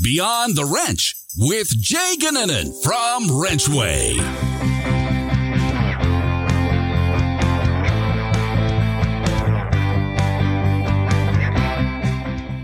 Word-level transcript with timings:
Beyond 0.00 0.56
the 0.56 0.64
Wrench 0.64 1.14
with 1.36 1.68
Jay 1.78 2.14
Goninen 2.18 2.72
from 2.82 3.30
Wrenchway. 3.30 4.16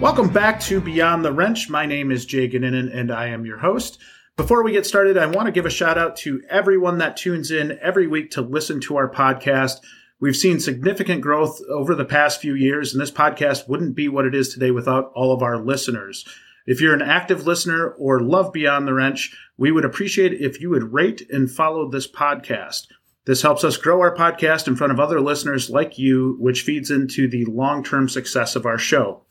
Welcome 0.01 0.30
back 0.30 0.59
to 0.61 0.80
Beyond 0.80 1.22
the 1.22 1.33
Wrench. 1.33 1.69
My 1.69 1.85
name 1.85 2.11
is 2.11 2.25
Jay 2.25 2.49
Goninen 2.49 2.96
and 2.96 3.12
I 3.12 3.26
am 3.26 3.45
your 3.45 3.58
host. 3.58 3.99
Before 4.38 4.63
we 4.63 4.72
get 4.72 4.87
started, 4.87 5.19
I 5.19 5.26
want 5.26 5.45
to 5.45 5.53
give 5.53 5.67
a 5.67 5.71
shout 5.71 5.99
out 5.99 6.17
to 6.19 6.42
everyone 6.49 6.97
that 6.99 7.19
tunes 7.19 7.51
in 7.51 7.79
every 7.83 8.06
week 8.06 8.31
to 8.33 8.40
listen 8.40 8.81
to 8.83 8.97
our 8.97 9.10
podcast. 9.10 9.81
We've 10.19 10.35
seen 10.35 10.60
significant 10.60 11.21
growth 11.21 11.60
over 11.69 11.95
the 11.95 12.06
past 12.06 12.40
few 12.40 12.54
years, 12.54 12.95
and 12.95 13.03
this 13.03 13.10
podcast 13.10 13.69
wouldn't 13.69 13.95
be 13.95 14.08
what 14.08 14.24
it 14.24 14.35
is 14.35 14.49
today 14.49 14.71
without 14.71 15.13
all 15.15 15.31
of 15.31 15.42
our 15.42 15.58
listeners. 15.58 16.24
If 16.69 16.82
you're 16.82 16.92
an 16.92 17.00
active 17.00 17.46
listener 17.46 17.88
or 17.92 18.20
love 18.20 18.52
Beyond 18.52 18.87
the 18.87 18.92
Wrench, 18.92 19.34
we 19.56 19.73
would 19.73 19.87
appreciate 19.87 20.34
if 20.34 20.61
you 20.61 20.69
would 20.69 20.93
rate 20.93 21.27
and 21.30 21.51
follow 21.51 21.88
this 21.88 22.06
podcast. 22.06 22.88
This 23.24 23.41
helps 23.41 23.65
us 23.65 23.79
grow 23.79 24.02
our 24.02 24.15
podcast 24.15 24.69
in 24.69 24.77
front 24.77 24.93
of 24.93 25.01
other 25.01 25.19
listeners 25.19 25.70
like 25.70 25.96
you, 25.96 26.37
which 26.38 26.60
feeds 26.60 26.91
into 26.91 27.27
the 27.27 27.46
long 27.46 27.83
term 27.83 28.07
success 28.07 28.55
of 28.55 28.66
our 28.66 28.77
show. 28.77 29.24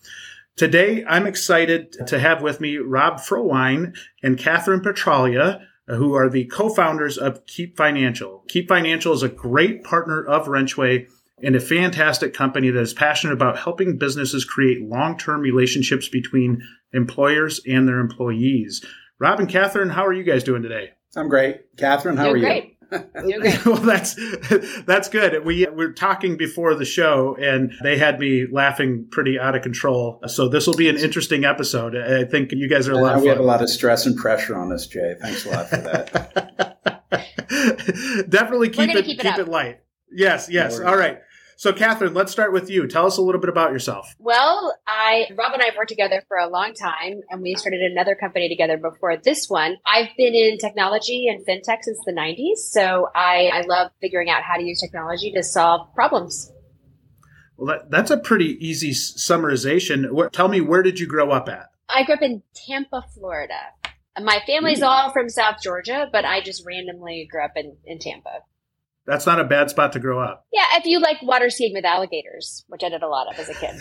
Today, 0.56 1.06
I'm 1.08 1.28
excited 1.28 2.08
to 2.08 2.18
have 2.18 2.42
with 2.42 2.60
me 2.60 2.78
Rob 2.78 3.18
Frohwein 3.18 3.96
and 4.24 4.40
Kathryn 4.40 4.82
Petralia, 4.82 5.64
who 5.86 6.16
are 6.16 6.32
the 6.32 6.46
co-founders 6.46 7.20
of 7.20 7.46
Keep 7.46 7.78
Financial. 7.78 8.46
Keep 8.48 8.68
Financial 8.68 9.14
is 9.14 9.22
a 9.22 9.30
great 9.30 9.84
partner 9.84 10.26
of 10.26 10.48
Wrenchway 10.48 11.06
and 11.42 11.56
a 11.56 11.60
fantastic 11.60 12.34
company 12.34 12.70
that 12.72 12.80
is 12.82 12.94
passionate 12.94 13.34
about 13.34 13.60
helping 13.60 13.98
businesses 13.98 14.44
create 14.46 14.82
long-term 14.82 15.42
relationships 15.42 16.10
between 16.10 16.62
employers 16.94 17.62
and 17.68 17.88
their 17.88 18.00
employees. 18.00 18.84
Rob 19.20 19.40
and 19.40 19.50
Kathryn, 19.50 19.92
how 19.92 20.06
are 20.06 20.14
you 20.14 20.24
guys 20.24 20.44
doing 20.44 20.62
today? 20.64 20.92
I'm 21.16 21.30
great. 21.30 21.76
Kathryn, 21.78 22.18
how 22.18 22.26
Doing 22.26 22.36
are 22.36 22.38
you? 22.38 22.44
great. 22.46 22.74
Doing 23.16 23.40
great. 23.42 23.66
well, 23.66 23.76
that's 23.78 24.16
that's 24.86 25.10
good. 25.10 25.44
We 25.44 25.66
were 25.68 25.92
talking 25.94 26.38
before 26.38 26.76
the 26.76 26.86
show, 26.86 27.36
and 27.36 27.74
they 27.82 27.98
had 27.98 28.20
me 28.20 28.46
laughing 28.52 29.08
pretty 29.10 29.40
out 29.40 29.56
of 29.56 29.62
control. 29.64 30.22
So 30.28 30.48
this 30.48 30.68
will 30.68 30.76
be 30.76 30.88
an 30.90 30.98
interesting 30.98 31.44
episode. 31.44 31.96
I 31.98 32.24
think 32.26 32.52
you 32.52 32.70
guys 32.70 32.88
are 32.88 32.94
a 32.94 32.98
I 32.98 33.02
lot 33.02 33.12
know 33.14 33.18
of 33.18 33.22
we 33.24 33.30
have 33.30 33.40
a 33.40 33.44
lot 33.44 33.62
of 33.62 33.70
stress 33.70 34.06
and 34.06 34.16
pressure 34.16 34.56
on 34.56 34.72
us, 34.72 34.86
Jay. 34.88 35.16
Thanks 35.20 35.46
a 35.46 35.50
lot 35.50 35.70
for 35.70 35.78
that. 35.78 36.78
Definitely 38.30 38.70
keep 38.70 38.90
it 38.90 39.06
keep 39.06 39.20
it 39.20 39.24
keep 39.24 39.34
up. 39.34 39.40
it 39.40 39.48
light. 39.48 39.80
Yes, 40.12 40.48
yes. 40.50 40.80
No 40.80 40.86
All 40.86 40.92
worries. 40.94 41.00
right. 41.14 41.22
So, 41.60 41.74
Kathryn, 41.74 42.16
let's 42.16 42.32
start 42.32 42.54
with 42.54 42.70
you. 42.70 42.86
Tell 42.86 43.08
us 43.08 43.18
a 43.18 43.22
little 43.24 43.42
bit 43.42 43.50
about 43.50 43.72
yourself. 43.72 44.16
Well, 44.20 44.78
I 44.88 45.26
Rob 45.36 45.54
and 45.54 45.62
I 45.62 45.66
have 45.66 45.76
worked 45.76 45.90
together 45.90 46.22
for 46.28 46.38
a 46.38 46.48
long 46.48 46.76
time, 46.76 47.22
and 47.32 47.42
we 47.42 47.56
started 47.56 47.82
another 47.82 48.14
company 48.14 48.48
together 48.48 48.78
before 48.78 49.18
this 49.18 49.50
one. 49.50 49.78
I've 49.84 50.10
been 50.16 50.36
in 50.36 50.60
technology 50.60 51.26
and 51.28 51.44
fintech 51.44 51.80
since 51.82 51.98
the 52.06 52.14
'90s, 52.14 52.58
so 52.58 53.08
I, 53.16 53.50
I 53.52 53.62
love 53.68 53.90
figuring 54.00 54.30
out 54.30 54.44
how 54.44 54.58
to 54.58 54.64
use 54.64 54.80
technology 54.80 55.32
to 55.32 55.42
solve 55.42 55.92
problems. 55.96 56.52
Well, 57.58 57.76
that, 57.76 57.90
that's 57.90 58.12
a 58.12 58.18
pretty 58.18 58.64
easy 58.64 58.92
summarization. 58.92 60.12
What, 60.12 60.34
tell 60.34 60.50
me, 60.50 60.62
where 60.62 60.84
did 60.84 61.00
you 61.00 61.08
grow 61.08 61.32
up 61.32 61.50
at? 61.50 61.70
I 61.90 62.04
grew 62.04 62.14
up 62.14 62.22
in 62.22 62.44
Tampa, 62.54 63.04
Florida. 63.16 63.60
My 64.22 64.42
family's 64.46 64.82
mm. 64.82 64.88
all 64.88 65.12
from 65.12 65.28
South 65.28 65.56
Georgia, 65.64 66.08
but 66.12 66.24
I 66.24 66.42
just 66.42 66.64
randomly 66.68 67.28
grew 67.32 67.44
up 67.44 67.54
in, 67.56 67.78
in 67.84 67.98
Tampa. 67.98 68.42
That's 69.08 69.26
not 69.26 69.40
a 69.40 69.46
bad 69.46 69.70
spot 69.70 69.94
to 69.94 70.00
grow 70.00 70.20
up. 70.20 70.46
Yeah, 70.54 70.66
if 70.74 70.86
you 70.86 71.00
like 71.00 71.22
water 71.24 71.50
skiing 71.50 71.74
with 71.74 71.86
alligators, 71.86 72.66
which 72.68 72.84
I 72.84 72.90
did 72.90 73.02
a 73.02 73.08
lot 73.08 73.28
of 73.34 73.40
as 73.40 73.50
a 73.50 73.54
kid. 73.54 73.80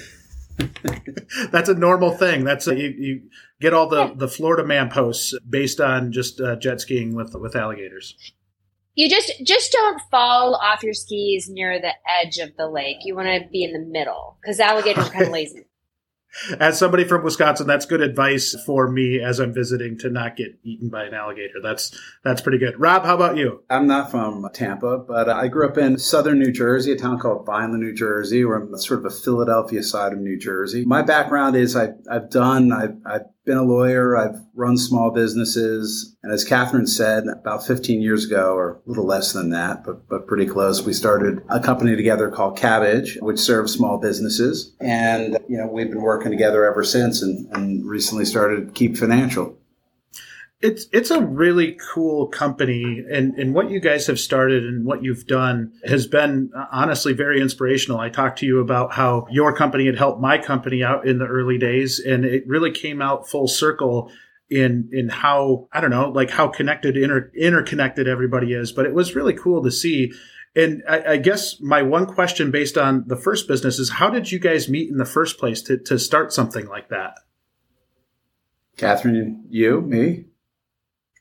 That's 1.50 1.68
a 1.68 1.74
normal 1.74 2.12
thing. 2.12 2.44
That's 2.44 2.66
a, 2.66 2.74
you, 2.78 2.88
you 2.96 3.20
get 3.60 3.74
all 3.74 3.88
the, 3.88 3.96
Yeah. 4.06 4.12
the 4.14 4.28
Florida 4.28 4.64
man 4.64 4.88
posts 4.88 5.34
based 5.48 5.80
on 5.80 6.12
just 6.12 6.40
uh, 6.40 6.56
jet 6.56 6.80
skiing 6.80 7.14
with 7.14 7.34
with 7.34 7.54
alligators. 7.56 8.14
You 8.94 9.10
just 9.10 9.30
just 9.44 9.72
don't 9.72 10.00
fall 10.10 10.54
off 10.54 10.82
your 10.82 10.94
skis 10.94 11.50
near 11.50 11.78
the 11.80 11.92
edge 12.22 12.38
of 12.38 12.56
the 12.56 12.68
lake. 12.68 12.98
You 13.02 13.14
want 13.14 13.28
to 13.28 13.46
be 13.50 13.64
in 13.64 13.72
the 13.72 13.78
middle 13.86 14.38
because 14.40 14.58
alligators 14.60 15.08
are 15.08 15.10
kind 15.10 15.26
of 15.26 15.32
lazy. 15.32 15.66
As 16.60 16.78
somebody 16.78 17.04
from 17.04 17.24
Wisconsin, 17.24 17.66
that's 17.66 17.86
good 17.86 18.02
advice 18.02 18.54
for 18.66 18.90
me 18.90 19.20
as 19.20 19.38
I'm 19.40 19.54
visiting 19.54 19.98
to 19.98 20.10
not 20.10 20.36
get 20.36 20.58
eaten 20.62 20.90
by 20.90 21.04
an 21.04 21.14
alligator. 21.14 21.60
That's 21.62 21.98
that's 22.24 22.40
pretty 22.40 22.58
good. 22.58 22.78
Rob, 22.78 23.04
how 23.04 23.14
about 23.14 23.36
you? 23.36 23.62
I'm 23.70 23.86
not 23.86 24.10
from 24.10 24.46
Tampa, 24.52 24.98
but 24.98 25.28
I 25.28 25.48
grew 25.48 25.66
up 25.66 25.78
in 25.78 25.98
southern 25.98 26.38
New 26.38 26.52
Jersey, 26.52 26.92
a 26.92 26.96
town 26.96 27.18
called 27.18 27.46
Vineland, 27.46 27.82
New 27.82 27.94
Jersey, 27.94 28.44
or 28.44 28.56
I'm 28.56 28.76
sort 28.78 29.00
of 29.00 29.06
a 29.06 29.10
Philadelphia 29.10 29.82
side 29.82 30.12
of 30.12 30.18
New 30.18 30.38
Jersey. 30.38 30.84
My 30.84 31.02
background 31.02 31.56
is 31.56 31.74
I've, 31.74 31.94
I've 32.10 32.30
done, 32.30 32.72
I've, 32.72 32.96
I've 33.06 33.26
been 33.46 33.56
a 33.56 33.62
lawyer, 33.62 34.16
I've 34.16 34.40
run 34.54 34.76
small 34.76 35.10
businesses. 35.10 36.16
And 36.22 36.32
as 36.32 36.44
Kathryn 36.44 36.88
said, 36.88 37.24
about 37.28 37.64
15 37.64 38.02
years 38.02 38.26
ago, 38.26 38.54
or 38.54 38.72
a 38.72 38.88
little 38.88 39.06
less 39.06 39.32
than 39.32 39.50
that, 39.50 39.84
but, 39.84 40.08
but 40.08 40.26
pretty 40.26 40.46
close, 40.46 40.84
we 40.84 40.92
started 40.92 41.42
a 41.48 41.60
company 41.60 41.96
together 41.96 42.28
called 42.28 42.58
Kabbage, 42.58 43.22
which 43.22 43.38
serves 43.38 43.72
small 43.72 43.98
businesses. 43.98 44.74
And, 44.80 45.38
you 45.48 45.56
know, 45.56 45.68
we've 45.68 45.88
been 45.88 46.02
working 46.02 46.32
together 46.32 46.64
ever 46.64 46.82
since 46.82 47.22
and, 47.22 47.46
and 47.54 47.88
recently 47.88 48.24
started 48.24 48.74
Keep 48.74 48.96
Financial. 48.96 49.56
It's 50.66 50.86
it's 50.92 51.12
a 51.12 51.22
really 51.22 51.78
cool 51.92 52.26
company, 52.26 53.04
and 53.08 53.38
and 53.38 53.54
what 53.54 53.70
you 53.70 53.78
guys 53.78 54.08
have 54.08 54.18
started 54.18 54.64
and 54.64 54.84
what 54.84 55.00
you've 55.00 55.24
done 55.28 55.72
has 55.84 56.08
been 56.08 56.50
uh, 56.56 56.64
honestly 56.72 57.12
very 57.12 57.40
inspirational. 57.40 58.00
I 58.00 58.08
talked 58.08 58.40
to 58.40 58.46
you 58.46 58.58
about 58.58 58.92
how 58.92 59.28
your 59.30 59.54
company 59.54 59.86
had 59.86 59.96
helped 59.96 60.20
my 60.20 60.38
company 60.38 60.82
out 60.82 61.06
in 61.06 61.18
the 61.18 61.26
early 61.26 61.56
days, 61.56 62.00
and 62.00 62.24
it 62.24 62.42
really 62.48 62.72
came 62.72 63.00
out 63.00 63.28
full 63.28 63.46
circle 63.46 64.10
in 64.50 64.88
in 64.92 65.08
how 65.08 65.68
I 65.72 65.80
don't 65.80 65.90
know, 65.90 66.10
like 66.10 66.30
how 66.30 66.48
connected 66.48 66.96
inter, 66.96 67.30
interconnected 67.36 68.08
everybody 68.08 68.52
is. 68.52 68.72
But 68.72 68.86
it 68.86 68.94
was 68.94 69.14
really 69.14 69.34
cool 69.34 69.62
to 69.62 69.70
see. 69.70 70.12
And 70.56 70.82
I, 70.88 71.12
I 71.12 71.16
guess 71.18 71.60
my 71.60 71.82
one 71.82 72.06
question 72.06 72.50
based 72.50 72.76
on 72.76 73.04
the 73.06 73.16
first 73.16 73.46
business 73.46 73.78
is 73.78 73.90
how 73.90 74.10
did 74.10 74.32
you 74.32 74.40
guys 74.40 74.68
meet 74.68 74.90
in 74.90 74.96
the 74.96 75.04
first 75.04 75.38
place 75.38 75.62
to, 75.62 75.76
to 75.78 75.98
start 75.98 76.32
something 76.32 76.66
like 76.66 76.88
that? 76.88 77.14
Kathryn, 78.78 79.42
you, 79.48 79.80
me? 79.80 80.25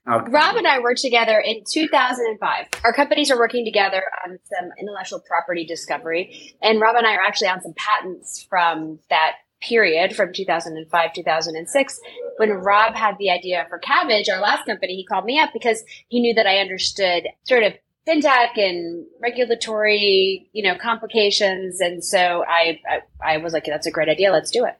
I'll- 0.08 0.26
Rob 0.26 0.56
and 0.56 0.68
I 0.68 0.80
worked 0.80 1.02
together 1.02 1.40
in 1.40 1.64
2005. 1.70 2.68
Our 2.84 2.94
companies 2.94 3.32
are 3.32 3.38
working 3.38 3.66
together 3.66 4.04
on 4.26 4.38
some 4.44 4.70
intellectual 4.80 5.20
property 5.20 5.66
discovery, 5.66 6.56
and 6.62 6.80
Rob 6.80 6.96
and 6.96 7.08
I 7.08 7.16
are 7.16 7.22
actually 7.22 7.48
on 7.48 7.62
some 7.62 7.74
patents 7.76 8.46
from 8.50 9.00
that 9.10 9.38
period 9.62 10.16
from 10.16 10.34
2005 10.34 11.14
2006 11.14 12.00
when 12.38 12.52
rob 12.52 12.94
had 12.94 13.18
the 13.18 13.32
idea 13.32 13.66
for 13.70 13.80
Kabbage 13.80 14.30
our 14.30 14.40
last 14.40 14.66
company 14.66 14.96
he 14.96 15.06
called 15.06 15.26
me 15.26 15.40
up 15.40 15.52
because 15.54 15.84
he 16.10 16.20
knew 16.20 16.34
that 16.36 16.46
i 16.46 16.58
understood 16.58 17.24
sort 17.44 17.64
of 17.64 17.74
fintech 18.08 18.58
and 18.58 19.06
regulatory 19.22 20.48
you 20.52 20.62
know 20.62 20.78
complications 20.78 21.80
and 21.80 22.04
so 22.04 22.44
I, 22.48 22.80
I 22.88 23.34
i 23.34 23.38
was 23.38 23.54
like 23.54 23.66
that's 23.66 23.88
a 23.88 23.92
great 23.92 24.10
idea 24.10 24.32
let's 24.32 24.52
do 24.52 24.66
it 24.66 24.78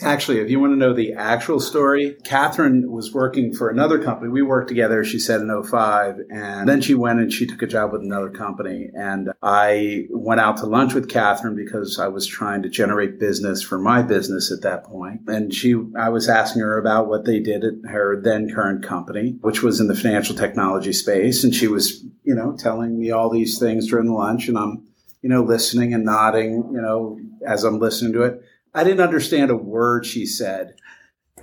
Actually, 0.00 0.38
if 0.38 0.48
you 0.48 0.58
want 0.58 0.72
to 0.72 0.76
know 0.76 0.94
the 0.94 1.12
actual 1.12 1.60
story, 1.60 2.16
Kathryn 2.24 2.86
was 2.86 3.12
working 3.12 3.52
for 3.52 3.68
another 3.68 4.02
company. 4.02 4.30
We 4.30 4.42
worked 4.42 4.68
together, 4.68 5.04
she 5.04 5.18
said, 5.18 5.40
in 5.40 5.62
05. 5.62 6.16
And 6.30 6.68
then 6.68 6.80
she 6.80 6.94
went 6.94 7.20
and 7.20 7.32
she 7.32 7.46
took 7.46 7.60
a 7.60 7.66
job 7.66 7.92
with 7.92 8.00
another 8.00 8.30
company. 8.30 8.88
And 8.94 9.32
I 9.42 10.06
went 10.10 10.40
out 10.40 10.56
to 10.58 10.66
lunch 10.66 10.94
with 10.94 11.08
Kathryn 11.10 11.56
because 11.56 11.98
I 11.98 12.08
was 12.08 12.26
trying 12.26 12.62
to 12.62 12.70
generate 12.70 13.20
business 13.20 13.62
for 13.62 13.78
my 13.78 14.02
business 14.02 14.50
at 14.50 14.62
that 14.62 14.84
point. 14.84 15.22
And 15.26 15.52
she, 15.52 15.74
I 15.96 16.08
was 16.08 16.28
asking 16.28 16.62
her 16.62 16.78
about 16.78 17.08
what 17.08 17.26
they 17.26 17.40
did 17.40 17.62
at 17.62 17.90
her 17.90 18.20
then 18.20 18.52
current 18.52 18.82
company, 18.82 19.36
which 19.42 19.62
was 19.62 19.78
in 19.78 19.88
the 19.88 19.94
financial 19.94 20.34
technology 20.34 20.94
space. 20.94 21.44
And 21.44 21.54
she 21.54 21.68
was, 21.68 22.02
you 22.24 22.34
know, 22.34 22.56
telling 22.58 22.98
me 22.98 23.10
all 23.10 23.28
these 23.28 23.58
things 23.58 23.88
during 23.88 24.10
lunch. 24.10 24.48
And 24.48 24.56
I'm, 24.56 24.86
you 25.20 25.28
know, 25.28 25.42
listening 25.42 25.92
and 25.92 26.04
nodding, 26.04 26.70
you 26.72 26.80
know, 26.80 27.18
as 27.46 27.64
I'm 27.64 27.78
listening 27.78 28.14
to 28.14 28.22
it. 28.22 28.42
I 28.74 28.84
didn't 28.84 29.00
understand 29.00 29.50
a 29.50 29.56
word 29.56 30.06
she 30.06 30.26
said 30.26 30.74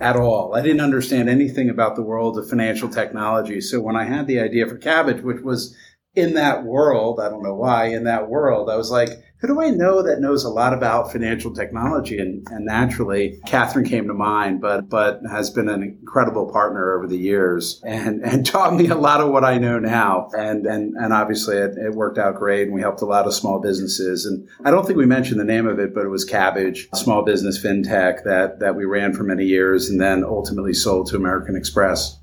at 0.00 0.16
all. 0.16 0.54
I 0.54 0.62
didn't 0.62 0.80
understand 0.80 1.28
anything 1.28 1.68
about 1.68 1.94
the 1.94 2.02
world 2.02 2.38
of 2.38 2.48
financial 2.48 2.88
technology. 2.88 3.60
So 3.60 3.80
when 3.80 3.96
I 3.96 4.04
had 4.04 4.26
the 4.26 4.40
idea 4.40 4.66
for 4.66 4.78
Kabbage, 4.78 5.22
which 5.22 5.42
was 5.42 5.76
in 6.14 6.34
that 6.34 6.64
world, 6.64 7.20
I 7.20 7.28
don't 7.28 7.42
know 7.42 7.54
why, 7.54 7.86
in 7.86 8.04
that 8.04 8.28
world, 8.28 8.68
I 8.68 8.76
was 8.76 8.90
like, 8.90 9.10
who 9.40 9.48
do 9.48 9.60
I 9.62 9.70
know 9.70 10.02
that 10.02 10.20
knows 10.20 10.44
a 10.44 10.50
lot 10.50 10.74
about 10.74 11.12
financial 11.12 11.52
technology? 11.54 12.18
And, 12.18 12.46
and 12.50 12.66
naturally, 12.66 13.40
Kathryn 13.46 13.88
came 13.88 14.06
to 14.08 14.14
mind, 14.14 14.60
but 14.60 14.88
but 14.88 15.20
has 15.30 15.48
been 15.48 15.68
an 15.68 15.82
incredible 15.82 16.52
partner 16.52 16.94
over 16.94 17.06
the 17.06 17.16
years 17.16 17.80
and, 17.84 18.22
and 18.22 18.44
taught 18.50 18.74
me 18.74 18.88
a 18.88 18.94
lot 18.94 19.20
of 19.20 19.30
what 19.30 19.44
I 19.44 19.56
know 19.56 19.78
now. 19.78 20.28
And 20.36 20.66
and, 20.66 20.94
and 20.94 21.12
obviously, 21.12 21.56
it, 21.56 21.76
it 21.78 21.94
worked 21.94 22.18
out 22.18 22.36
great, 22.36 22.64
and 22.64 22.74
we 22.74 22.82
helped 22.82 23.00
a 23.00 23.06
lot 23.06 23.26
of 23.26 23.32
small 23.32 23.60
businesses. 23.60 24.26
And 24.26 24.46
I 24.64 24.70
don't 24.70 24.86
think 24.86 24.98
we 24.98 25.06
mentioned 25.06 25.40
the 25.40 25.44
name 25.44 25.66
of 25.66 25.78
it, 25.78 25.94
but 25.94 26.04
it 26.04 26.10
was 26.10 26.28
Kabbage, 26.28 26.94
small 26.94 27.24
business 27.24 27.62
fintech 27.62 28.24
that 28.24 28.60
that 28.60 28.76
we 28.76 28.84
ran 28.84 29.14
for 29.14 29.22
many 29.22 29.46
years, 29.46 29.88
and 29.88 29.98
then 29.98 30.22
ultimately 30.22 30.74
sold 30.74 31.08
to 31.08 31.16
American 31.16 31.56
Express. 31.56 32.19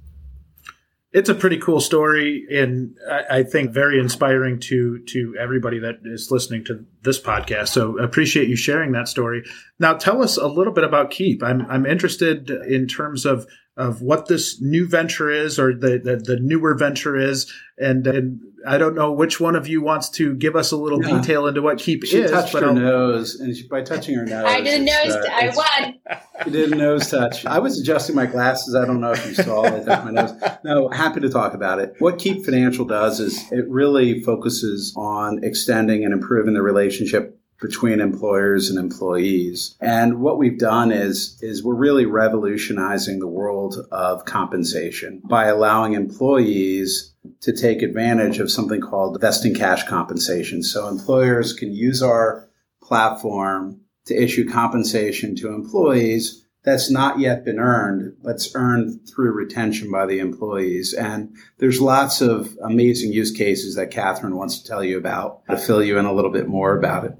It's 1.13 1.30
a 1.30 1.36
pretty 1.36 1.57
cool 1.57 1.80
story 1.80 2.45
and 2.51 2.95
I, 3.09 3.39
I 3.39 3.44
think 3.44 3.71
very 3.71 4.00
inspiring 4.00 4.59
to 4.62 5.00
to 5.07 5.36
everybody 5.39 5.80
that 5.80 6.00
is 6.04 6.30
listening 6.31 6.65
to 6.65 6.86
this 7.01 7.19
podcast. 7.19 7.69
So 7.69 7.98
appreciate 7.98 8.50
you 8.50 8.56
sharing 8.56 8.92
that 8.92 9.07
story. 9.07 9.44
Now 9.80 9.94
tell 9.94 10.21
us 10.21 10.38
a 10.38 10.48
little 10.48 10.74
bit 10.74 10.83
about 10.83 11.12
Keep. 11.12 11.44
I'm 11.44 11.65
I'm 11.69 11.86
interested 11.86 12.50
in 12.50 12.88
terms 12.88 13.25
of 13.25 13.48
of 13.78 14.02
what 14.02 14.28
this 14.28 14.60
new 14.60 14.88
venture 14.88 15.30
is 15.30 15.60
or 15.60 15.74
the, 15.74 16.00
the, 16.04 16.18
the 16.18 16.40
newer 16.42 16.74
venture 16.74 17.16
is. 17.16 17.52
And, 17.78 18.08
and 18.08 18.42
I 18.68 18.80
don't 18.80 18.96
know 18.96 19.12
which 19.12 19.40
one 19.40 19.56
of 19.56 19.68
you 19.68 19.84
wants 19.84 20.10
to 20.12 20.34
give 20.34 20.56
us 20.56 20.72
a 20.72 20.78
little 20.78 21.02
yeah. 21.04 21.22
detail 21.22 21.46
into 21.46 21.62
what 21.62 21.78
Keep 21.78 22.06
she 22.06 22.18
is. 22.18 22.32
Touched 22.32 22.54
but 22.54 22.64
her 22.64 22.70
I'll... 22.70 22.76
nose, 22.76 23.36
and 23.40 23.56
she, 23.56 23.68
by 23.68 23.84
touching 23.84 24.16
her 24.16 24.26
nose, 24.26 24.46
I 24.46 24.62
did 24.62 24.82
a 24.82 24.84
nose. 24.84 25.16
Uh, 25.16 25.30
I 25.32 25.54
won. 25.56 26.20
You 26.46 26.52
did 26.52 26.72
a 26.72 26.76
nose 26.76 27.10
touch. 27.10 27.48
I 27.48 27.58
was 27.58 27.82
adjusting 27.82 28.16
my 28.16 28.28
glasses. 28.28 28.76
I 28.76 28.86
don't 28.86 29.02
know 29.02 29.12
if 29.12 29.26
you 29.26 29.34
saw. 29.34 29.64
I 29.64 29.80
touched 29.80 30.06
my 30.06 30.12
nose. 30.12 30.40
No, 30.64 30.88
happy 30.88 31.20
to 31.22 31.30
talk 31.30 31.56
about 31.56 31.80
it. 31.80 31.96
What 31.98 32.20
Keep 32.20 32.46
Financial 32.46 32.86
does 32.86 33.20
is 33.20 33.52
it 33.52 33.68
really 33.68 34.22
focuses 34.22 34.94
on 34.96 35.44
extending 35.44 36.06
and 36.06 36.14
improving 36.14 36.54
the 36.54 36.62
relationship 36.62 37.40
between 37.59 38.00
employers 38.00 38.69
and 38.69 38.77
employees. 38.77 39.75
And 39.80 40.19
what 40.19 40.38
we've 40.38 40.59
done 40.59 40.92
is, 40.92 41.38
is 41.42 41.63
we're 41.63 41.75
really 41.75 42.06
revolutionizing 42.06 43.19
the 43.19 43.27
world 43.27 43.88
of 43.92 44.25
compensation 44.25 45.21
by 45.25 45.45
allowing 45.45 45.94
employees 45.94 47.13
to 47.42 47.51
take 47.51 47.81
advantage 47.81 48.39
of 48.39 48.51
something 48.51 48.81
called 48.81 49.19
vesting 49.19 49.56
cash 49.56 49.88
compensation. 49.88 50.63
So 50.63 50.88
employers 50.88 51.54
can 51.54 51.74
use 51.74 52.01
our 52.01 52.50
platform 52.81 53.81
to 54.06 54.15
issue 54.15 54.50
compensation 54.50 55.36
to 55.38 55.50
employees 55.50 56.45
that's 56.68 56.92
not 56.92 57.18
yet 57.18 57.45
been 57.45 57.59
earned, 57.59 58.21
but's 58.21 58.54
earned 58.54 59.00
through 59.07 59.31
retention 59.31 59.89
by 59.89 60.06
the 60.06 60.19
employees. 60.19 60.94
And 60.94 61.33
there's 61.59 61.80
lots 61.80 62.19
of 62.19 62.57
amazing 62.62 63.13
use 63.13 63.31
cases 63.31 63.75
that 63.75 63.89
Kathryn 63.89 64.33
wants 64.33 64.59
to 64.59 64.68
tell 64.68 64.83
you 64.83 64.98
about 64.98 65.45
to 65.48 65.56
fill 65.56 65.81
you 65.81 65.98
in 65.98 66.04
a 66.04 66.12
little 66.12 66.30
bit 66.30 66.50
more 66.50 66.77
about 66.77 67.06
it. 67.06 67.13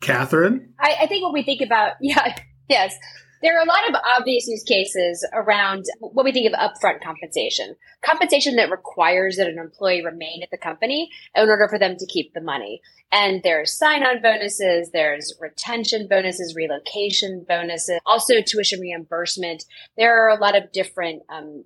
Kathryn? 0.00 0.68
I, 0.78 0.96
I 1.02 1.06
think 1.06 1.24
when 1.24 1.32
we 1.32 1.42
think 1.42 1.60
about, 1.60 1.92
yeah, 2.00 2.36
yes, 2.68 2.94
there 3.42 3.58
are 3.58 3.62
a 3.62 3.68
lot 3.68 3.88
of 3.88 3.94
obvious 4.18 4.46
use 4.46 4.62
cases 4.64 5.26
around 5.32 5.86
what 6.00 6.24
we 6.24 6.32
think 6.32 6.52
of 6.52 6.58
upfront 6.58 7.02
compensation. 7.02 7.74
Compensation 8.02 8.56
that 8.56 8.70
requires 8.70 9.36
that 9.36 9.48
an 9.48 9.58
employee 9.58 10.04
remain 10.04 10.42
at 10.42 10.50
the 10.50 10.58
company 10.58 11.10
in 11.34 11.48
order 11.48 11.66
for 11.68 11.78
them 11.78 11.96
to 11.96 12.06
keep 12.06 12.34
the 12.34 12.42
money. 12.42 12.82
And 13.12 13.42
there's 13.42 13.76
sign 13.76 14.02
on 14.02 14.20
bonuses, 14.20 14.90
there's 14.92 15.32
retention 15.40 16.06
bonuses, 16.06 16.54
relocation 16.54 17.44
bonuses, 17.48 18.00
also 18.04 18.42
tuition 18.42 18.80
reimbursement. 18.80 19.64
There 19.96 20.22
are 20.22 20.28
a 20.28 20.40
lot 20.40 20.56
of 20.56 20.70
different 20.72 21.22
um, 21.30 21.64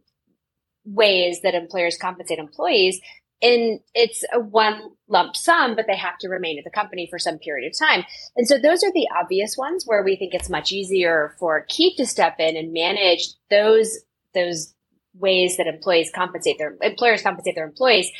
ways 0.85 1.41
that 1.43 1.55
employers 1.55 1.99
compensate 2.01 2.39
employees 2.39 3.01
and 3.45 3.81
it's 3.95 4.25
a 4.33 4.41
one 4.41 4.81
lump 5.07 5.37
sum, 5.37 5.77
but 5.77 5.87
they 5.87 5.97
have 5.97 6.17
to 6.19 6.29
remain 6.29 6.59
at 6.59 6.65
the 6.65 6.71
company 6.71 7.07
for 7.11 7.19
some 7.19 7.39
period 7.39 7.71
of 7.71 7.79
time. 7.79 8.05
And 8.37 8.49
so 8.49 8.59
those 8.59 8.83
are 8.83 8.93
the 8.93 9.07
obvious 9.21 9.57
ones 9.57 9.85
where 9.87 10.03
we 10.03 10.17
think 10.17 10.33
it's 10.33 10.49
much 10.49 10.73
easier 10.73 11.37
for 11.39 11.67
Keep 11.69 11.99
to 11.99 12.07
step 12.07 12.37
in 12.39 12.57
and 12.57 12.73
manage 12.73 13.29
those 13.51 13.99
those 14.33 14.75
ways 15.17 15.59
that 15.59 15.67
employees 15.67 16.11
compensate 16.13 16.57
their 16.59 16.77
employers 16.81 17.23
compensate 17.23 17.55
their 17.55 17.67
employees. 17.67 18.11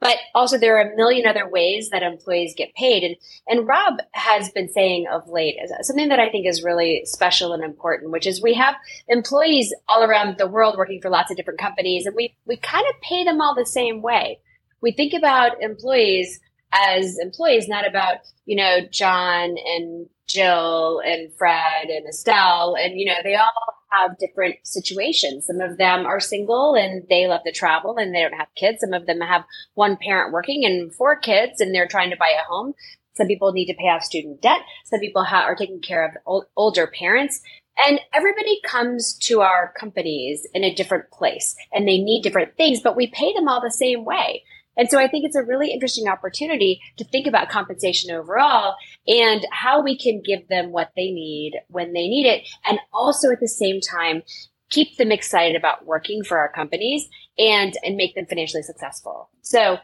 But 0.00 0.18
also 0.34 0.58
there 0.58 0.76
are 0.76 0.92
a 0.92 0.96
million 0.96 1.26
other 1.26 1.48
ways 1.48 1.88
that 1.88 2.02
employees 2.02 2.52
get 2.54 2.74
paid. 2.74 3.04
And 3.04 3.16
and 3.48 3.66
Rob 3.66 4.00
has 4.12 4.50
been 4.50 4.68
saying 4.68 5.06
of 5.10 5.26
late 5.30 5.56
something 5.80 6.10
that 6.10 6.20
I 6.20 6.28
think 6.28 6.46
is 6.46 6.62
really 6.62 7.06
special 7.06 7.54
and 7.54 7.64
important, 7.64 8.12
which 8.12 8.26
is 8.26 8.42
we 8.42 8.52
have 8.52 8.74
employees 9.08 9.74
all 9.88 10.02
around 10.04 10.36
the 10.36 10.46
world 10.46 10.76
working 10.76 11.00
for 11.00 11.08
lots 11.08 11.30
of 11.30 11.38
different 11.38 11.58
companies 11.58 12.04
and 12.04 12.14
we 12.14 12.36
we 12.44 12.58
kind 12.58 12.84
of 12.90 13.00
pay 13.00 13.24
them 13.24 13.40
all 13.40 13.54
the 13.54 13.64
same 13.64 14.02
way 14.02 14.40
we 14.84 14.92
think 14.92 15.14
about 15.14 15.62
employees 15.62 16.38
as 16.70 17.18
employees, 17.18 17.68
not 17.68 17.88
about, 17.88 18.18
you 18.44 18.54
know, 18.54 18.80
John 18.90 19.56
and 19.56 20.06
Jill 20.28 21.00
and 21.04 21.32
Fred 21.38 21.88
and 21.88 22.06
Estelle. 22.06 22.76
And, 22.78 23.00
you 23.00 23.06
know, 23.06 23.16
they 23.24 23.34
all 23.34 23.50
have 23.92 24.18
different 24.18 24.56
situations. 24.62 25.46
Some 25.46 25.60
of 25.60 25.78
them 25.78 26.04
are 26.04 26.20
single 26.20 26.74
and 26.74 27.02
they 27.08 27.26
love 27.26 27.40
to 27.46 27.52
travel 27.52 27.96
and 27.96 28.14
they 28.14 28.20
don't 28.20 28.38
have 28.38 28.48
kids. 28.56 28.80
Some 28.80 28.92
of 28.92 29.06
them 29.06 29.20
have 29.20 29.44
one 29.72 29.96
parent 29.96 30.34
working 30.34 30.66
and 30.66 30.94
four 30.94 31.16
kids 31.16 31.62
and 31.62 31.74
they're 31.74 31.88
trying 31.88 32.10
to 32.10 32.16
buy 32.16 32.34
a 32.38 32.44
home. 32.46 32.74
Some 33.16 33.26
people 33.26 33.52
need 33.52 33.66
to 33.66 33.74
pay 33.74 33.88
off 33.88 34.02
student 34.02 34.42
debt. 34.42 34.60
Some 34.84 35.00
people 35.00 35.24
ha- 35.24 35.44
are 35.44 35.54
taking 35.54 35.80
care 35.80 36.04
of 36.04 36.10
old- 36.26 36.46
older 36.56 36.86
parents. 36.86 37.40
And 37.86 38.00
everybody 38.12 38.60
comes 38.64 39.14
to 39.22 39.40
our 39.40 39.72
companies 39.78 40.46
in 40.52 40.62
a 40.62 40.74
different 40.74 41.10
place 41.10 41.56
and 41.72 41.88
they 41.88 41.98
need 41.98 42.22
different 42.22 42.56
things, 42.56 42.80
but 42.80 42.96
we 42.96 43.06
pay 43.06 43.32
them 43.32 43.48
all 43.48 43.60
the 43.60 43.70
same 43.70 44.04
way. 44.04 44.42
And 44.76 44.88
so 44.88 44.98
I 44.98 45.08
think 45.08 45.24
it's 45.24 45.36
a 45.36 45.42
really 45.42 45.72
interesting 45.72 46.08
opportunity 46.08 46.80
to 46.96 47.04
think 47.04 47.26
about 47.26 47.48
compensation 47.48 48.10
overall 48.10 48.76
and 49.06 49.46
how 49.50 49.82
we 49.82 49.96
can 49.96 50.22
give 50.24 50.48
them 50.48 50.72
what 50.72 50.90
they 50.96 51.10
need 51.10 51.54
when 51.68 51.92
they 51.92 52.08
need 52.08 52.26
it. 52.26 52.48
And 52.68 52.78
also 52.92 53.30
at 53.30 53.40
the 53.40 53.48
same 53.48 53.80
time, 53.80 54.22
keep 54.70 54.96
them 54.96 55.12
excited 55.12 55.56
about 55.56 55.86
working 55.86 56.24
for 56.24 56.38
our 56.38 56.50
companies 56.50 57.08
and, 57.38 57.74
and 57.84 57.96
make 57.96 58.14
them 58.14 58.26
financially 58.26 58.62
successful. 58.62 59.28
So 59.42 59.74
uh, 59.74 59.78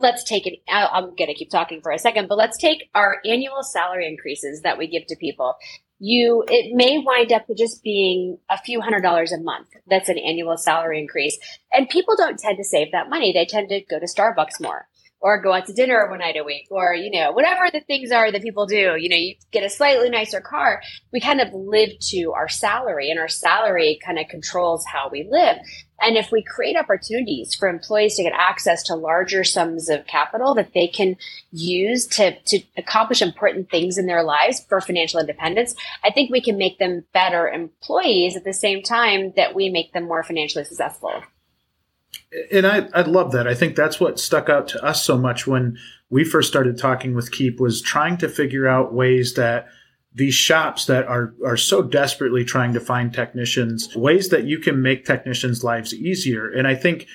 let's 0.00 0.24
take 0.24 0.46
it. 0.46 0.60
I'm 0.68 1.14
going 1.14 1.28
to 1.28 1.34
keep 1.34 1.50
talking 1.50 1.80
for 1.82 1.92
a 1.92 1.98
second, 1.98 2.28
but 2.28 2.38
let's 2.38 2.58
take 2.58 2.90
our 2.94 3.18
annual 3.24 3.62
salary 3.62 4.08
increases 4.08 4.62
that 4.62 4.78
we 4.78 4.88
give 4.88 5.06
to 5.06 5.16
people 5.16 5.54
you 6.04 6.44
it 6.48 6.74
may 6.74 6.98
wind 6.98 7.32
up 7.32 7.46
just 7.56 7.82
being 7.82 8.38
a 8.50 8.58
few 8.58 8.82
hundred 8.82 9.00
dollars 9.00 9.32
a 9.32 9.38
month. 9.38 9.68
That's 9.88 10.10
an 10.10 10.18
annual 10.18 10.58
salary 10.58 11.00
increase. 11.00 11.38
And 11.72 11.88
people 11.88 12.14
don't 12.16 12.38
tend 12.38 12.58
to 12.58 12.64
save 12.64 12.92
that 12.92 13.08
money. 13.08 13.32
They 13.32 13.46
tend 13.46 13.70
to 13.70 13.80
go 13.80 13.98
to 13.98 14.06
starbucks 14.06 14.60
more 14.60 14.86
or 15.24 15.40
go 15.40 15.54
out 15.54 15.64
to 15.66 15.72
dinner 15.72 16.06
one 16.10 16.18
night 16.18 16.36
a 16.36 16.44
week 16.44 16.68
or 16.70 16.94
you 16.94 17.10
know 17.10 17.32
whatever 17.32 17.70
the 17.72 17.80
things 17.80 18.12
are 18.12 18.30
that 18.30 18.42
people 18.42 18.66
do 18.66 18.94
you 18.98 19.08
know 19.08 19.16
you 19.16 19.34
get 19.50 19.64
a 19.64 19.70
slightly 19.70 20.10
nicer 20.10 20.40
car 20.40 20.82
we 21.12 21.18
kind 21.18 21.40
of 21.40 21.52
live 21.54 21.88
to 21.98 22.32
our 22.36 22.48
salary 22.48 23.10
and 23.10 23.18
our 23.18 23.26
salary 23.26 23.98
kind 24.04 24.18
of 24.18 24.28
controls 24.28 24.84
how 24.84 25.08
we 25.10 25.26
live 25.28 25.56
and 26.00 26.18
if 26.18 26.30
we 26.30 26.42
create 26.42 26.76
opportunities 26.76 27.54
for 27.54 27.68
employees 27.68 28.16
to 28.16 28.24
get 28.24 28.34
access 28.36 28.82
to 28.84 28.94
larger 28.94 29.42
sums 29.42 29.88
of 29.88 30.06
capital 30.06 30.54
that 30.54 30.74
they 30.74 30.86
can 30.86 31.16
use 31.50 32.06
to, 32.08 32.38
to 32.40 32.60
accomplish 32.76 33.22
important 33.22 33.70
things 33.70 33.96
in 33.96 34.06
their 34.06 34.24
lives 34.24 34.64
for 34.68 34.80
financial 34.80 35.20
independence, 35.20 35.74
I 36.04 36.10
think 36.10 36.30
we 36.30 36.42
can 36.42 36.58
make 36.58 36.78
them 36.78 37.04
better 37.14 37.48
employees 37.48 38.36
at 38.36 38.44
the 38.44 38.52
same 38.52 38.82
time 38.82 39.32
that 39.36 39.54
we 39.54 39.70
make 39.70 39.92
them 39.92 40.04
more 40.04 40.24
financially 40.24 40.64
successful. 40.64 41.22
And 42.52 42.66
I, 42.66 42.88
I 42.92 43.02
love 43.02 43.32
that. 43.32 43.46
I 43.46 43.54
think 43.54 43.76
that's 43.76 44.00
what 44.00 44.18
stuck 44.18 44.48
out 44.48 44.68
to 44.68 44.84
us 44.84 45.04
so 45.04 45.16
much 45.16 45.46
when 45.46 45.78
we 46.10 46.24
first 46.24 46.48
started 46.48 46.78
talking 46.78 47.14
with 47.14 47.30
Keep 47.30 47.60
was 47.60 47.80
trying 47.80 48.16
to 48.18 48.28
figure 48.28 48.66
out 48.66 48.92
ways 48.92 49.34
that– 49.34 49.68
these 50.14 50.34
shops 50.34 50.86
that 50.86 51.06
are 51.06 51.34
are 51.44 51.56
so 51.56 51.82
desperately 51.82 52.44
trying 52.44 52.72
to 52.72 52.80
find 52.80 53.12
technicians 53.12 53.94
ways 53.96 54.28
that 54.28 54.44
you 54.44 54.58
can 54.58 54.80
make 54.80 55.04
technicians 55.04 55.64
lives 55.64 55.92
easier 55.92 56.48
and 56.50 56.66
i 56.66 56.74
think 56.74 57.06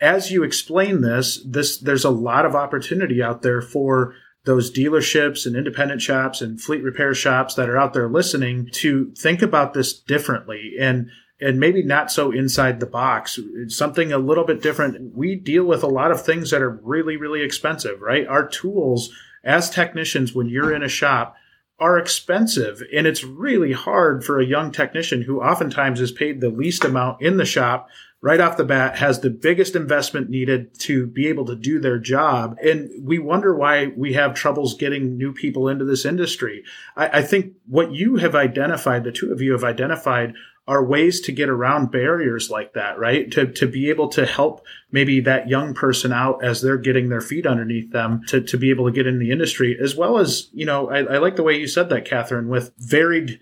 as 0.00 0.30
you 0.30 0.42
explain 0.42 1.00
this 1.00 1.40
this 1.46 1.78
there's 1.78 2.04
a 2.04 2.10
lot 2.10 2.44
of 2.44 2.56
opportunity 2.56 3.22
out 3.22 3.42
there 3.42 3.62
for 3.62 4.14
those 4.44 4.72
dealerships 4.72 5.46
and 5.46 5.56
independent 5.56 6.02
shops 6.02 6.40
and 6.40 6.60
fleet 6.60 6.82
repair 6.82 7.14
shops 7.14 7.54
that 7.54 7.68
are 7.68 7.76
out 7.76 7.92
there 7.92 8.08
listening 8.08 8.68
to 8.72 9.12
think 9.16 9.42
about 9.42 9.74
this 9.74 9.92
differently 9.92 10.72
and 10.80 11.08
and 11.40 11.60
maybe 11.60 11.82
not 11.82 12.10
so 12.10 12.30
inside 12.30 12.80
the 12.80 12.86
box. 12.86 13.38
Something 13.68 14.12
a 14.12 14.18
little 14.18 14.44
bit 14.44 14.62
different. 14.62 15.14
We 15.14 15.36
deal 15.36 15.64
with 15.64 15.82
a 15.82 15.88
lot 15.88 16.10
of 16.10 16.24
things 16.24 16.50
that 16.50 16.62
are 16.62 16.80
really 16.82 17.16
really 17.16 17.42
expensive 17.42 18.00
right? 18.00 18.26
Our 18.26 18.46
tools 18.46 19.10
as 19.44 19.70
technicians 19.70 20.34
when 20.34 20.48
you're 20.48 20.74
in 20.74 20.82
a 20.82 20.88
shop 20.88 21.36
are 21.80 21.98
expensive 21.98 22.82
and 22.92 23.06
it's 23.06 23.22
really 23.22 23.72
hard 23.72 24.24
for 24.24 24.40
a 24.40 24.46
young 24.46 24.72
technician 24.72 25.22
who 25.22 25.40
oftentimes 25.40 26.00
is 26.00 26.10
paid 26.10 26.40
the 26.40 26.48
least 26.48 26.84
amount 26.84 27.22
in 27.22 27.36
the 27.36 27.44
shop 27.44 27.88
right 28.20 28.40
off 28.40 28.56
the 28.56 28.64
bat 28.64 28.96
has 28.96 29.20
the 29.20 29.30
biggest 29.30 29.76
investment 29.76 30.28
needed 30.28 30.76
to 30.80 31.06
be 31.06 31.28
able 31.28 31.44
to 31.44 31.54
do 31.54 31.78
their 31.78 31.98
job. 31.98 32.56
And 32.62 32.90
we 33.00 33.18
wonder 33.18 33.54
why 33.54 33.92
we 33.96 34.14
have 34.14 34.34
troubles 34.34 34.74
getting 34.74 35.16
new 35.16 35.32
people 35.32 35.68
into 35.68 35.84
this 35.84 36.04
industry. 36.04 36.64
I, 36.96 37.18
I 37.18 37.22
think 37.22 37.52
what 37.66 37.92
you 37.92 38.16
have 38.16 38.34
identified 38.34 39.04
the 39.04 39.12
two 39.12 39.32
of 39.32 39.40
you 39.40 39.52
have 39.52 39.64
identified 39.64 40.34
are 40.68 40.84
ways 40.84 41.22
to 41.22 41.32
get 41.32 41.48
around 41.48 41.90
barriers 41.90 42.50
like 42.50 42.74
that, 42.74 42.98
right? 42.98 43.32
To, 43.32 43.46
to 43.46 43.66
be 43.66 43.88
able 43.88 44.08
to 44.08 44.26
help 44.26 44.64
maybe 44.92 45.18
that 45.20 45.48
young 45.48 45.72
person 45.72 46.12
out 46.12 46.44
as 46.44 46.60
they're 46.60 46.76
getting 46.76 47.08
their 47.08 47.22
feet 47.22 47.46
underneath 47.46 47.90
them 47.90 48.20
to, 48.28 48.42
to 48.42 48.58
be 48.58 48.68
able 48.68 48.84
to 48.84 48.92
get 48.92 49.06
in 49.06 49.18
the 49.18 49.30
industry, 49.30 49.78
as 49.82 49.96
well 49.96 50.18
as, 50.18 50.50
you 50.52 50.66
know, 50.66 50.90
I, 50.90 50.98
I 50.98 51.18
like 51.18 51.36
the 51.36 51.42
way 51.42 51.58
you 51.58 51.66
said 51.66 51.88
that, 51.88 52.04
Kathryn, 52.04 52.48
with 52.48 52.70
varied, 52.76 53.40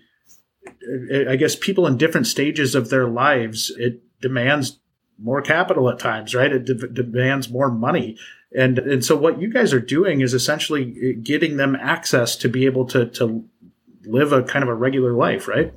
I 1.27 1.35
guess, 1.35 1.53
people 1.57 1.85
in 1.85 1.97
different 1.97 2.27
stages 2.27 2.75
of 2.75 2.89
their 2.89 3.09
lives. 3.09 3.73
It 3.77 4.01
demands 4.21 4.79
more 5.19 5.41
capital 5.41 5.89
at 5.89 5.99
times, 5.99 6.33
right? 6.33 6.53
It 6.53 6.63
de- 6.63 6.87
demands 6.87 7.49
more 7.49 7.69
money. 7.69 8.17
And, 8.55 8.79
and 8.79 9.03
so 9.03 9.17
what 9.17 9.41
you 9.41 9.51
guys 9.51 9.73
are 9.73 9.81
doing 9.81 10.21
is 10.21 10.33
essentially 10.33 10.95
eh, 11.03 11.19
getting 11.21 11.57
them 11.57 11.75
access 11.75 12.37
to 12.37 12.47
be 12.47 12.65
able 12.65 12.85
to, 12.85 13.07
to 13.07 13.43
live 14.05 14.31
a 14.31 14.43
kind 14.43 14.63
of 14.63 14.69
a 14.69 14.73
regular 14.73 15.11
life, 15.11 15.49
right? 15.49 15.73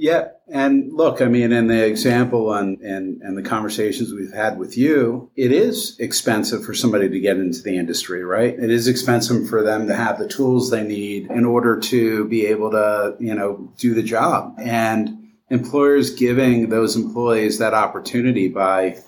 Yeah, 0.00 0.28
and 0.46 0.92
look, 0.92 1.20
I 1.20 1.24
mean, 1.24 1.50
in 1.50 1.66
the 1.66 1.84
example 1.84 2.54
and 2.54 2.80
and 2.80 3.20
and 3.20 3.36
the 3.36 3.42
conversations 3.42 4.12
we've 4.12 4.32
had 4.32 4.56
with 4.56 4.78
you, 4.78 5.28
it 5.34 5.50
is 5.50 5.98
expensive 5.98 6.64
for 6.64 6.72
somebody 6.72 7.08
to 7.08 7.18
get 7.18 7.36
into 7.36 7.62
the 7.62 7.76
industry, 7.76 8.24
right? 8.24 8.56
It 8.56 8.70
is 8.70 8.86
expensive 8.86 9.48
for 9.48 9.64
them 9.64 9.88
to 9.88 9.96
have 9.96 10.20
the 10.20 10.28
tools 10.28 10.70
they 10.70 10.84
need 10.84 11.28
in 11.32 11.44
order 11.44 11.80
to 11.80 12.26
be 12.26 12.46
able 12.46 12.70
to, 12.70 13.16
you 13.18 13.34
know, 13.34 13.72
do 13.76 13.92
the 13.92 14.04
job. 14.04 14.54
And 14.58 15.30
employers 15.50 16.14
giving 16.14 16.68
those 16.68 16.94
employees 16.94 17.58
that 17.58 17.74
opportunity 17.74 18.46
by 18.46 18.98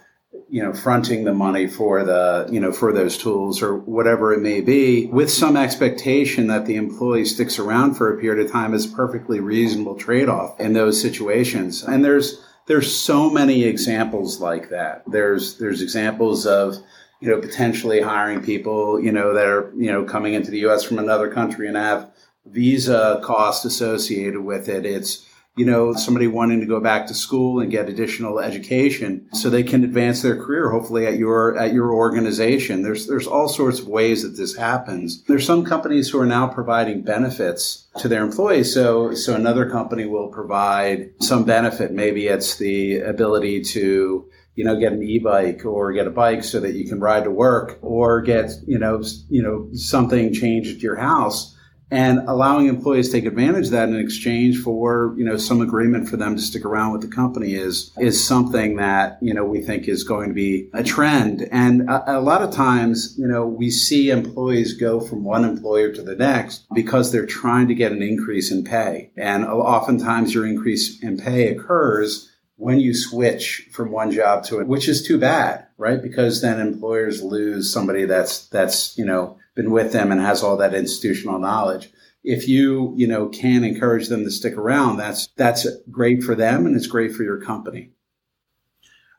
you 0.50 0.60
know, 0.62 0.72
fronting 0.72 1.22
the 1.22 1.32
money 1.32 1.68
for 1.68 2.04
the, 2.04 2.48
you 2.50 2.58
know, 2.58 2.72
for 2.72 2.92
those 2.92 3.16
tools 3.16 3.62
or 3.62 3.76
whatever 3.76 4.32
it 4.32 4.40
may 4.40 4.60
be 4.60 5.06
with 5.06 5.30
some 5.30 5.56
expectation 5.56 6.48
that 6.48 6.66
the 6.66 6.74
employee 6.74 7.24
sticks 7.24 7.60
around 7.60 7.94
for 7.94 8.12
a 8.12 8.20
period 8.20 8.44
of 8.44 8.50
time 8.50 8.74
is 8.74 8.84
perfectly 8.84 9.38
reasonable 9.38 9.94
trade 9.94 10.28
off 10.28 10.58
in 10.58 10.72
those 10.72 11.00
situations. 11.00 11.84
And 11.84 12.04
there's, 12.04 12.44
there's 12.66 12.92
so 12.92 13.30
many 13.30 13.62
examples 13.62 14.40
like 14.40 14.70
that. 14.70 15.04
There's, 15.06 15.56
there's 15.58 15.82
examples 15.82 16.46
of, 16.46 16.76
you 17.20 17.28
know, 17.28 17.40
potentially 17.40 18.00
hiring 18.00 18.42
people, 18.42 19.00
you 19.00 19.12
know, 19.12 19.32
that 19.34 19.46
are, 19.46 19.72
you 19.76 19.92
know, 19.92 20.04
coming 20.04 20.34
into 20.34 20.50
the 20.50 20.60
U.S. 20.60 20.82
from 20.82 20.98
another 20.98 21.30
country 21.30 21.68
and 21.68 21.76
have 21.76 22.10
visa 22.46 23.20
cost 23.22 23.64
associated 23.64 24.40
with 24.40 24.68
it. 24.68 24.84
It's, 24.84 25.26
you 25.56 25.66
know, 25.66 25.92
somebody 25.92 26.26
wanting 26.26 26.60
to 26.60 26.66
go 26.66 26.80
back 26.80 27.06
to 27.06 27.14
school 27.14 27.60
and 27.60 27.70
get 27.70 27.88
additional 27.88 28.38
education 28.38 29.28
so 29.32 29.50
they 29.50 29.64
can 29.64 29.82
advance 29.82 30.22
their 30.22 30.36
career, 30.36 30.70
hopefully 30.70 31.06
at 31.06 31.18
your, 31.18 31.58
at 31.58 31.72
your 31.72 31.92
organization. 31.92 32.82
There's, 32.82 33.08
there's 33.08 33.26
all 33.26 33.48
sorts 33.48 33.80
of 33.80 33.88
ways 33.88 34.22
that 34.22 34.36
this 34.36 34.56
happens. 34.56 35.24
There's 35.24 35.44
some 35.44 35.64
companies 35.64 36.08
who 36.08 36.20
are 36.20 36.26
now 36.26 36.46
providing 36.46 37.02
benefits 37.02 37.88
to 37.98 38.08
their 38.08 38.22
employees. 38.22 38.72
So, 38.72 39.12
so 39.14 39.34
another 39.34 39.68
company 39.68 40.06
will 40.06 40.28
provide 40.28 41.10
some 41.20 41.44
benefit. 41.44 41.90
Maybe 41.90 42.28
it's 42.28 42.56
the 42.56 43.00
ability 43.00 43.62
to, 43.64 44.30
you 44.54 44.64
know, 44.64 44.78
get 44.78 44.92
an 44.92 45.02
e-bike 45.02 45.64
or 45.64 45.92
get 45.92 46.06
a 46.06 46.10
bike 46.10 46.44
so 46.44 46.60
that 46.60 46.74
you 46.74 46.88
can 46.88 47.00
ride 47.00 47.24
to 47.24 47.30
work 47.30 47.78
or 47.82 48.22
get, 48.22 48.50
you 48.66 48.78
know, 48.78 49.02
you 49.28 49.42
know, 49.42 49.68
something 49.74 50.32
changed 50.32 50.76
at 50.76 50.82
your 50.82 50.96
house 50.96 51.49
and 51.90 52.20
allowing 52.28 52.68
employees 52.68 53.08
to 53.08 53.12
take 53.12 53.26
advantage 53.26 53.66
of 53.66 53.72
that 53.72 53.88
in 53.88 53.96
exchange 53.96 54.58
for 54.60 55.14
you 55.16 55.24
know 55.24 55.36
some 55.36 55.60
agreement 55.60 56.08
for 56.08 56.16
them 56.16 56.36
to 56.36 56.42
stick 56.42 56.64
around 56.64 56.92
with 56.92 57.02
the 57.02 57.08
company 57.08 57.54
is 57.54 57.92
is 57.98 58.24
something 58.24 58.76
that 58.76 59.18
you 59.20 59.34
know 59.34 59.44
we 59.44 59.60
think 59.60 59.88
is 59.88 60.04
going 60.04 60.28
to 60.28 60.34
be 60.34 60.68
a 60.72 60.82
trend. 60.82 61.48
And 61.50 61.88
a, 61.88 62.18
a, 62.18 62.20
lot 62.20 62.42
of 62.42 62.52
times 62.52 63.14
you 63.18 63.26
know 63.26 63.46
we 63.46 63.70
see 63.70 64.10
employees 64.10 64.74
go 64.74 65.00
from 65.00 65.24
one 65.24 65.44
employer 65.44 65.92
to 65.92 66.02
the 66.02 66.16
next 66.16 66.64
because 66.74 67.10
they're 67.10 67.26
trying 67.26 67.68
to 67.68 67.74
get 67.74 67.92
an 67.92 68.02
increase 68.02 68.50
in 68.50 68.64
pay. 68.64 69.10
And 69.16 69.44
oftentimes 69.44 70.34
your 70.34 70.46
increase 70.46 71.02
in 71.02 71.18
pay 71.18 71.48
occurs 71.48 72.28
when 72.56 72.78
you 72.78 72.94
switch 72.94 73.68
from 73.72 73.90
one 73.90 74.10
job 74.10 74.44
to 74.44 74.60
it 74.60 74.66
which 74.66 74.86
is 74.86 75.02
too 75.02 75.18
bad 75.18 75.66
right? 75.80 76.02
Because 76.02 76.42
then 76.42 76.60
employers 76.60 77.22
lose 77.22 77.72
somebody 77.72 78.04
that's 78.04 78.46
that's 78.48 78.96
you 78.98 79.04
know 79.04 79.38
been 79.54 79.70
with 79.70 79.92
them 79.92 80.12
and 80.12 80.20
has 80.20 80.42
all 80.42 80.56
that 80.56 80.74
institutional 80.74 81.38
knowledge. 81.38 81.90
If 82.22 82.48
you, 82.48 82.92
you 82.96 83.06
know, 83.06 83.28
can 83.28 83.64
encourage 83.64 84.08
them 84.08 84.24
to 84.24 84.30
stick 84.30 84.56
around, 84.56 84.98
that's 84.98 85.28
that's 85.36 85.66
great 85.90 86.22
for 86.22 86.34
them 86.34 86.66
and 86.66 86.76
it's 86.76 86.86
great 86.86 87.14
for 87.14 87.22
your 87.22 87.40
company. 87.40 87.90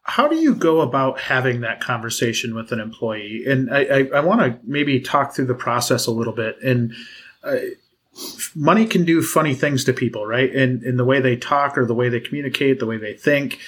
How 0.04 0.28
do 0.28 0.36
you 0.36 0.56
go 0.56 0.82
about 0.82 1.20
having 1.20 1.62
that 1.62 1.80
conversation 1.80 2.56
with 2.56 2.72
an 2.72 2.80
employee? 2.80 3.44
And 3.48 3.74
I, 3.74 3.84
I, 3.84 4.10
I 4.16 4.20
want 4.22 4.42
to 4.42 4.60
maybe 4.64 5.00
talk 5.00 5.34
through 5.34 5.46
the 5.46 5.54
process 5.54 6.08
a 6.08 6.12
little 6.12 6.34
bit. 6.34 6.58
And 6.64 6.94
uh, 7.44 7.58
money 8.56 8.86
can 8.86 9.06
do 9.06 9.22
funny 9.22 9.54
things 9.54 9.84
to 9.86 9.94
people, 9.94 10.26
right? 10.26 10.54
And 10.54 10.84
in 10.84 10.98
the 10.98 11.06
way 11.06 11.20
they 11.20 11.36
talk 11.36 11.78
or 11.78 11.86
the 11.86 11.94
way 11.94 12.10
they 12.10 12.20
communicate, 12.20 12.80
the 12.80 12.88
way 12.88 12.98
they 12.98 13.14
think. 13.14 13.60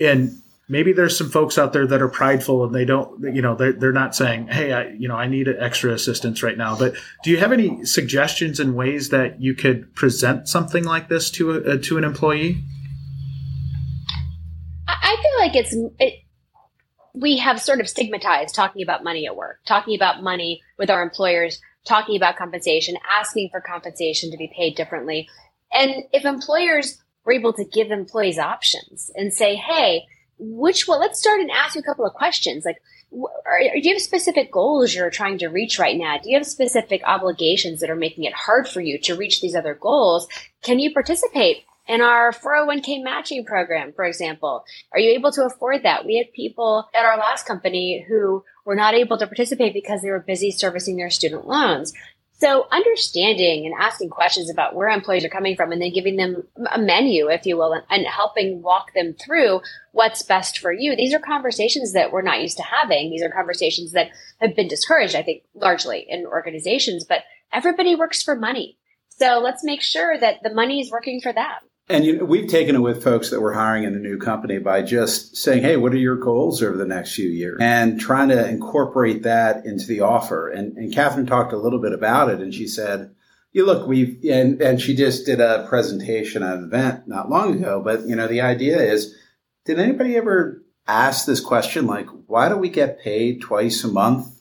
And 0.00 0.40
maybe 0.68 0.92
there's 0.92 1.16
some 1.16 1.30
folks 1.30 1.58
out 1.58 1.72
there 1.72 1.86
that 1.86 2.00
are 2.00 2.08
prideful 2.08 2.64
and 2.64 2.74
they 2.74 2.84
don't 2.84 3.34
you 3.34 3.42
know 3.42 3.54
they're, 3.54 3.72
they're 3.72 3.92
not 3.92 4.14
saying 4.14 4.46
hey 4.46 4.72
i 4.72 4.88
you 4.90 5.08
know 5.08 5.16
i 5.16 5.26
need 5.26 5.48
extra 5.48 5.92
assistance 5.92 6.42
right 6.42 6.58
now. 6.58 6.76
But 6.76 6.94
do 7.22 7.30
you 7.30 7.38
have 7.38 7.52
any 7.52 7.84
suggestions 7.84 8.60
and 8.60 8.74
ways 8.74 9.08
that 9.10 9.40
you 9.40 9.54
could 9.54 9.94
present 9.94 10.48
something 10.48 10.84
like 10.84 11.08
this 11.08 11.30
to 11.32 11.52
a, 11.52 11.74
uh, 11.74 11.78
to 11.82 11.98
an 11.98 12.04
employee? 12.04 12.62
I 14.86 15.16
feel 15.16 15.46
like 15.46 15.56
it's 15.56 15.76
it, 15.98 16.24
we 17.14 17.38
have 17.38 17.60
sort 17.60 17.80
of 17.80 17.88
stigmatized 17.88 18.54
talking 18.54 18.82
about 18.82 19.04
money 19.04 19.26
at 19.26 19.36
work 19.36 19.60
talking 19.66 19.94
about 19.94 20.22
money 20.22 20.62
with 20.78 20.90
our 20.90 21.02
employers 21.02 21.60
talking 21.84 22.16
about 22.16 22.36
compensation 22.36 22.96
asking 23.10 23.48
for 23.50 23.60
compensation 23.60 24.30
to 24.30 24.36
be 24.36 24.50
paid 24.54 24.76
differently. 24.76 25.28
And 25.72 26.04
if 26.12 26.24
employers 26.24 27.02
were 27.24 27.32
able 27.32 27.52
to 27.54 27.64
give 27.64 27.90
employees 27.90 28.38
options 28.38 29.10
and 29.14 29.32
say 29.32 29.56
hey 29.56 30.06
which 30.38 30.88
one? 30.88 31.00
Let's 31.00 31.18
start 31.18 31.40
and 31.40 31.50
ask 31.50 31.74
you 31.74 31.80
a 31.80 31.84
couple 31.84 32.06
of 32.06 32.14
questions. 32.14 32.64
Like, 32.64 32.82
are, 33.12 33.60
do 33.60 33.88
you 33.88 33.94
have 33.94 34.02
specific 34.02 34.50
goals 34.50 34.94
you're 34.94 35.10
trying 35.10 35.38
to 35.38 35.48
reach 35.48 35.78
right 35.78 35.96
now? 35.96 36.18
Do 36.18 36.30
you 36.30 36.36
have 36.36 36.46
specific 36.46 37.02
obligations 37.04 37.80
that 37.80 37.90
are 37.90 37.96
making 37.96 38.24
it 38.24 38.32
hard 38.32 38.68
for 38.68 38.80
you 38.80 38.98
to 39.00 39.14
reach 39.14 39.40
these 39.40 39.54
other 39.54 39.74
goals? 39.74 40.26
Can 40.62 40.78
you 40.78 40.92
participate 40.92 41.64
in 41.86 42.00
our 42.00 42.32
401k 42.32 43.02
matching 43.02 43.44
program, 43.44 43.92
for 43.92 44.04
example? 44.04 44.64
Are 44.92 44.98
you 44.98 45.10
able 45.10 45.32
to 45.32 45.44
afford 45.44 45.82
that? 45.82 46.06
We 46.06 46.16
had 46.16 46.32
people 46.32 46.88
at 46.94 47.04
our 47.04 47.18
last 47.18 47.46
company 47.46 48.04
who 48.08 48.44
were 48.64 48.76
not 48.76 48.94
able 48.94 49.18
to 49.18 49.26
participate 49.26 49.74
because 49.74 50.02
they 50.02 50.10
were 50.10 50.20
busy 50.20 50.50
servicing 50.50 50.96
their 50.96 51.10
student 51.10 51.46
loans. 51.46 51.92
So 52.42 52.66
understanding 52.72 53.66
and 53.66 53.74
asking 53.78 54.10
questions 54.10 54.50
about 54.50 54.74
where 54.74 54.88
employees 54.88 55.24
are 55.24 55.28
coming 55.28 55.54
from 55.54 55.70
and 55.70 55.80
then 55.80 55.92
giving 55.92 56.16
them 56.16 56.42
a 56.72 56.76
menu, 56.76 57.30
if 57.30 57.46
you 57.46 57.56
will, 57.56 57.72
and, 57.72 57.84
and, 57.88 58.04
helping 58.04 58.62
walk 58.62 58.94
them 58.94 59.14
through 59.14 59.60
what's 59.92 60.24
best 60.24 60.58
for 60.58 60.72
you. 60.72 60.96
These 60.96 61.14
are 61.14 61.20
conversations 61.20 61.92
that 61.92 62.10
we're 62.10 62.20
not 62.20 62.40
used 62.40 62.56
to 62.56 62.64
having. 62.64 63.10
These 63.10 63.22
are 63.22 63.30
conversations 63.30 63.92
that 63.92 64.08
have 64.40 64.56
been 64.56 64.66
discouraged, 64.66 65.14
I 65.14 65.22
think, 65.22 65.44
largely 65.54 66.04
in 66.08 66.26
organizations, 66.26 67.04
but 67.04 67.20
everybody 67.52 67.94
works 67.94 68.24
for 68.24 68.34
money. 68.34 68.76
So 69.10 69.38
let's 69.38 69.62
make 69.62 69.80
sure 69.80 70.18
that 70.18 70.42
the 70.42 70.52
money 70.52 70.80
is 70.80 70.90
working 70.90 71.20
for 71.20 71.32
them. 71.32 71.54
And 71.88 72.04
you 72.04 72.16
know, 72.16 72.24
we've 72.24 72.48
taken 72.48 72.76
it 72.76 72.80
with 72.80 73.02
folks 73.02 73.30
that 73.30 73.40
we're 73.40 73.52
hiring 73.52 73.84
in 73.84 73.92
the 73.92 73.98
new 73.98 74.16
company 74.16 74.58
by 74.58 74.82
just 74.82 75.36
saying, 75.36 75.62
"Hey, 75.62 75.76
what 75.76 75.92
are 75.92 75.98
your 75.98 76.16
goals 76.16 76.62
over 76.62 76.76
the 76.76 76.86
next 76.86 77.14
few 77.14 77.28
years?" 77.28 77.58
and 77.60 77.98
trying 77.98 78.28
to 78.28 78.48
incorporate 78.48 79.24
that 79.24 79.66
into 79.66 79.86
the 79.86 80.00
offer. 80.00 80.48
And, 80.48 80.76
and 80.76 80.94
Kathryn 80.94 81.26
talked 81.26 81.52
a 81.52 81.58
little 81.58 81.80
bit 81.80 81.92
about 81.92 82.30
it, 82.30 82.40
and 82.40 82.54
she 82.54 82.68
said, 82.68 83.10
"You 83.52 83.66
look, 83.66 83.88
we've 83.88 84.24
and 84.30 84.62
and 84.62 84.80
she 84.80 84.94
just 84.94 85.26
did 85.26 85.40
a 85.40 85.66
presentation 85.68 86.42
at 86.44 86.56
an 86.56 86.64
event 86.64 87.08
not 87.08 87.30
long 87.30 87.56
ago. 87.56 87.82
But 87.84 88.06
you 88.06 88.14
know, 88.14 88.28
the 88.28 88.42
idea 88.42 88.80
is, 88.80 89.14
did 89.64 89.80
anybody 89.80 90.16
ever 90.16 90.62
ask 90.86 91.26
this 91.26 91.40
question, 91.40 91.86
like, 91.86 92.06
why 92.26 92.48
do 92.48 92.56
we 92.56 92.68
get 92.68 93.00
paid 93.00 93.40
twice 93.40 93.82
a 93.82 93.88
month, 93.88 94.40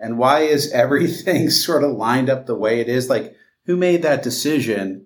and 0.00 0.16
why 0.16 0.40
is 0.40 0.72
everything 0.72 1.50
sort 1.66 1.84
of 1.84 1.92
lined 1.92 2.30
up 2.30 2.46
the 2.46 2.56
way 2.56 2.80
it 2.80 2.88
is? 2.88 3.10
Like, 3.10 3.36
who 3.66 3.76
made 3.76 4.00
that 4.02 4.22
decision?" 4.22 5.04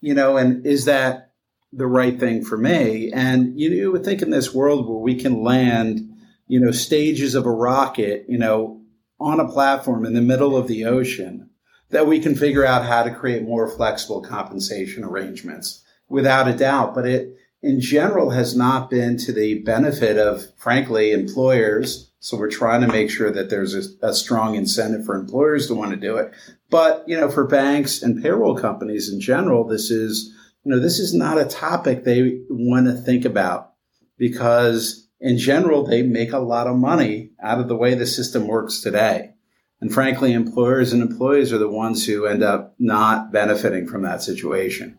You 0.00 0.14
know, 0.14 0.36
and 0.36 0.66
is 0.66 0.84
that 0.86 1.32
the 1.72 1.86
right 1.86 2.18
thing 2.18 2.44
for 2.44 2.56
me? 2.56 3.10
And 3.12 3.58
you, 3.58 3.70
you 3.70 3.92
would 3.92 4.04
think 4.04 4.22
in 4.22 4.30
this 4.30 4.54
world 4.54 4.88
where 4.88 4.98
we 4.98 5.14
can 5.16 5.42
land, 5.42 6.00
you 6.46 6.60
know, 6.60 6.70
stages 6.70 7.34
of 7.34 7.46
a 7.46 7.50
rocket, 7.50 8.26
you 8.28 8.38
know, 8.38 8.80
on 9.20 9.40
a 9.40 9.48
platform 9.48 10.04
in 10.04 10.14
the 10.14 10.22
middle 10.22 10.56
of 10.56 10.68
the 10.68 10.84
ocean, 10.84 11.50
that 11.90 12.06
we 12.06 12.20
can 12.20 12.34
figure 12.34 12.64
out 12.64 12.84
how 12.84 13.02
to 13.02 13.14
create 13.14 13.42
more 13.42 13.68
flexible 13.68 14.22
compensation 14.22 15.04
arrangements 15.04 15.82
without 16.08 16.48
a 16.48 16.52
doubt. 16.52 16.94
But 16.94 17.06
it, 17.06 17.37
in 17.62 17.80
general, 17.80 18.30
has 18.30 18.56
not 18.56 18.90
been 18.90 19.16
to 19.18 19.32
the 19.32 19.60
benefit 19.62 20.16
of, 20.16 20.44
frankly, 20.56 21.12
employers. 21.12 22.10
So 22.20 22.36
we're 22.36 22.50
trying 22.50 22.80
to 22.82 22.88
make 22.88 23.10
sure 23.10 23.30
that 23.32 23.50
there's 23.50 23.74
a, 23.74 24.08
a 24.08 24.14
strong 24.14 24.54
incentive 24.54 25.04
for 25.04 25.16
employers 25.16 25.66
to 25.68 25.74
want 25.74 25.90
to 25.90 25.96
do 25.96 26.16
it. 26.16 26.32
But, 26.70 27.04
you 27.06 27.16
know, 27.16 27.30
for 27.30 27.46
banks 27.46 28.02
and 28.02 28.22
payroll 28.22 28.56
companies 28.56 29.12
in 29.12 29.20
general, 29.20 29.64
this 29.66 29.90
is, 29.90 30.34
you 30.64 30.72
know, 30.72 30.80
this 30.80 30.98
is 30.98 31.14
not 31.14 31.38
a 31.38 31.44
topic 31.44 32.04
they 32.04 32.40
want 32.50 32.86
to 32.86 32.92
think 32.92 33.24
about 33.24 33.72
because 34.18 35.08
in 35.20 35.38
general, 35.38 35.84
they 35.84 36.02
make 36.02 36.32
a 36.32 36.38
lot 36.38 36.66
of 36.66 36.76
money 36.76 37.30
out 37.42 37.60
of 37.60 37.68
the 37.68 37.76
way 37.76 37.94
the 37.94 38.06
system 38.06 38.46
works 38.46 38.80
today. 38.80 39.32
And 39.80 39.92
frankly, 39.92 40.32
employers 40.32 40.92
and 40.92 41.02
employees 41.02 41.52
are 41.52 41.58
the 41.58 41.68
ones 41.68 42.06
who 42.06 42.26
end 42.26 42.42
up 42.42 42.74
not 42.78 43.32
benefiting 43.32 43.86
from 43.86 44.02
that 44.02 44.22
situation. 44.22 44.98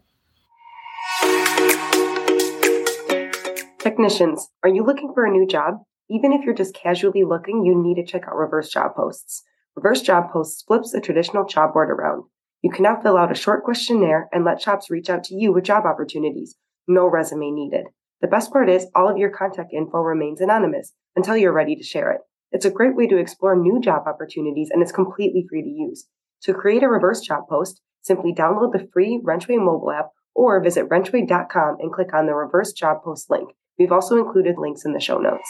Technicians, 3.80 4.50
are 4.62 4.70
you 4.70 4.84
looking 4.84 5.14
for 5.14 5.26
a 5.26 5.32
new 5.32 5.48
job? 5.48 5.76
Even 6.10 6.34
if 6.34 6.44
you're 6.44 6.54
just 6.54 6.76
casually 6.76 7.24
looking, 7.24 7.64
you 7.64 7.82
need 7.82 7.96
to 7.96 8.06
check 8.06 8.24
out 8.28 8.36
reverse 8.36 8.70
job 8.70 8.94
posts. 8.94 9.44
Reverse 9.78 10.02
Job 10.02 10.32
Posts 10.34 10.64
flips 10.64 10.92
the 10.92 11.00
traditional 11.00 11.46
job 11.46 11.72
board 11.72 11.90
around. 11.90 12.24
You 12.62 12.72
can 12.72 12.84
now 12.84 13.00
fill 13.02 13.16
out 13.16 13.32
a 13.32 13.36
short 13.36 13.64
questionnaire 13.64 14.28
and 14.34 14.44
let 14.44 14.62
shops 14.62 14.90
reach 14.90 15.10
out 15.10 15.24
to 15.26 15.36
you 15.36 15.54
with 15.54 15.64
job 15.64 15.86
opportunities. 15.86 16.58
No 16.90 17.06
resume 17.06 17.52
needed. 17.52 17.86
The 18.20 18.28
best 18.28 18.52
part 18.52 18.70
is 18.70 18.88
all 18.94 19.08
of 19.08 19.18
your 19.18 19.30
contact 19.30 19.72
info 19.72 20.00
remains 20.00 20.42
anonymous 20.42 20.92
until 21.16 21.38
you're 21.38 21.54
ready 21.54 21.78
to 21.78 21.84
share 21.84 22.12
it. 22.12 22.20
It's 22.52 22.66
a 22.66 22.72
great 22.72 22.98
way 22.98 23.08
to 23.08 23.18
explore 23.18 23.56
new 23.56 23.80
job 23.80 24.04
opportunities 24.06 24.70
and 24.72 24.82
it's 24.82 24.92
completely 24.92 25.46
free 25.50 25.62
to 25.62 25.70
use. 25.70 26.06
To 26.42 26.54
create 26.54 26.84
a 26.84 26.90
reverse 26.90 27.22
job 27.22 27.48
post, 27.48 27.80
simply 28.02 28.34
download 28.34 28.74
the 28.74 28.90
free 28.92 29.22
Wrenchway 29.24 29.56
mobile 29.56 29.92
app 29.92 30.10
or 30.36 30.62
visit 30.62 30.90
wrenchway.com 30.90 31.78
and 31.80 31.94
click 31.94 32.14
on 32.14 32.26
the 32.26 32.34
reverse 32.34 32.74
job 32.74 33.04
post 33.04 33.30
link. 33.30 33.52
We've 33.80 33.94
also 33.94 34.18
included 34.18 34.58
links 34.58 34.84
in 34.84 34.92
the 34.92 35.00
show 35.00 35.20
notes. 35.20 35.50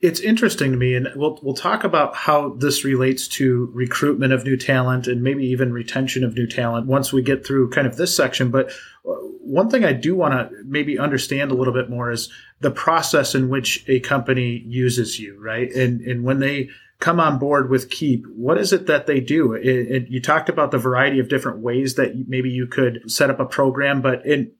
It's 0.00 0.20
interesting 0.20 0.70
to 0.70 0.76
me, 0.76 0.94
and 0.94 1.08
we'll 1.16 1.40
we'll 1.42 1.56
talk 1.56 1.82
about 1.82 2.14
how 2.14 2.50
this 2.50 2.84
relates 2.84 3.26
to 3.28 3.68
recruitment 3.74 4.32
of 4.32 4.44
new 4.44 4.56
talent 4.56 5.08
and 5.08 5.24
maybe 5.24 5.44
even 5.46 5.72
retention 5.72 6.22
of 6.22 6.36
new 6.36 6.46
talent 6.46 6.86
once 6.86 7.12
we 7.12 7.20
get 7.20 7.44
through 7.44 7.70
kind 7.70 7.88
of 7.88 7.96
this 7.96 8.16
section. 8.16 8.52
But 8.52 8.70
uh, 9.04 9.14
one 9.42 9.68
thing 9.68 9.84
I 9.84 9.92
do 9.92 10.14
want 10.14 10.34
to 10.34 10.56
maybe 10.64 11.00
understand 11.00 11.50
a 11.50 11.54
little 11.54 11.74
bit 11.74 11.90
more 11.90 12.12
is 12.12 12.30
the 12.60 12.70
process 12.70 13.34
in 13.34 13.48
which 13.48 13.84
a 13.88 13.98
company 13.98 14.62
uses 14.64 15.18
you, 15.18 15.36
right? 15.42 15.68
And 15.72 16.00
and 16.02 16.22
when 16.22 16.38
they 16.38 16.68
come 17.00 17.18
on 17.18 17.38
board 17.38 17.68
with 17.68 17.90
Keep, 17.90 18.26
what 18.28 18.58
is 18.58 18.72
it 18.72 18.86
that 18.86 19.06
they 19.06 19.18
do? 19.18 19.54
It, 19.54 19.66
it, 19.66 20.08
you 20.08 20.20
talked 20.20 20.48
about 20.48 20.70
the 20.70 20.78
variety 20.78 21.18
of 21.18 21.28
different 21.28 21.58
ways 21.58 21.94
that 21.94 22.28
maybe 22.28 22.50
you 22.50 22.66
could 22.68 23.10
set 23.10 23.30
up 23.30 23.40
a 23.40 23.46
program, 23.46 24.00
but 24.00 24.24
in 24.26 24.52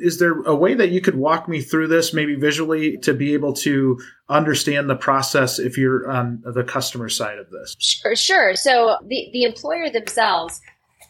is 0.00 0.18
there 0.18 0.40
a 0.42 0.54
way 0.54 0.74
that 0.74 0.90
you 0.90 1.00
could 1.00 1.16
walk 1.16 1.48
me 1.48 1.60
through 1.60 1.88
this 1.88 2.12
maybe 2.12 2.34
visually 2.34 2.96
to 2.98 3.14
be 3.14 3.34
able 3.34 3.52
to 3.54 3.98
understand 4.28 4.88
the 4.88 4.96
process 4.96 5.58
if 5.58 5.76
you're 5.78 6.10
on 6.10 6.42
the 6.44 6.64
customer 6.64 7.08
side 7.08 7.38
of 7.38 7.50
this? 7.50 7.76
Sure 7.78 8.16
sure. 8.16 8.56
So 8.56 8.98
the 9.06 9.30
the 9.32 9.44
employer 9.44 9.90
themselves 9.90 10.60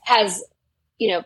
has 0.05 0.43
you 0.99 1.13
know 1.13 1.23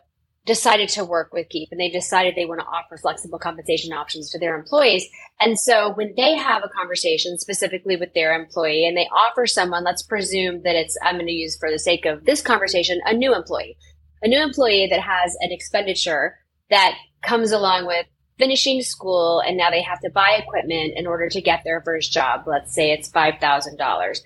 decided 0.49 0.89
to 0.89 1.05
work 1.05 1.33
with 1.33 1.49
Keep 1.51 1.69
and 1.71 1.79
they've 1.79 1.93
decided 1.93 2.35
they 2.35 2.47
want 2.47 2.61
to 2.61 2.67
offer 2.67 2.97
flexible 2.97 3.39
compensation 3.39 3.93
options 3.93 4.31
to 4.31 4.39
their 4.39 4.59
employees. 4.59 5.07
And 5.39 5.59
so 5.59 5.93
when 5.93 6.15
they 6.17 6.35
have 6.37 6.65
a 6.65 6.71
conversation 6.71 7.39
specifically 7.39 7.97
with 7.97 8.15
their 8.15 8.35
employee 8.35 8.87
and 8.87 8.97
they 8.97 9.07
offer 9.13 9.47
someone 9.47 9.85
let's 9.85 10.03
presume 10.03 10.63
that 10.63 10.75
it's 10.75 10.97
i'm 11.03 11.17
going 11.17 11.27
to 11.27 11.33
use 11.33 11.57
for 11.59 11.71
the 11.71 11.79
sake 11.79 12.07
of 12.07 12.25
this 12.25 12.41
conversation 12.41 12.99
a 13.05 13.13
new 13.13 13.35
employee. 13.35 13.77
A 14.23 14.29
new 14.29 14.43
employee 14.43 14.89
that 14.91 15.01
has 15.01 15.37
an 15.41 15.53
expenditure 15.53 16.39
that 16.71 16.97
comes 17.23 17.53
along 17.53 17.87
with 17.87 18.07
finishing 18.39 18.83
school 18.83 19.41
and 19.41 19.57
now 19.57 19.71
they 19.71 19.83
have 19.83 20.01
to 20.01 20.11
buy 20.11 20.41
equipment 20.41 20.95
in 20.97 21.07
order 21.07 21.29
to 21.29 21.41
get 21.41 21.63
their 21.65 21.83
first 21.83 22.13
job. 22.13 22.45
Let's 22.47 22.75
say 22.75 22.93
it's 22.93 23.11
$5,000. 23.11 24.21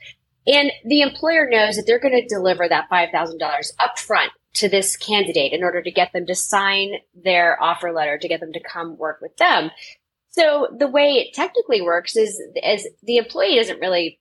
And 0.47 0.73
the 0.85 1.03
employer 1.03 1.49
knows 1.49 1.77
that 1.77 1.85
they're 1.87 2.01
going 2.01 2.21
to 2.21 2.27
deliver 2.27 2.69
that 2.69 2.91
$5,000 2.91 3.39
upfront 3.81 4.29
to 4.55 4.69
this 4.69 4.97
candidate 4.97 5.53
in 5.53 5.63
order 5.63 5.81
to 5.81 5.91
get 5.91 6.13
them 6.13 6.27
to 6.27 6.35
sign 6.35 6.95
their 7.15 7.61
offer 7.63 7.93
letter, 7.93 8.19
to 8.19 8.29
get 8.29 8.41
them 8.41 8.53
to 8.53 8.61
come 8.61 8.99
work 8.99 9.21
with 9.23 9.37
them. 9.37 9.71
So 10.31 10.69
the 10.77 10.89
way 10.89 11.13
it 11.13 11.35
technically 11.35 11.81
works 11.81 12.17
is, 12.17 12.41
is 12.63 12.89
the 13.03 13.19
employee 13.19 13.57
doesn't 13.57 13.81
really 13.81 14.19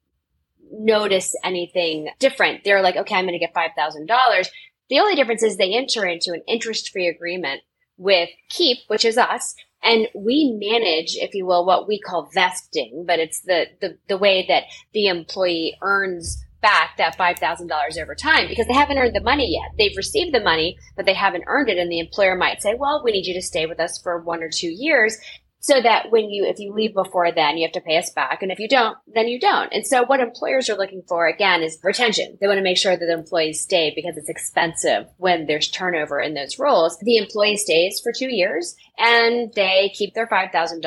notice 0.71 1.35
anything 1.43 2.09
different. 2.19 2.63
They're 2.63 2.81
like, 2.81 2.95
okay, 2.95 3.15
I'm 3.15 3.25
going 3.25 3.37
to 3.37 3.45
get 3.45 3.53
$5,000. 3.53 4.47
The 4.89 4.99
only 4.99 5.15
difference 5.15 5.43
is 5.43 5.57
they 5.57 5.73
enter 5.73 6.05
into 6.05 6.31
an 6.31 6.43
interest 6.47 6.91
free 6.91 7.07
agreement 7.07 7.61
with 8.01 8.29
Keep, 8.49 8.79
which 8.87 9.05
is 9.05 9.17
us, 9.17 9.55
and 9.83 10.07
we 10.15 10.57
manage, 10.59 11.15
if 11.15 11.33
you 11.33 11.45
will, 11.45 11.65
what 11.65 11.87
we 11.87 11.99
call 11.99 12.29
vesting, 12.33 13.05
but 13.07 13.19
it's 13.19 13.41
the, 13.41 13.67
the, 13.79 13.97
the 14.07 14.17
way 14.17 14.45
that 14.47 14.63
the 14.93 15.07
employee 15.07 15.77
earns 15.81 16.43
back 16.61 16.97
that 16.97 17.17
$5,000 17.17 18.01
over 18.01 18.13
time 18.13 18.47
because 18.47 18.67
they 18.67 18.73
haven't 18.73 18.97
earned 18.97 19.15
the 19.15 19.21
money 19.21 19.51
yet. 19.51 19.75
They've 19.77 19.97
received 19.97 20.33
the 20.33 20.43
money, 20.43 20.77
but 20.95 21.05
they 21.05 21.13
haven't 21.13 21.45
earned 21.47 21.69
it. 21.69 21.79
And 21.79 21.91
the 21.91 21.99
employer 21.99 22.35
might 22.35 22.61
say, 22.61 22.75
well, 22.77 23.01
we 23.03 23.11
need 23.11 23.25
you 23.25 23.33
to 23.33 23.41
stay 23.41 23.65
with 23.65 23.79
us 23.79 23.99
for 24.01 24.21
one 24.21 24.43
or 24.43 24.49
two 24.49 24.69
years 24.69 25.17
so 25.61 25.79
that 25.79 26.11
when 26.11 26.29
you 26.29 26.43
if 26.43 26.59
you 26.59 26.73
leave 26.73 26.93
before 26.93 27.31
then 27.31 27.55
you 27.55 27.65
have 27.65 27.71
to 27.71 27.81
pay 27.81 27.97
us 27.97 28.09
back. 28.09 28.41
And 28.41 28.51
if 28.51 28.59
you 28.59 28.67
don't 28.67 28.97
then 29.13 29.27
you 29.27 29.39
don't. 29.39 29.71
And 29.71 29.85
so 29.87 30.03
what 30.03 30.19
employers 30.19 30.69
are 30.69 30.77
looking 30.77 31.03
for 31.07 31.27
again 31.27 31.61
is 31.61 31.79
retention. 31.83 32.37
They 32.41 32.47
want 32.47 32.57
to 32.57 32.63
make 32.63 32.77
sure 32.77 32.97
that 32.97 33.05
the 33.05 33.13
employees 33.13 33.61
stay 33.61 33.93
because 33.95 34.17
it's 34.17 34.29
expensive 34.29 35.05
when 35.17 35.45
there's 35.45 35.69
turnover 35.69 36.19
in 36.19 36.33
those 36.33 36.59
roles. 36.59 36.97
The 36.99 37.17
employee 37.17 37.57
stays 37.57 38.01
for 38.03 38.11
two 38.11 38.33
years 38.33 38.75
and 38.97 39.53
they 39.55 39.91
keep 39.95 40.13
their 40.13 40.27
$5000 40.27 40.81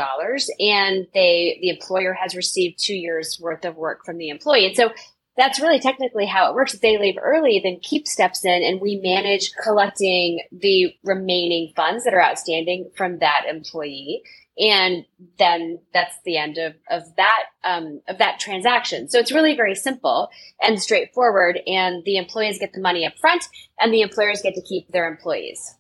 and 0.59 1.07
they 1.15 1.59
the 1.63 1.71
employer 1.71 2.13
has 2.13 2.35
received 2.35 2.79
two 2.79 2.95
years 2.95 3.39
worth 3.41 3.65
of 3.65 3.77
work 3.77 4.05
from 4.05 4.19
the 4.19 4.29
employee. 4.29 4.67
And 4.67 4.77
so 4.77 4.91
that's 5.37 5.61
really 5.61 5.81
technically 5.81 6.27
how 6.27 6.49
it 6.49 6.55
works. 6.55 6.75
If 6.75 6.81
they 6.81 6.99
leave 6.99 7.17
early, 7.21 7.61
then 7.63 7.81
keep 7.83 8.07
steps 8.07 8.45
in 8.45 8.63
and 8.63 8.81
we 8.81 9.01
manage 9.03 9.53
collecting 9.63 10.41
the 10.53 10.95
remaining 11.03 11.73
funds 11.75 12.05
that 12.05 12.15
are 12.15 12.23
outstanding 12.23 12.91
from 12.97 13.19
that 13.19 13.45
employee 13.49 14.23
and 14.59 15.05
then 15.39 15.81
that's 15.93 16.15
the 16.25 16.37
end 16.37 16.59
of, 16.59 16.75
of 16.89 17.03
that 17.17 17.45
um, 17.65 18.01
of 18.09 18.19
that 18.19 18.39
transaction. 18.39 19.09
So 19.09 19.19
it's 19.19 19.33
really 19.33 19.57
very 19.57 19.75
simple 19.75 20.31
and 20.61 20.81
straightforward, 20.81 21.61
and 21.67 22.05
the 22.05 22.17
employees 22.17 22.59
get 22.59 22.73
the 22.73 22.81
money 22.81 23.07
up 23.07 23.19
front, 23.19 23.45
and 23.81 23.93
the 23.93 24.03
employers 24.03 24.43
get 24.43 24.55
to 24.55 24.63
keep 24.63 24.89
their 24.93 25.09
employees. 25.09 25.77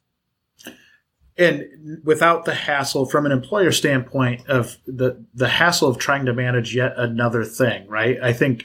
And 1.36 2.00
without 2.04 2.44
the 2.44 2.54
hassle, 2.54 3.06
from 3.06 3.26
an 3.26 3.32
employer 3.32 3.72
standpoint, 3.72 4.48
of 4.48 4.76
the 4.86 5.24
the 5.34 5.48
hassle 5.48 5.88
of 5.88 5.98
trying 5.98 6.26
to 6.26 6.32
manage 6.32 6.74
yet 6.74 6.94
another 6.96 7.44
thing, 7.44 7.86
right? 7.88 8.18
I 8.22 8.32
think 8.32 8.64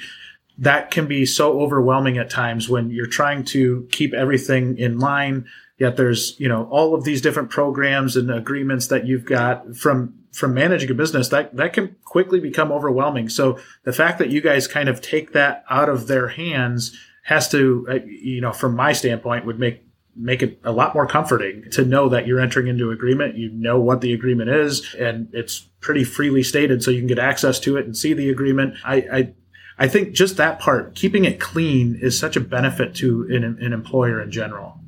that 0.59 0.91
can 0.91 1.07
be 1.07 1.25
so 1.25 1.61
overwhelming 1.61 2.17
at 2.17 2.29
times 2.29 2.67
when 2.67 2.89
you're 2.89 3.07
trying 3.07 3.45
to 3.45 3.87
keep 3.91 4.13
everything 4.13 4.77
in 4.77 4.99
line 4.99 5.45
Yet 5.79 5.95
there's, 5.95 6.39
you 6.39 6.49
know, 6.49 6.67
all 6.69 6.93
of 6.93 7.05
these 7.05 7.21
different 7.21 7.49
programs 7.49 8.17
and 8.17 8.29
agreements 8.29 8.87
that 8.87 9.07
you've 9.07 9.25
got 9.25 9.75
from, 9.75 10.13
from 10.33 10.53
managing 10.53 10.91
a 10.91 10.93
business 10.93 11.29
that, 11.29 11.55
that 11.55 11.73
can 11.73 11.95
quickly 12.03 12.39
become 12.39 12.71
overwhelming. 12.71 13.29
So 13.29 13.57
the 13.85 13.93
fact 13.93 14.19
that 14.19 14.29
you 14.29 14.41
guys 14.41 14.67
kind 14.67 14.89
of 14.89 15.01
take 15.01 15.31
that 15.31 15.63
out 15.69 15.87
of 15.87 16.07
their 16.07 16.27
hands 16.27 16.97
has 17.23 17.47
to, 17.49 17.87
uh, 17.89 17.93
you 18.05 18.41
know, 18.41 18.51
from 18.51 18.75
my 18.75 18.91
standpoint 18.91 19.45
would 19.45 19.59
make 19.59 19.83
make 20.15 20.43
it 20.43 20.59
a 20.65 20.71
lot 20.71 20.93
more 20.93 21.07
comforting 21.07 21.63
to 21.71 21.85
know 21.85 22.09
that 22.09 22.27
you're 22.27 22.41
entering 22.41 22.67
into 22.67 22.91
agreement. 22.91 23.37
You 23.37 23.49
know 23.51 23.79
what 23.79 24.01
the 24.01 24.13
agreement 24.13 24.49
is, 24.49 24.93
and 24.95 25.29
it's 25.31 25.59
pretty 25.79 26.03
freely 26.03 26.43
stated, 26.43 26.83
so 26.83 26.91
you 26.91 26.99
can 26.99 27.07
get 27.07 27.19
access 27.19 27.59
to 27.61 27.77
it 27.77 27.85
and 27.85 27.95
see 27.95 28.13
the 28.13 28.29
agreement. 28.29 28.75
I, 28.83 28.95
I, 28.95 29.33
I 29.77 29.87
think 29.87 30.11
just 30.11 30.35
that 30.35 30.59
part, 30.59 30.95
keeping 30.95 31.23
it 31.23 31.39
clean, 31.39 31.97
is 32.01 32.19
such 32.19 32.35
a 32.35 32.41
benefit 32.41 32.95
to 32.95 33.27
an, 33.29 33.43
an 33.61 33.71
employer 33.71 34.21
in 34.21 34.29
general. 34.29 34.78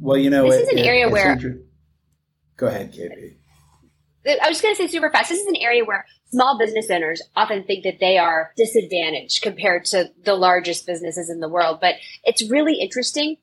Well, 0.00 0.16
you 0.16 0.30
know, 0.30 0.44
this 0.44 0.56
it, 0.56 0.62
is 0.62 0.68
an 0.70 0.78
it, 0.78 0.86
area 0.86 1.08
where. 1.08 1.32
Inter- 1.32 1.62
Go 2.56 2.66
ahead, 2.66 2.92
KP. 2.92 3.36
I 4.42 4.48
was 4.48 4.60
going 4.60 4.74
to 4.74 4.76
say 4.76 4.88
super 4.88 5.10
fast. 5.10 5.30
This 5.30 5.40
is 5.40 5.46
an 5.46 5.56
area 5.56 5.84
where 5.84 6.04
small 6.30 6.58
business 6.58 6.90
owners 6.90 7.22
often 7.36 7.64
think 7.64 7.84
that 7.84 7.98
they 8.00 8.18
are 8.18 8.52
disadvantaged 8.56 9.42
compared 9.42 9.84
to 9.86 10.10
the 10.24 10.34
largest 10.34 10.86
businesses 10.86 11.30
in 11.30 11.40
the 11.40 11.48
world. 11.48 11.78
But 11.80 11.94
it's 12.24 12.50
really 12.50 12.74
interesting. 12.74 13.36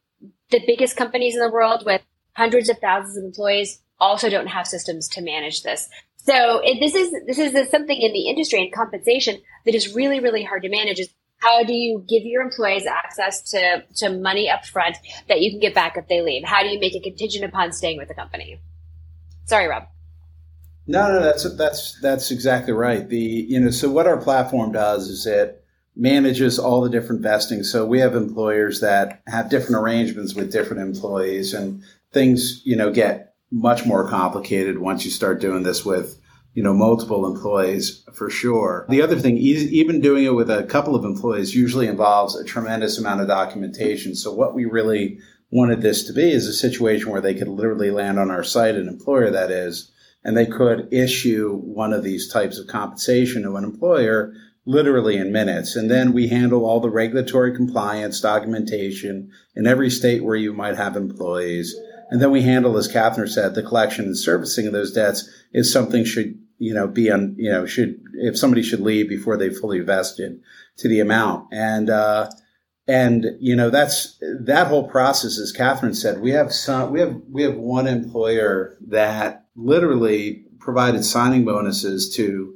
The 0.52 0.62
biggest 0.68 0.96
companies 0.98 1.34
in 1.34 1.41
the 1.41 1.50
world 1.50 1.84
with 1.86 2.02
hundreds 2.34 2.70
of 2.70 2.78
thousands 2.80 3.18
of 3.18 3.24
employees 3.24 3.82
also 4.00 4.30
don't 4.30 4.48
have 4.48 4.68
systems 4.68 5.08
to 5.10 5.22
manage 5.22 5.63
this. 5.63 5.89
So 6.18 6.60
it, 6.63 6.80
this 6.80 6.96
is 6.96 7.12
this 7.26 7.39
is 7.39 7.70
something 7.70 8.00
in 8.00 8.12
the 8.12 8.28
industry 8.30 8.62
and 8.62 8.74
compensation 8.74 9.39
that 9.65 9.76
is 9.76 9.96
really 9.96 10.20
really 10.20 10.44
hard 10.44 10.63
to 10.63 10.70
manage. 10.70 11.00
Is 11.00 11.10
how 11.46 11.64
do 11.64 11.74
you 11.74 12.04
give 12.10 12.24
your 12.24 12.42
employees 12.42 12.86
access 12.86 13.42
to, 13.52 13.84
to 13.98 14.10
money 14.10 14.50
up 14.50 14.66
front 14.66 14.98
that 15.30 15.42
you 15.42 15.52
can 15.52 15.60
get 15.60 15.76
back 15.76 15.96
if 15.96 16.08
they 16.08 16.22
leave? 16.22 16.44
How 16.44 16.64
do 16.64 16.70
you 16.70 16.80
make 16.80 16.96
it 16.96 17.04
contingent 17.04 17.46
upon 17.46 17.72
staying 17.72 17.98
with 17.98 18.08
the 18.08 18.16
company? 18.16 18.60
Sorry, 19.46 19.68
Rob. 19.68 19.84
No, 20.88 21.08
no, 21.08 21.22
that's 21.22 21.56
that's 21.56 22.00
that's 22.00 22.30
exactly 22.30 22.74
right. 22.74 23.08
The 23.10 23.18
you 23.18 23.60
know, 23.60 23.72
so 23.72 23.90
what 23.90 24.06
our 24.06 24.18
platform 24.18 24.72
does 24.72 25.08
is 25.08 25.26
it 25.26 25.64
manages 25.96 26.60
all 26.60 26.82
the 26.82 26.90
different 26.90 27.22
vesting. 27.22 27.64
So 27.64 27.86
we 27.86 28.00
have 28.00 28.16
employers 28.16 28.82
that 28.82 29.22
have 29.26 29.50
different 29.50 29.78
arrangements 29.78 30.36
with 30.36 30.52
different 30.52 30.84
employees, 30.84 31.56
and 31.56 31.82
things 32.12 32.62
you 32.66 32.76
know 32.76 32.92
get 32.92 33.34
much 33.52 33.86
more 33.86 34.08
complicated 34.08 34.78
once 34.78 35.06
you 35.06 35.12
start 35.12 35.42
doing 35.42 35.64
this 35.64 35.84
with 35.84 36.20
you 36.56 36.63
know, 36.63 36.74
multiple 36.74 37.28
employees 37.28 38.04
for 38.13 38.30
sure. 38.30 38.86
The 38.89 39.02
other 39.02 39.20
thing, 39.20 39.38
even 39.38 40.00
doing 40.00 40.24
it 40.24 40.34
with 40.34 40.50
a 40.50 40.63
couple 40.63 40.96
of 40.96 41.04
employees 41.04 41.54
usually 41.54 41.86
involves 41.86 42.36
a 42.36 42.46
tremendous 42.46 42.98
amount 42.98 43.20
of 43.20 43.28
documentation. 43.28 44.15
So 44.15 44.34
what 44.34 44.56
we 44.56 44.63
really 44.63 45.20
wanted 45.52 45.82
this 45.82 46.06
to 46.06 46.13
be 46.13 46.32
is 46.32 46.48
a 46.48 46.54
situation 46.54 47.12
where 47.12 47.20
they 47.20 47.36
could 47.36 47.50
literally 47.50 47.91
land 47.91 48.18
on 48.18 48.32
our 48.32 48.44
site, 48.44 48.76
an 48.76 48.88
employer 48.88 49.30
that 49.32 49.52
is, 49.52 49.91
and 50.24 50.36
they 50.36 50.46
could 50.46 50.88
issue 50.91 51.58
one 51.58 51.91
of 51.91 52.04
these 52.04 52.32
types 52.32 52.58
of 52.58 52.68
compensation 52.68 53.44
to 53.44 53.58
an 53.58 53.65
employer 53.65 54.34
literally 54.65 55.18
in 55.18 55.34
minutes. 55.34 55.76
And 55.76 55.91
then 55.91 56.13
we 56.13 56.30
handle 56.30 56.65
all 56.65 56.80
the 56.80 56.89
regulatory 56.89 57.54
compliance 57.54 58.22
documentation 58.22 59.30
in 59.56 59.68
every 59.68 59.89
state 59.89 60.24
where 60.24 60.38
you 60.38 60.54
might 60.54 60.78
have 60.78 60.96
employees. 60.96 61.76
And 62.10 62.22
then 62.22 62.32
we 62.32 62.44
handle, 62.44 62.78
as 62.78 62.88
Kathryn 62.88 63.28
said, 63.28 63.56
the 63.56 63.62
collection 63.62 64.06
and 64.06 64.18
servicing 64.18 64.68
of 64.68 64.74
those 64.74 64.94
debts 64.94 65.30
is 65.54 65.72
something 65.72 66.06
should 66.06 66.39
you 66.58 66.74
know, 66.74 66.88
be 66.88 67.12
on, 67.12 67.36
you 67.38 67.52
know, 67.52 67.65
should, 67.65 68.02
if 68.13 68.38
somebody 68.38 68.63
should 68.63 68.80
leave 68.80 69.10
before 69.10 69.38
they 69.38 69.50
fully 69.50 69.80
vested 69.80 70.39
to 70.78 70.88
the 70.88 71.00
amount. 71.00 71.48
And, 71.52 71.89
uh, 71.89 72.30
and, 72.88 73.26
you 73.39 73.56
know, 73.56 73.70
that's, 73.70 74.18
that 74.41 74.68
whole 74.68 74.88
process, 74.88 75.39
as 75.39 75.54
Kathryn 75.54 75.96
said, 75.96 76.22
we 76.22 76.32
have 76.32 76.54
some, 76.54 76.91
we 76.91 77.00
have, 77.00 77.20
we 77.30 77.44
have 77.44 77.56
one 77.56 77.88
employer 77.88 78.78
that 78.88 79.46
literally 79.56 80.46
provided 80.60 81.04
signing 81.04 81.46
bonuses 81.46 82.15
to 82.15 82.54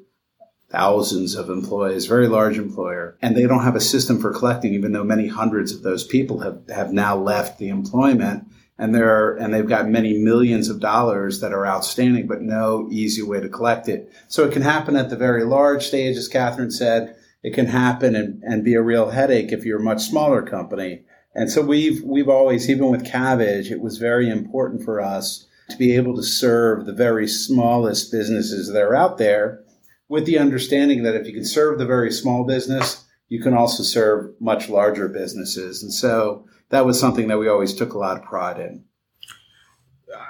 thousands 0.72 1.36
of 1.36 1.50
employees, 1.50 2.06
very 2.06 2.28
large 2.28 2.58
employer, 2.58 3.18
and 3.22 3.36
they 3.36 3.48
don't 3.48 3.64
have 3.64 3.76
a 3.76 3.82
system 3.82 4.22
for 4.22 4.32
collecting, 4.32 4.74
even 4.74 4.92
though 4.92 5.04
many 5.04 5.28
hundreds 5.28 5.72
of 5.74 5.82
those 5.82 6.04
people 6.06 6.40
have, 6.42 6.62
have 6.70 6.94
now 6.94 7.18
left 7.18 7.58
the 7.58 7.70
employment 7.70 8.46
and 8.80 8.96
they're 8.96 9.36
and 9.36 9.54
they've 9.54 9.68
got 9.68 9.90
many 9.90 10.18
millions 10.18 10.70
of 10.70 10.80
dollars 10.80 11.42
that 11.42 11.54
are 11.54 11.68
outstanding, 11.68 12.26
but 12.26 12.42
no 12.42 12.88
easy 12.90 13.22
way 13.22 13.42
to 13.42 13.50
collect 13.50 13.90
it. 13.90 14.12
So 14.30 14.46
it 14.46 14.54
can 14.54 14.62
happen 14.62 14.96
at 14.96 15.10
the 15.10 15.18
very 15.18 15.44
large 15.44 15.86
stage, 15.86 16.16
as 16.16 16.30
Kathryn 16.30 16.72
said. 16.72 17.16
It 17.44 17.54
can 17.54 17.68
happen 17.68 18.16
and, 18.16 18.42
and 18.44 18.64
be 18.64 18.74
a 18.74 18.82
real 18.82 19.12
headache 19.12 19.52
if 19.52 19.66
you're 19.66 19.80
a 19.80 19.84
much 19.84 20.02
smaller 20.04 20.42
company. 20.42 21.04
And 21.36 21.52
so 21.52 21.62
we've 21.62 22.02
we've 22.04 22.30
always, 22.30 22.70
even 22.70 22.90
with 22.90 23.06
Kabbage, 23.06 23.70
it 23.70 23.82
was 23.82 23.98
very 23.98 24.30
important 24.30 24.84
for 24.84 25.02
us 25.02 25.46
to 25.70 25.78
be 25.78 25.96
able 25.96 26.16
to 26.16 26.24
serve 26.24 26.86
the 26.86 26.94
very 26.94 27.28
smallest 27.28 28.12
businesses 28.12 28.72
that 28.72 28.82
are 28.82 28.96
out 28.96 29.18
there 29.18 29.62
with 30.08 30.26
the 30.26 30.40
understanding 30.40 31.04
that 31.04 31.16
if 31.16 31.28
you 31.28 31.34
can 31.34 31.46
serve 31.46 31.78
the 31.78 31.86
very 31.86 32.12
small 32.12 32.44
business, 32.44 33.06
you 33.30 33.42
can 33.42 33.54
also 33.54 33.84
serve 33.84 34.34
much 34.42 34.70
larger 34.70 35.08
businesses. 35.08 35.82
And 35.82 35.94
so 35.94 36.46
that 36.70 36.86
was 36.86 37.00
something 37.00 37.28
that 37.28 37.38
we 37.38 37.48
always 37.48 37.74
took 37.74 37.94
a 37.94 37.98
lot 37.98 38.18
of 38.18 38.24
pride 38.24 38.60
in. 38.60 38.84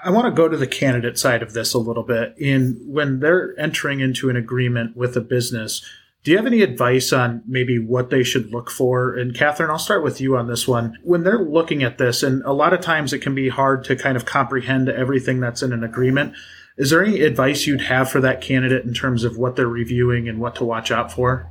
I 0.04 0.12
want 0.12 0.26
to 0.26 0.32
go 0.32 0.50
to 0.50 0.58
the 0.58 0.68
candidate 0.68 1.18
side 1.18 1.42
of 1.42 1.54
this 1.54 1.74
a 1.74 1.80
little 1.80 2.04
bit. 2.04 2.36
In 2.38 2.82
when 2.86 3.22
they're 3.22 3.58
entering 3.58 4.02
into 4.02 4.30
an 4.30 4.36
agreement 4.36 4.96
with 4.96 5.16
a 5.16 5.22
business, 5.22 5.84
do 6.24 6.32
you 6.32 6.38
have 6.38 6.46
any 6.46 6.62
advice 6.62 7.14
on 7.14 7.42
maybe 7.48 7.80
what 7.80 8.10
they 8.10 8.24
should 8.24 8.52
look 8.52 8.70
for? 8.70 9.16
And 9.16 9.34
Kathryn, 9.34 9.70
I'll 9.70 9.80
start 9.80 10.04
with 10.04 10.20
you 10.20 10.36
on 10.36 10.48
this 10.48 10.68
one. 10.68 10.98
When 11.02 11.24
they're 11.24 11.40
looking 11.44 11.82
at 11.82 11.98
this, 11.98 12.24
and 12.24 12.44
a 12.44 12.52
lot 12.52 12.74
of 12.74 12.82
times 12.82 13.14
it 13.14 13.20
can 13.20 13.34
be 13.34 13.48
hard 13.48 13.86
to 13.86 13.96
kind 13.96 14.18
of 14.18 14.26
comprehend 14.26 14.90
everything 14.90 15.40
that's 15.40 15.64
in 15.64 15.72
an 15.72 15.84
agreement. 15.84 16.34
Is 16.78 16.90
there 16.90 17.04
any 17.04 17.22
advice 17.22 17.66
you'd 17.66 17.82
have 17.82 18.12
for 18.12 18.20
that 18.20 18.42
candidate 18.42 18.84
in 18.84 18.94
terms 18.94 19.24
of 19.24 19.38
what 19.38 19.56
they're 19.56 19.68
reviewing 19.68 20.28
and 20.28 20.40
what 20.40 20.56
to 20.56 20.66
watch 20.66 20.92
out 20.92 21.12
for? 21.12 21.50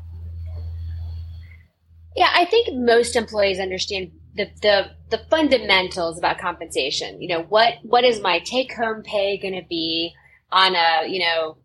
Yeah, 2.19 2.31
I 2.35 2.47
think 2.47 2.75
most 2.75 3.15
employees 3.15 3.61
understand 3.61 4.11
the, 4.35 4.51
the 4.61 4.91
the 5.09 5.19
fundamentals 5.31 6.19
about 6.19 6.39
compensation. 6.39 7.23
You 7.23 7.29
know, 7.29 7.43
what 7.45 7.75
what 7.83 8.03
is 8.03 8.21
my 8.21 8.41
take 8.41 8.75
home 8.75 9.05
pay 9.05 9.39
going 9.39 9.55
to 9.55 9.65
be 9.69 10.13
on 10.51 10.75
a 10.75 11.07
you 11.07 11.21
know 11.21 11.59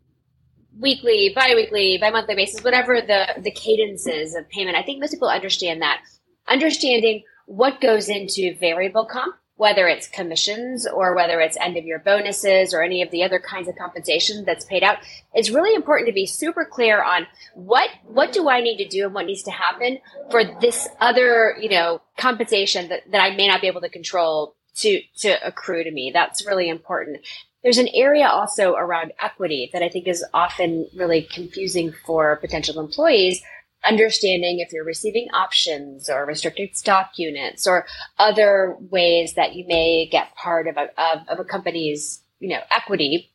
weekly, 0.79 1.33
biweekly, 1.35 1.97
bi-monthly 1.97 2.35
basis, 2.35 2.63
whatever 2.63 3.01
the 3.01 3.41
the 3.41 3.49
cadences 3.49 4.35
of 4.35 4.47
payment. 4.49 4.77
I 4.77 4.83
think 4.83 4.99
most 4.99 5.09
people 5.09 5.27
understand 5.27 5.81
that. 5.81 6.03
Understanding 6.47 7.23
what 7.47 7.81
goes 7.81 8.07
into 8.07 8.55
variable 8.59 9.05
comp 9.05 9.35
whether 9.55 9.87
it's 9.87 10.07
commissions 10.07 10.87
or 10.87 11.15
whether 11.15 11.39
it's 11.39 11.57
end 11.57 11.77
of 11.77 11.85
year 11.85 12.01
bonuses 12.03 12.73
or 12.73 12.81
any 12.81 13.01
of 13.01 13.11
the 13.11 13.23
other 13.23 13.39
kinds 13.39 13.67
of 13.67 13.75
compensation 13.75 14.43
that's 14.45 14.65
paid 14.65 14.83
out 14.83 14.97
it's 15.33 15.49
really 15.49 15.75
important 15.75 16.07
to 16.07 16.13
be 16.13 16.25
super 16.25 16.65
clear 16.65 17.03
on 17.03 17.27
what 17.53 17.89
what 18.05 18.33
do 18.33 18.49
i 18.49 18.61
need 18.61 18.77
to 18.77 18.87
do 18.87 19.05
and 19.05 19.13
what 19.13 19.25
needs 19.25 19.43
to 19.43 19.51
happen 19.51 19.99
for 20.31 20.43
this 20.59 20.87
other 20.99 21.55
you 21.59 21.69
know 21.69 22.01
compensation 22.17 22.89
that, 22.89 23.01
that 23.11 23.21
i 23.21 23.35
may 23.35 23.47
not 23.47 23.61
be 23.61 23.67
able 23.67 23.81
to 23.81 23.89
control 23.89 24.55
to 24.75 25.01
to 25.17 25.45
accrue 25.45 25.83
to 25.83 25.91
me. 25.91 26.11
That's 26.13 26.45
really 26.45 26.69
important. 26.69 27.19
There's 27.63 27.77
an 27.77 27.89
area 27.93 28.27
also 28.27 28.73
around 28.73 29.13
equity 29.21 29.69
that 29.71 29.81
i 29.81 29.89
think 29.89 30.07
is 30.07 30.25
often 30.33 30.87
really 30.95 31.21
confusing 31.21 31.93
for 32.05 32.35
potential 32.37 32.79
employees 32.79 33.41
understanding 33.85 34.59
if 34.59 34.71
you're 34.71 34.85
receiving 34.85 35.27
options 35.33 36.09
or 36.09 36.25
restricted 36.25 36.75
stock 36.75 37.11
units 37.17 37.67
or 37.67 37.85
other 38.17 38.77
ways 38.89 39.33
that 39.33 39.55
you 39.55 39.65
may 39.67 40.07
get 40.11 40.35
part 40.35 40.67
of 40.67 40.77
a, 40.77 40.89
of, 41.01 41.27
of 41.27 41.39
a 41.39 41.43
company's 41.43 42.21
you 42.39 42.49
know 42.49 42.61
equity 42.71 43.29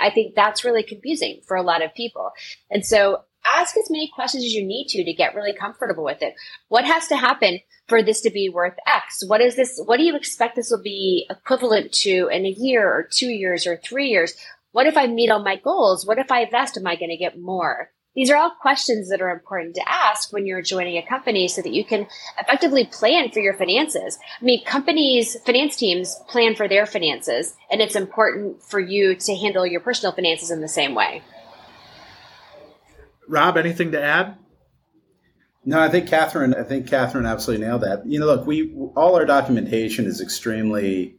i 0.00 0.10
think 0.10 0.34
that's 0.34 0.64
really 0.64 0.82
confusing 0.82 1.40
for 1.46 1.56
a 1.56 1.62
lot 1.62 1.82
of 1.82 1.94
people. 1.94 2.32
And 2.70 2.84
so 2.84 3.22
ask 3.44 3.76
as 3.76 3.90
many 3.90 4.10
questions 4.14 4.44
as 4.44 4.52
you 4.52 4.64
need 4.64 4.86
to 4.88 5.04
to 5.04 5.12
get 5.12 5.34
really 5.34 5.54
comfortable 5.54 6.04
with 6.04 6.22
it. 6.22 6.34
What 6.68 6.84
has 6.84 7.08
to 7.08 7.16
happen 7.16 7.60
for 7.88 8.02
this 8.02 8.20
to 8.22 8.30
be 8.30 8.48
worth 8.48 8.76
x? 8.86 9.22
What 9.26 9.40
is 9.40 9.56
this 9.56 9.80
what 9.84 9.98
do 9.98 10.04
you 10.04 10.16
expect 10.16 10.56
this 10.56 10.70
will 10.70 10.82
be 10.82 11.26
equivalent 11.30 11.92
to 11.92 12.28
in 12.28 12.46
a 12.46 12.50
year 12.50 12.88
or 12.88 13.08
two 13.10 13.28
years 13.28 13.66
or 13.66 13.76
three 13.76 14.08
years? 14.08 14.34
What 14.72 14.86
if 14.86 14.96
i 14.96 15.06
meet 15.06 15.30
all 15.30 15.42
my 15.42 15.56
goals? 15.56 16.06
What 16.06 16.18
if 16.18 16.30
i 16.30 16.42
invest 16.42 16.76
am 16.76 16.86
i 16.86 16.96
going 16.96 17.10
to 17.10 17.16
get 17.16 17.40
more 17.40 17.90
these 18.14 18.30
are 18.30 18.36
all 18.36 18.50
questions 18.60 19.08
that 19.08 19.22
are 19.22 19.30
important 19.30 19.74
to 19.76 19.88
ask 19.88 20.32
when 20.32 20.46
you're 20.46 20.62
joining 20.62 20.98
a 20.98 21.06
company 21.06 21.48
so 21.48 21.62
that 21.62 21.72
you 21.72 21.84
can 21.84 22.06
effectively 22.38 22.84
plan 22.84 23.30
for 23.30 23.40
your 23.40 23.54
finances. 23.54 24.18
I 24.40 24.44
mean, 24.44 24.64
companies, 24.64 25.36
finance 25.46 25.76
teams 25.76 26.20
plan 26.28 26.54
for 26.54 26.68
their 26.68 26.84
finances, 26.84 27.54
and 27.70 27.80
it's 27.80 27.96
important 27.96 28.62
for 28.62 28.80
you 28.80 29.14
to 29.14 29.36
handle 29.36 29.66
your 29.66 29.80
personal 29.80 30.12
finances 30.12 30.50
in 30.50 30.60
the 30.60 30.68
same 30.68 30.94
way. 30.94 31.22
Rob, 33.28 33.56
anything 33.56 33.92
to 33.92 34.02
add? 34.02 34.36
No, 35.64 35.80
I 35.80 35.88
think 35.88 36.08
Kathryn. 36.08 36.58
I 36.58 36.64
think 36.64 36.88
Kathryn 36.88 37.26
absolutely 37.26 37.64
nailed 37.64 37.82
that. 37.82 38.04
You 38.04 38.18
know, 38.18 38.26
look, 38.26 38.46
we 38.46 38.74
all 38.96 39.14
our 39.14 39.24
documentation 39.24 40.06
is 40.06 40.20
extremely 40.20 41.16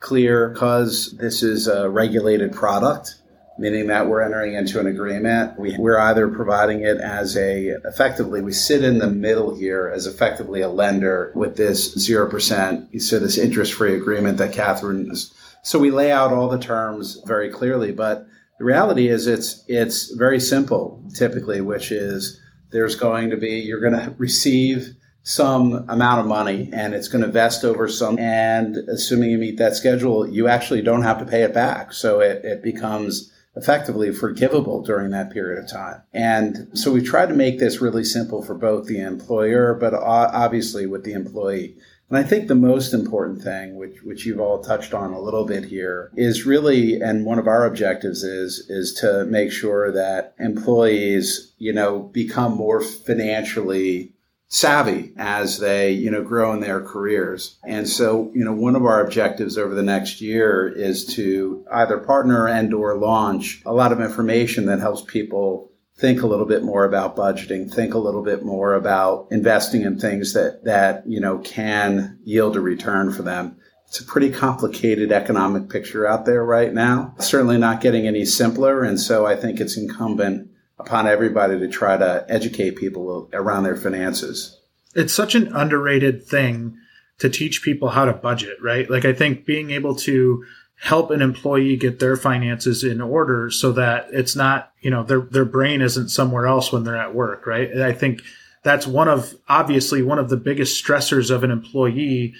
clear 0.00 0.50
because 0.50 1.16
this 1.18 1.42
is 1.42 1.68
a 1.68 1.88
regulated 1.88 2.52
product 2.52 3.14
meaning 3.58 3.86
that 3.86 4.08
we're 4.08 4.20
entering 4.20 4.54
into 4.54 4.80
an 4.80 4.86
agreement. 4.86 5.58
We, 5.58 5.76
we're 5.78 5.98
either 5.98 6.28
providing 6.28 6.80
it 6.80 6.98
as 6.98 7.36
a, 7.36 7.76
effectively, 7.84 8.40
we 8.40 8.52
sit 8.52 8.82
in 8.82 8.98
the 8.98 9.10
middle 9.10 9.54
here 9.54 9.90
as 9.94 10.06
effectively 10.06 10.60
a 10.60 10.68
lender 10.68 11.32
with 11.34 11.56
this 11.56 11.94
0%, 11.96 13.00
so 13.00 13.18
this 13.18 13.38
interest 13.38 13.74
free 13.74 13.96
agreement 13.96 14.38
that 14.38 14.52
Kathryn 14.52 15.10
is. 15.10 15.32
So 15.62 15.78
we 15.78 15.90
lay 15.90 16.10
out 16.10 16.32
all 16.32 16.48
the 16.48 16.58
terms 16.58 17.22
very 17.26 17.48
clearly, 17.48 17.92
but 17.92 18.26
the 18.58 18.64
reality 18.64 19.08
is 19.08 19.26
it's, 19.26 19.64
it's 19.68 20.10
very 20.14 20.40
simple 20.40 21.02
typically, 21.14 21.60
which 21.60 21.92
is 21.92 22.40
there's 22.70 22.96
going 22.96 23.30
to 23.30 23.36
be, 23.36 23.60
you're 23.60 23.80
going 23.80 23.92
to 23.92 24.14
receive 24.18 24.94
some 25.24 25.88
amount 25.88 26.20
of 26.20 26.26
money 26.26 26.68
and 26.72 26.92
it's 26.92 27.08
going 27.08 27.24
to 27.24 27.30
vest 27.30 27.64
over 27.64 27.88
some 27.88 28.18
and 28.18 28.76
assuming 28.76 29.30
you 29.30 29.38
meet 29.38 29.56
that 29.56 29.74
schedule 29.74 30.28
you 30.28 30.46
actually 30.48 30.82
don't 30.82 31.00
have 31.00 31.18
to 31.18 31.24
pay 31.24 31.42
it 31.42 31.54
back 31.54 31.94
so 31.94 32.20
it, 32.20 32.44
it 32.44 32.62
becomes 32.62 33.32
effectively 33.56 34.12
forgivable 34.12 34.82
during 34.82 35.10
that 35.10 35.30
period 35.30 35.62
of 35.62 35.70
time. 35.70 36.02
And 36.12 36.68
so 36.74 36.92
we 36.92 37.02
try 37.02 37.26
to 37.26 37.34
make 37.34 37.58
this 37.58 37.80
really 37.80 38.04
simple 38.04 38.42
for 38.42 38.54
both 38.54 38.86
the 38.86 39.00
employer, 39.00 39.74
but 39.74 39.94
obviously 39.94 40.86
with 40.86 41.04
the 41.04 41.12
employee. 41.12 41.76
And 42.10 42.18
I 42.18 42.22
think 42.22 42.48
the 42.48 42.54
most 42.54 42.92
important 42.92 43.42
thing, 43.42 43.76
which, 43.76 44.02
which 44.02 44.26
you've 44.26 44.40
all 44.40 44.62
touched 44.62 44.92
on 44.92 45.12
a 45.12 45.20
little 45.20 45.44
bit 45.46 45.64
here, 45.64 46.10
is 46.16 46.44
really, 46.44 47.00
and 47.00 47.24
one 47.24 47.38
of 47.38 47.48
our 47.48 47.64
objectives 47.64 48.22
is, 48.22 48.66
is 48.68 48.92
to 49.00 49.24
make 49.24 49.50
sure 49.50 49.90
that 49.90 50.34
employees, 50.38 51.54
you 51.58 51.72
know, 51.72 52.00
become 52.00 52.56
more 52.56 52.80
financially 52.80 54.13
savvy 54.54 55.12
as 55.16 55.58
they, 55.58 55.90
you 55.90 56.08
know, 56.08 56.22
grow 56.22 56.52
in 56.52 56.60
their 56.60 56.80
careers. 56.80 57.58
And 57.66 57.88
so, 57.88 58.30
you 58.34 58.44
know, 58.44 58.52
one 58.52 58.76
of 58.76 58.84
our 58.84 59.04
objectives 59.04 59.58
over 59.58 59.74
the 59.74 59.82
next 59.82 60.20
year 60.20 60.68
is 60.68 61.04
to 61.16 61.66
either 61.72 61.98
partner 61.98 62.46
and 62.46 62.72
or 62.72 62.96
launch 62.96 63.62
a 63.66 63.72
lot 63.72 63.90
of 63.90 64.00
information 64.00 64.66
that 64.66 64.78
helps 64.78 65.02
people 65.02 65.72
think 65.96 66.22
a 66.22 66.28
little 66.28 66.46
bit 66.46 66.62
more 66.62 66.84
about 66.84 67.16
budgeting, 67.16 67.72
think 67.72 67.94
a 67.94 67.98
little 67.98 68.22
bit 68.22 68.44
more 68.44 68.74
about 68.74 69.26
investing 69.32 69.82
in 69.82 69.98
things 69.98 70.34
that, 70.34 70.64
that, 70.64 71.02
you 71.04 71.18
know, 71.18 71.38
can 71.38 72.16
yield 72.22 72.56
a 72.56 72.60
return 72.60 73.12
for 73.12 73.22
them. 73.22 73.56
It's 73.88 73.98
a 73.98 74.04
pretty 74.04 74.30
complicated 74.30 75.10
economic 75.10 75.68
picture 75.68 76.06
out 76.06 76.26
there 76.26 76.44
right 76.44 76.72
now. 76.72 77.14
Certainly 77.18 77.58
not 77.58 77.80
getting 77.80 78.06
any 78.06 78.24
simpler. 78.24 78.84
And 78.84 79.00
so 79.00 79.26
I 79.26 79.34
think 79.34 79.58
it's 79.58 79.76
incumbent 79.76 80.50
upon 80.78 81.06
everybody 81.06 81.58
to 81.58 81.68
try 81.68 81.96
to 81.96 82.26
educate 82.28 82.76
people 82.76 83.28
around 83.32 83.64
their 83.64 83.76
finances. 83.76 84.60
It's 84.94 85.14
such 85.14 85.34
an 85.34 85.54
underrated 85.54 86.24
thing 86.24 86.76
to 87.18 87.28
teach 87.28 87.62
people 87.62 87.90
how 87.90 88.04
to 88.04 88.12
budget, 88.12 88.58
right? 88.62 88.88
Like 88.90 89.04
I 89.04 89.12
think 89.12 89.44
being 89.44 89.70
able 89.70 89.94
to 89.96 90.44
help 90.76 91.10
an 91.10 91.22
employee 91.22 91.76
get 91.76 92.00
their 92.00 92.16
finances 92.16 92.82
in 92.82 93.00
order 93.00 93.50
so 93.50 93.72
that 93.72 94.08
it's 94.10 94.34
not, 94.34 94.72
you 94.80 94.90
know, 94.90 95.02
their 95.04 95.20
their 95.20 95.44
brain 95.44 95.80
isn't 95.80 96.08
somewhere 96.08 96.46
else 96.46 96.72
when 96.72 96.84
they're 96.84 96.96
at 96.96 97.14
work, 97.14 97.46
right? 97.46 97.70
And 97.70 97.82
I 97.82 97.92
think 97.92 98.20
that's 98.64 98.86
one 98.86 99.08
of 99.08 99.34
obviously 99.48 100.02
one 100.02 100.18
of 100.18 100.28
the 100.28 100.36
biggest 100.36 100.84
stressors 100.84 101.30
of 101.30 101.44
an 101.44 101.50
employee 101.50 102.34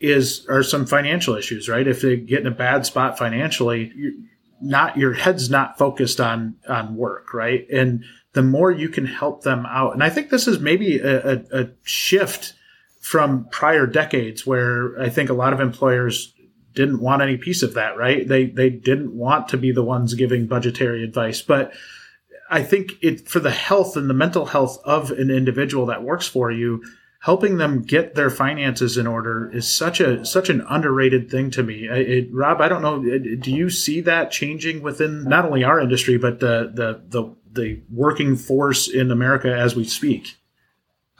is 0.00 0.44
are 0.48 0.62
some 0.62 0.86
financial 0.86 1.36
issues, 1.36 1.68
right? 1.68 1.86
If 1.86 2.02
they 2.02 2.16
get 2.16 2.40
in 2.40 2.46
a 2.46 2.50
bad 2.50 2.84
spot 2.84 3.16
financially, 3.16 3.92
not 4.60 4.96
your 4.96 5.12
head's 5.12 5.50
not 5.50 5.78
focused 5.78 6.20
on 6.20 6.56
on 6.68 6.96
work, 6.96 7.34
right? 7.34 7.66
And 7.70 8.04
the 8.32 8.42
more 8.42 8.70
you 8.70 8.88
can 8.88 9.06
help 9.06 9.42
them 9.42 9.66
out, 9.66 9.94
and 9.94 10.02
I 10.02 10.10
think 10.10 10.30
this 10.30 10.46
is 10.46 10.60
maybe 10.60 10.98
a, 10.98 11.32
a, 11.32 11.44
a 11.52 11.68
shift 11.82 12.54
from 13.00 13.46
prior 13.50 13.86
decades 13.86 14.46
where 14.46 15.00
I 15.00 15.08
think 15.08 15.30
a 15.30 15.34
lot 15.34 15.52
of 15.52 15.60
employers 15.60 16.34
didn't 16.74 17.00
want 17.00 17.22
any 17.22 17.36
piece 17.36 17.62
of 17.62 17.74
that, 17.74 17.96
right? 17.96 18.26
They 18.26 18.46
they 18.46 18.70
didn't 18.70 19.12
want 19.12 19.48
to 19.48 19.56
be 19.56 19.72
the 19.72 19.82
ones 19.82 20.14
giving 20.14 20.46
budgetary 20.46 21.04
advice, 21.04 21.42
but 21.42 21.72
I 22.50 22.62
think 22.62 22.92
it 23.02 23.28
for 23.28 23.40
the 23.40 23.50
health 23.50 23.96
and 23.96 24.08
the 24.08 24.14
mental 24.14 24.46
health 24.46 24.78
of 24.84 25.10
an 25.10 25.30
individual 25.30 25.86
that 25.86 26.02
works 26.02 26.26
for 26.26 26.50
you, 26.50 26.84
helping 27.26 27.58
them 27.58 27.82
get 27.82 28.14
their 28.14 28.30
finances 28.30 28.96
in 28.96 29.04
order 29.04 29.50
is 29.52 29.68
such 29.68 30.00
a 30.00 30.24
such 30.24 30.48
an 30.48 30.64
underrated 30.68 31.28
thing 31.28 31.50
to 31.50 31.62
me. 31.62 31.88
It, 31.88 32.28
Rob, 32.32 32.60
I 32.60 32.68
don't 32.68 32.82
know. 32.82 33.02
Do 33.36 33.50
you 33.52 33.68
see 33.68 34.00
that 34.02 34.30
changing 34.30 34.80
within 34.80 35.24
not 35.24 35.44
only 35.44 35.64
our 35.64 35.80
industry 35.80 36.18
but 36.18 36.38
the 36.38 36.70
the 36.72 37.02
the 37.08 37.34
the 37.56 37.82
working 37.92 38.36
force 38.36 38.88
in 38.88 39.10
America 39.10 39.52
as 39.52 39.74
we 39.74 39.84
speak. 39.84 40.36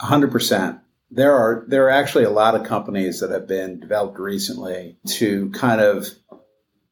100%. 0.00 0.80
There 1.10 1.34
are 1.34 1.64
there 1.66 1.86
are 1.86 1.90
actually 1.90 2.24
a 2.24 2.30
lot 2.30 2.54
of 2.54 2.64
companies 2.64 3.20
that 3.20 3.30
have 3.30 3.48
been 3.48 3.80
developed 3.80 4.18
recently 4.18 4.98
to 5.08 5.50
kind 5.50 5.80
of 5.80 6.06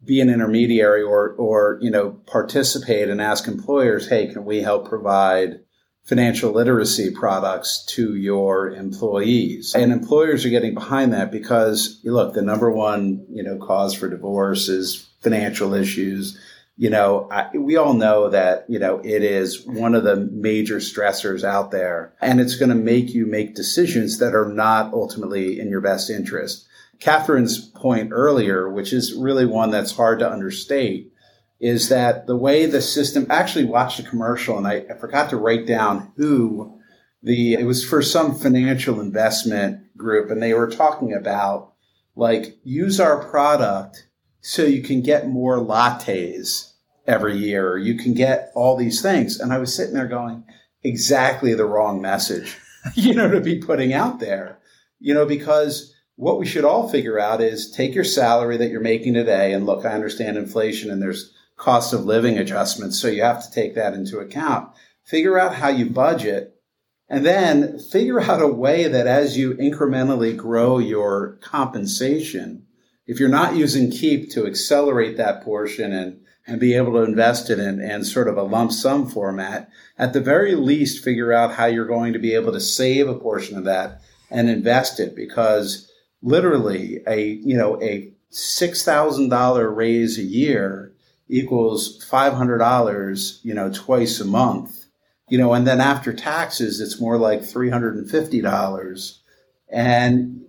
be 0.04 0.20
an 0.20 0.30
intermediary 0.30 1.02
or 1.02 1.30
or 1.32 1.78
you 1.80 1.90
know 1.90 2.10
participate 2.26 3.08
and 3.08 3.20
ask 3.20 3.46
employers, 3.46 4.08
hey, 4.08 4.26
can 4.26 4.44
we 4.44 4.62
help 4.62 4.88
provide 4.88 5.60
financial 6.04 6.52
literacy 6.52 7.10
products 7.10 7.84
to 7.86 8.14
your 8.14 8.70
employees? 8.70 9.74
And 9.74 9.92
employers 9.92 10.44
are 10.44 10.50
getting 10.50 10.74
behind 10.74 11.12
that 11.12 11.30
because 11.30 12.00
look, 12.04 12.34
the 12.34 12.42
number 12.42 12.70
one 12.70 13.26
you 13.30 13.42
know 13.42 13.58
cause 13.58 13.94
for 13.94 14.08
divorce 14.08 14.68
is 14.68 15.08
financial 15.20 15.74
issues 15.74 16.38
you 16.76 16.90
know, 16.90 17.28
I, 17.30 17.56
we 17.56 17.76
all 17.76 17.94
know 17.94 18.30
that, 18.30 18.64
you 18.68 18.78
know, 18.78 18.98
it 18.98 19.22
is 19.22 19.64
one 19.64 19.94
of 19.94 20.02
the 20.02 20.16
major 20.16 20.78
stressors 20.78 21.44
out 21.44 21.70
there 21.70 22.14
and 22.20 22.40
it's 22.40 22.56
going 22.56 22.70
to 22.70 22.74
make 22.74 23.14
you 23.14 23.26
make 23.26 23.54
decisions 23.54 24.18
that 24.18 24.34
are 24.34 24.48
not 24.52 24.92
ultimately 24.92 25.60
in 25.60 25.68
your 25.68 25.80
best 25.80 26.10
interest. 26.10 26.66
Kathryn's 26.98 27.58
point 27.58 28.10
earlier, 28.12 28.68
which 28.68 28.92
is 28.92 29.14
really 29.14 29.46
one 29.46 29.70
that's 29.70 29.94
hard 29.94 30.18
to 30.18 30.30
understate, 30.30 31.12
is 31.64 31.88
that 31.88 32.26
the 32.26 32.36
way 32.36 32.66
the 32.66 32.82
system 32.82 33.26
actually 33.30 33.64
watched 33.64 33.98
a 33.98 34.02
commercial 34.02 34.58
and 34.58 34.66
I, 34.66 34.84
I 34.90 34.98
forgot 34.98 35.30
to 35.30 35.36
write 35.36 35.66
down 35.66 36.12
who 36.16 36.78
the, 37.22 37.54
it 37.54 37.64
was 37.64 37.82
for 37.82 38.02
some 38.02 38.34
financial 38.34 39.00
investment 39.00 39.96
group 39.96 40.30
and 40.30 40.42
they 40.42 40.52
were 40.52 40.70
talking 40.70 41.14
about 41.14 41.72
like 42.16 42.58
use 42.64 43.00
our 43.00 43.24
product 43.24 44.06
so 44.42 44.62
you 44.62 44.82
can 44.82 45.00
get 45.00 45.26
more 45.26 45.56
lattes 45.56 46.74
every 47.06 47.36
year, 47.36 47.72
or 47.72 47.78
you 47.78 47.96
can 47.96 48.12
get 48.12 48.52
all 48.54 48.76
these 48.76 49.00
things. 49.00 49.40
And 49.40 49.52
I 49.52 49.58
was 49.58 49.74
sitting 49.74 49.94
there 49.94 50.06
going, 50.06 50.44
exactly 50.82 51.54
the 51.54 51.64
wrong 51.64 52.02
message, 52.02 52.58
you 52.94 53.14
know, 53.14 53.30
to 53.30 53.40
be 53.40 53.58
putting 53.58 53.94
out 53.94 54.20
there, 54.20 54.58
you 55.00 55.14
know, 55.14 55.24
because 55.24 55.94
what 56.16 56.38
we 56.38 56.46
should 56.46 56.64
all 56.64 56.88
figure 56.88 57.18
out 57.18 57.40
is 57.40 57.70
take 57.70 57.94
your 57.94 58.04
salary 58.04 58.58
that 58.58 58.68
you're 58.68 58.80
making 58.80 59.14
today. 59.14 59.52
And 59.52 59.66
look, 59.66 59.84
I 59.84 59.92
understand 59.92 60.36
inflation 60.36 60.90
and 60.90 61.00
there's 61.02 61.33
cost 61.56 61.92
of 61.92 62.04
living 62.04 62.38
adjustments. 62.38 62.98
So 62.98 63.08
you 63.08 63.22
have 63.22 63.44
to 63.44 63.50
take 63.50 63.74
that 63.74 63.94
into 63.94 64.18
account. 64.18 64.70
Figure 65.04 65.38
out 65.38 65.54
how 65.54 65.68
you 65.68 65.90
budget 65.90 66.54
and 67.08 67.24
then 67.24 67.78
figure 67.78 68.20
out 68.20 68.42
a 68.42 68.48
way 68.48 68.88
that 68.88 69.06
as 69.06 69.36
you 69.36 69.54
incrementally 69.54 70.36
grow 70.36 70.78
your 70.78 71.36
compensation, 71.42 72.66
if 73.06 73.20
you're 73.20 73.28
not 73.28 73.56
using 73.56 73.90
Keep 73.90 74.30
to 74.30 74.46
accelerate 74.46 75.16
that 75.16 75.42
portion 75.42 75.92
and 75.92 76.20
and 76.46 76.60
be 76.60 76.74
able 76.74 76.92
to 76.92 77.02
invest 77.02 77.48
it 77.48 77.58
in 77.58 77.80
and 77.80 78.06
sort 78.06 78.28
of 78.28 78.36
a 78.36 78.42
lump 78.42 78.70
sum 78.70 79.08
format, 79.08 79.70
at 79.96 80.12
the 80.12 80.20
very 80.20 80.54
least 80.54 81.02
figure 81.02 81.32
out 81.32 81.54
how 81.54 81.64
you're 81.64 81.86
going 81.86 82.12
to 82.12 82.18
be 82.18 82.34
able 82.34 82.52
to 82.52 82.60
save 82.60 83.08
a 83.08 83.14
portion 83.14 83.56
of 83.56 83.64
that 83.64 84.02
and 84.30 84.50
invest 84.50 85.00
it 85.00 85.16
because 85.16 85.90
literally 86.22 87.00
a 87.06 87.22
you 87.42 87.56
know 87.56 87.80
a 87.82 88.12
six 88.30 88.82
thousand 88.84 89.28
dollar 89.28 89.70
raise 89.70 90.18
a 90.18 90.22
year 90.22 90.93
equals 91.28 92.04
five 92.04 92.32
hundred 92.34 92.58
dollars 92.58 93.40
you 93.42 93.54
know 93.54 93.70
twice 93.72 94.20
a 94.20 94.24
month 94.24 94.86
you 95.28 95.38
know 95.38 95.52
and 95.54 95.66
then 95.66 95.80
after 95.80 96.12
taxes 96.12 96.80
it's 96.80 97.00
more 97.00 97.18
like 97.18 97.44
three 97.44 97.70
hundred 97.70 97.96
and 97.96 98.10
fifty 98.10 98.40
dollars 98.40 99.20
and 99.68 100.44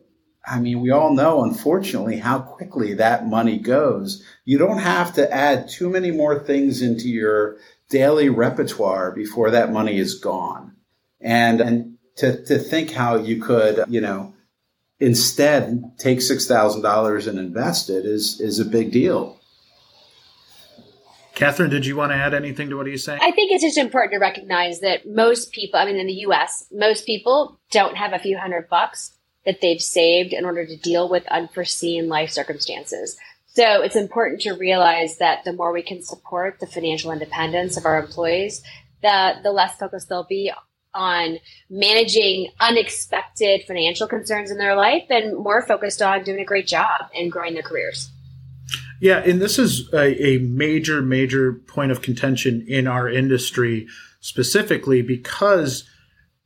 I 0.48 0.60
mean, 0.60 0.82
we 0.82 0.92
all 0.92 1.14
know, 1.14 1.44
unfortunately, 1.44 2.18
how 2.18 2.40
quickly 2.40 2.94
that 2.96 3.28
money 3.28 3.58
goes. 3.58 4.24
You 4.46 4.58
don't 4.58 4.78
have 4.78 5.14
to 5.16 5.32
add 5.32 5.68
too 5.68 5.90
many 5.90 6.12
more 6.12 6.38
things 6.38 6.82
into 6.82 7.10
your 7.10 7.58
daily 7.90 8.30
repertoire 8.30 9.12
before 9.12 9.52
that 9.52 9.72
money 9.72 9.98
is 9.98 10.16
gone. 10.16 10.76
And, 11.20 11.62
and 11.62 11.98
to, 12.18 12.44
to 12.46 12.60
think 12.60 12.92
how 12.92 13.16
you 13.16 13.42
could, 13.42 13.86
you 13.88 14.02
know, 14.02 14.34
instead 15.00 15.98
take 15.98 16.20
$6,000 16.20 17.28
and 17.28 17.40
invest 17.40 17.90
it 17.90 18.06
is, 18.06 18.40
is 18.40 18.60
a 18.60 18.66
big 18.66 18.92
deal. 18.92 19.35
Kathryn, 21.36 21.70
did 21.70 21.86
you 21.86 21.98
want 21.98 22.14
to 22.14 22.16
add 22.16 22.34
anything 22.34 22.70
to 22.70 22.78
what 22.78 22.88
he's 22.88 23.04
saying? 23.04 23.20
I 23.22 23.32
think 23.32 23.52
it's 23.52 23.64
just 23.64 23.78
important 23.78 24.14
to 24.14 24.20
recognize 24.20 24.80
that 24.80 25.06
most 25.06 25.52
people, 25.52 25.80
I 25.80 25.86
mean, 25.86 25.98
in 25.98 26.08
the 26.08 26.26
US, 26.28 26.66
most 26.72 27.06
people 27.06 27.60
don't 27.72 27.98
have 27.98 28.14
a 28.14 28.20
few 28.20 28.38
hundred 28.38 28.70
bucks 28.70 29.12
that 29.46 29.60
they've 29.62 29.82
saved 29.82 30.34
in 30.34 30.46
order 30.46 30.66
to 30.66 30.78
deal 30.78 31.10
with 31.10 31.28
unforeseen 31.28 32.08
life 32.08 32.32
circumstances. 32.32 33.18
So 33.48 33.82
it's 33.82 33.96
important 33.98 34.42
to 34.42 34.54
realize 34.54 35.18
that 35.18 35.44
the 35.44 35.54
more 35.54 35.72
we 35.72 35.82
can 35.82 36.02
support 36.02 36.60
the 36.60 36.68
financial 36.68 37.12
independence 37.12 37.78
of 37.78 37.86
our 37.86 38.00
employees, 38.00 38.64
the, 39.02 39.36
the 39.44 39.52
less 39.52 39.78
focused 39.78 40.10
they'll 40.10 40.24
be 40.24 40.52
on 40.94 41.40
managing 41.70 42.48
unexpected 42.62 43.64
financial 43.68 44.08
concerns 44.08 44.52
in 44.52 44.58
their 44.58 44.76
life 44.76 45.04
and 45.10 45.38
more 45.38 45.62
focused 45.62 46.02
on 46.02 46.24
doing 46.24 46.40
a 46.40 46.46
great 46.46 46.66
job 46.66 47.10
and 47.14 47.32
growing 47.32 47.54
their 47.54 47.64
careers. 47.64 48.10
Yeah, 49.06 49.20
and 49.20 49.40
this 49.40 49.60
is 49.60 49.88
a, 49.94 50.20
a 50.20 50.40
major, 50.40 51.00
major 51.00 51.54
point 51.54 51.92
of 51.92 52.02
contention 52.02 52.66
in 52.68 52.88
our 52.88 53.08
industry 53.08 53.88
specifically 54.20 55.04
because 55.04 55.88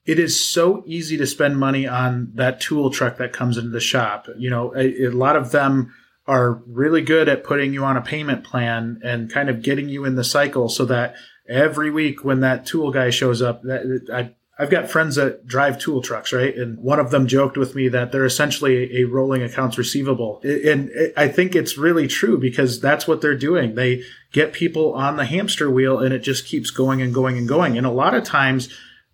it 0.06 0.20
is 0.20 0.46
so 0.46 0.84
easy 0.86 1.16
to 1.16 1.26
spend 1.26 1.58
money 1.58 1.88
on 1.88 2.34
that 2.36 2.60
tool 2.60 2.90
truck 2.90 3.16
that 3.16 3.32
comes 3.32 3.58
into 3.58 3.70
the 3.70 3.80
shop. 3.80 4.28
You 4.38 4.50
know, 4.50 4.76
a, 4.76 5.06
a, 5.06 5.12
lot 5.12 5.38
of 5.38 5.52
them 5.52 5.94
are 6.28 6.62
really 6.68 7.02
good 7.02 7.30
at 7.30 7.46
putting 7.46 7.72
you 7.72 7.86
on 7.86 7.96
a 7.96 8.02
payment 8.02 8.44
plan 8.44 9.00
and 9.06 9.32
kind 9.32 9.50
of 9.50 9.62
getting 9.62 9.88
you 9.88 10.04
in 10.04 10.16
the 10.16 10.26
cycle 10.26 10.68
so 10.68 10.84
that 10.84 11.16
every 11.48 11.90
week 11.90 12.26
when 12.26 12.42
that 12.42 12.66
tool 12.66 12.92
guy 12.92 13.10
shows 13.10 13.42
up, 13.42 13.62
that 13.64 14.06
I, 14.14 14.36
I've 14.60 14.70
got 14.70 14.90
friends 14.90 15.16
that 15.16 15.48
drive 15.48 15.80
tool 15.80 16.02
trucks, 16.02 16.34
right? 16.34 16.54
And 16.54 16.78
one 16.80 17.00
of 17.00 17.12
them 17.12 17.28
joked 17.28 17.56
with 17.56 17.76
me 17.76 17.88
that 17.88 18.12
they're 18.12 18.26
essentially 18.26 19.02
a 19.02 19.06
rolling 19.06 19.42
accounts 19.42 19.78
receivable. 19.78 20.42
And 20.44 20.92
I 21.16 21.30
think 21.30 21.56
it's 21.56 21.78
really 21.78 22.10
true 22.10 22.38
because 22.38 22.82
that's 22.82 23.08
what 23.08 23.22
they're 23.22 23.38
doing. 23.38 23.76
They 23.76 24.04
get 24.34 24.52
people 24.52 24.94
on 24.96 25.16
the 25.16 25.24
hamster 25.24 25.72
wheel 25.72 26.00
and 26.00 26.14
it 26.14 26.20
just 26.20 26.46
keeps 26.46 26.72
going 26.72 27.02
and 27.02 27.14
going 27.14 27.38
and 27.38 27.48
going. 27.48 27.78
And 27.78 27.88
a 27.88 27.92
lot 27.92 28.14
of 28.14 28.26
times 28.26 28.68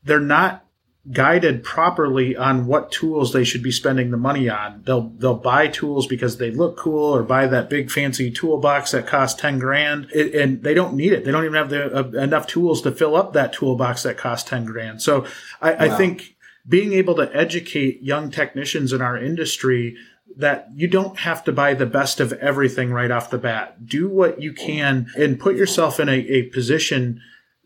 they're 0.04 0.20
not 0.20 0.65
guided 1.12 1.64
properly 1.64 2.36
on 2.36 2.66
what 2.66 2.92
tools 2.92 3.32
they 3.32 3.44
should 3.44 3.62
be 3.62 3.72
spending 3.72 4.10
the 4.10 4.18
money 4.18 4.50
on. 4.50 4.82
They'll 4.86 5.10
they'll 5.18 5.36
buy 5.36 5.68
tools 5.68 6.08
because 6.08 6.38
they 6.38 6.50
look 6.50 6.78
cool 6.78 7.16
or 7.16 7.22
buy 7.22 7.48
that 7.48 7.70
big 7.70 7.92
fancy 7.92 8.32
toolbox 8.32 8.92
that 8.92 9.06
costs 9.06 9.40
10 9.40 9.60
grand 9.60 10.08
it, 10.14 10.34
and 10.34 10.64
they 10.64 10.74
don't 10.74 10.96
need 10.96 11.14
it. 11.14 11.24
They 11.24 11.32
don't 11.32 11.46
even 11.46 11.56
have 11.56 11.70
the, 11.70 11.96
uh, 11.96 12.22
enough 12.22 12.48
tools 12.48 12.82
to 12.84 12.92
fill 12.92 13.16
up 13.16 13.34
that 13.34 13.54
toolbox 13.54 14.04
that 14.04 14.18
costs 14.18 14.50
10 14.50 14.66
grand. 14.66 15.02
So 15.02 15.26
I, 15.62 15.72
wow. 15.72 15.78
I 15.80 15.90
think 15.90 16.36
being 16.68 16.94
able 16.94 17.16
to 17.16 17.36
educate 17.36 18.02
young 18.02 18.32
technicians 18.32 18.92
in 18.92 19.02
our 19.02 19.18
industry 19.18 19.98
that 20.38 20.70
you 20.74 20.88
don't 20.88 21.20
have 21.20 21.44
to 21.44 21.52
buy 21.52 21.74
the 21.76 21.86
best 21.86 22.20
of 22.20 22.34
everything 22.34 22.92
right 22.92 23.12
off 23.12 23.30
the 23.30 23.38
bat. 23.38 23.86
Do 23.86 24.10
what 24.10 24.42
you 24.42 24.54
can 24.54 25.08
and 25.16 25.40
put 25.40 25.56
yourself 25.56 26.00
in 26.00 26.10
a, 26.10 26.18
a 26.18 26.44
position 26.44 27.22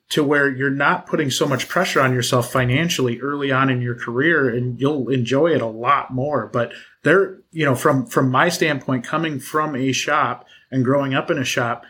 to 0.09 0.23
where 0.23 0.49
you're 0.49 0.69
not 0.69 1.05
putting 1.05 1.29
so 1.29 1.47
much 1.47 1.67
pressure 1.67 2.01
on 2.01 2.13
yourself 2.13 2.51
financially 2.51 3.21
early 3.21 3.51
on 3.51 3.69
in 3.69 3.81
your 3.81 3.95
career 3.95 4.49
and 4.49 4.79
you'll 4.81 5.09
enjoy 5.09 5.47
it 5.47 5.61
a 5.61 5.67
lot 5.67 6.11
more. 6.11 6.47
But 6.47 6.73
there 7.03 7.37
you 7.51 7.65
know 7.65 7.75
from 7.75 8.05
from 8.05 8.29
my 8.29 8.49
standpoint 8.49 9.05
coming 9.05 9.39
from 9.39 9.75
a 9.75 9.91
shop 9.91 10.45
and 10.71 10.83
growing 10.83 11.13
up 11.13 11.31
in 11.31 11.37
a 11.37 11.45
shop 11.45 11.85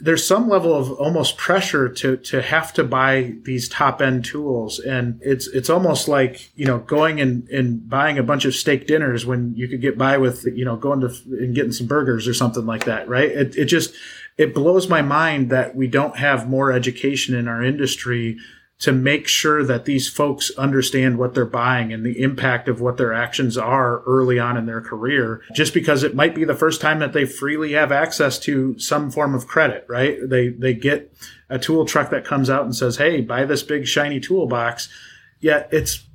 there's 0.00 0.26
some 0.26 0.48
level 0.48 0.74
of 0.74 0.90
almost 0.92 1.36
pressure 1.36 1.88
to 1.88 2.16
to 2.16 2.40
have 2.40 2.72
to 2.72 2.84
buy 2.84 3.34
these 3.42 3.68
top 3.68 4.00
end 4.00 4.24
tools. 4.24 4.78
And 4.78 5.20
it's 5.22 5.46
it's 5.48 5.68
almost 5.68 6.08
like 6.08 6.50
you 6.56 6.64
know 6.64 6.78
going 6.78 7.20
and, 7.20 7.48
and 7.48 7.88
buying 7.88 8.18
a 8.18 8.22
bunch 8.22 8.44
of 8.44 8.54
steak 8.54 8.86
dinners 8.86 9.26
when 9.26 9.54
you 9.54 9.68
could 9.68 9.80
get 9.80 9.98
by 9.98 10.16
with 10.16 10.46
you 10.46 10.64
know 10.64 10.76
going 10.76 11.00
to 11.00 11.08
and 11.30 11.54
getting 11.54 11.72
some 11.72 11.86
burgers 11.86 12.26
or 12.26 12.34
something 12.34 12.66
like 12.66 12.84
that 12.84 13.08
right? 13.08 13.30
It, 13.30 13.56
it 13.56 13.66
just 13.66 13.92
it 14.40 14.54
blows 14.54 14.88
my 14.88 15.02
mind 15.02 15.50
that 15.50 15.76
we 15.76 15.86
don't 15.86 16.16
have 16.16 16.48
more 16.48 16.72
education 16.72 17.34
in 17.34 17.46
our 17.46 17.62
industry 17.62 18.38
to 18.78 18.90
make 18.90 19.28
sure 19.28 19.62
that 19.62 19.84
these 19.84 20.08
folks 20.08 20.50
understand 20.56 21.18
what 21.18 21.34
they're 21.34 21.44
buying 21.44 21.92
and 21.92 22.06
the 22.06 22.22
impact 22.22 22.66
of 22.66 22.80
what 22.80 22.96
their 22.96 23.12
actions 23.12 23.58
are 23.58 24.00
early 24.04 24.38
on 24.38 24.56
in 24.56 24.64
their 24.64 24.80
career, 24.80 25.42
just 25.52 25.74
because 25.74 26.02
it 26.02 26.14
might 26.14 26.34
be 26.34 26.44
the 26.44 26.54
first 26.54 26.80
time 26.80 27.00
that 27.00 27.12
they 27.12 27.26
freely 27.26 27.72
have 27.72 27.92
access 27.92 28.38
to 28.38 28.78
some 28.78 29.10
form 29.10 29.34
of 29.34 29.46
credit, 29.46 29.84
right? 29.90 30.16
They, 30.26 30.48
they 30.48 30.72
get 30.72 31.12
a 31.50 31.58
tool 31.58 31.84
truck 31.84 32.08
that 32.08 32.24
comes 32.24 32.48
out 32.48 32.64
and 32.64 32.74
says, 32.74 32.96
Hey, 32.96 33.20
buy 33.20 33.44
this 33.44 33.62
big 33.62 33.86
shiny 33.86 34.20
toolbox. 34.20 34.88
Yet 35.38 35.68
it's 35.70 36.06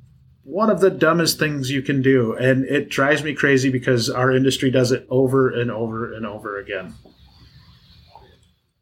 one 0.42 0.68
of 0.68 0.80
the 0.80 0.90
dumbest 0.90 1.38
things 1.38 1.70
you 1.70 1.80
can 1.80 2.02
do. 2.02 2.34
And 2.34 2.64
it 2.64 2.88
drives 2.88 3.22
me 3.22 3.34
crazy 3.34 3.70
because 3.70 4.10
our 4.10 4.34
industry 4.34 4.72
does 4.72 4.90
it 4.90 5.06
over 5.10 5.48
and 5.48 5.70
over 5.70 6.12
and 6.12 6.26
over 6.26 6.58
again. 6.58 6.94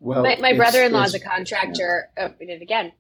Well, 0.05 0.21
oh, 0.21 0.23
my, 0.23 0.37
my 0.41 0.53
brother-in-law 0.53 1.05
is 1.05 1.15
a 1.15 1.21
contractor. 1.21 2.11
Yeah. 2.17 2.29
Oh, 2.29 2.35
we 2.39 2.47
did 2.47 2.61
it 2.61 2.63
again. 2.63 2.93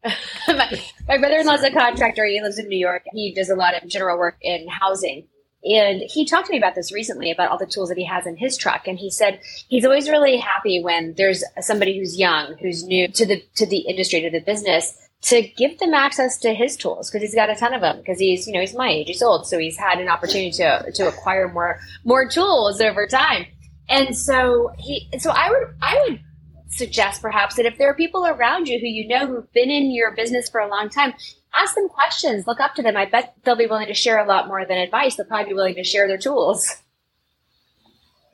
my, 0.48 0.80
my 1.06 1.18
brother-in-law 1.18 1.54
is 1.54 1.62
a 1.62 1.70
contractor. 1.70 2.24
He 2.24 2.40
lives 2.40 2.58
in 2.58 2.68
New 2.68 2.78
York. 2.78 3.04
He 3.12 3.34
does 3.34 3.50
a 3.50 3.54
lot 3.54 3.80
of 3.80 3.88
general 3.88 4.18
work 4.18 4.36
in 4.40 4.66
housing. 4.68 5.28
And 5.64 6.02
he 6.02 6.26
talked 6.26 6.46
to 6.46 6.52
me 6.52 6.58
about 6.58 6.74
this 6.74 6.92
recently 6.92 7.30
about 7.30 7.50
all 7.50 7.58
the 7.58 7.66
tools 7.66 7.88
that 7.88 7.96
he 7.96 8.04
has 8.04 8.26
in 8.26 8.36
his 8.36 8.56
truck. 8.56 8.86
And 8.86 8.98
he 8.98 9.10
said 9.10 9.40
he's 9.68 9.84
always 9.84 10.10
really 10.10 10.36
happy 10.36 10.82
when 10.82 11.14
there's 11.16 11.42
somebody 11.60 11.98
who's 11.98 12.18
young, 12.18 12.56
who's 12.58 12.84
new 12.84 13.08
to 13.08 13.24
the 13.24 13.42
to 13.56 13.66
the 13.66 13.78
industry, 13.78 14.20
to 14.20 14.30
the 14.30 14.40
business, 14.40 14.94
to 15.24 15.40
give 15.40 15.78
them 15.78 15.94
access 15.94 16.36
to 16.38 16.52
his 16.52 16.76
tools 16.76 17.10
because 17.10 17.22
he's 17.22 17.34
got 17.34 17.48
a 17.48 17.54
ton 17.54 17.72
of 17.72 17.80
them 17.80 17.98
because 17.98 18.18
he's 18.18 18.46
you 18.46 18.52
know 18.52 18.60
he's 18.60 18.74
my 18.74 18.90
age 18.90 19.08
he's 19.08 19.22
old 19.22 19.46
so 19.46 19.58
he's 19.58 19.78
had 19.78 19.98
an 19.98 20.08
opportunity 20.08 20.50
to 20.50 20.90
to 20.92 21.08
acquire 21.08 21.50
more 21.50 21.80
more 22.04 22.28
tools 22.28 22.80
over 22.82 23.06
time 23.06 23.46
and 23.88 24.14
so 24.14 24.70
he 24.78 25.08
so 25.18 25.30
i 25.30 25.48
would 25.48 25.74
i 25.80 26.04
would 26.06 26.20
suggest 26.68 27.22
perhaps 27.22 27.56
that 27.56 27.66
if 27.66 27.78
there 27.78 27.90
are 27.90 27.94
people 27.94 28.26
around 28.26 28.68
you 28.68 28.78
who 28.78 28.86
you 28.86 29.06
know 29.06 29.26
who've 29.26 29.52
been 29.52 29.70
in 29.70 29.90
your 29.90 30.14
business 30.14 30.48
for 30.48 30.60
a 30.60 30.68
long 30.68 30.88
time 30.88 31.12
ask 31.54 31.74
them 31.74 31.88
questions 31.88 32.46
look 32.46 32.60
up 32.60 32.74
to 32.74 32.82
them 32.82 32.96
i 32.96 33.04
bet 33.04 33.34
they'll 33.44 33.56
be 33.56 33.66
willing 33.66 33.86
to 33.86 33.94
share 33.94 34.18
a 34.18 34.26
lot 34.26 34.48
more 34.48 34.64
than 34.66 34.78
advice 34.78 35.16
they'll 35.16 35.26
probably 35.26 35.50
be 35.50 35.54
willing 35.54 35.74
to 35.74 35.84
share 35.84 36.08
their 36.08 36.18
tools 36.18 36.76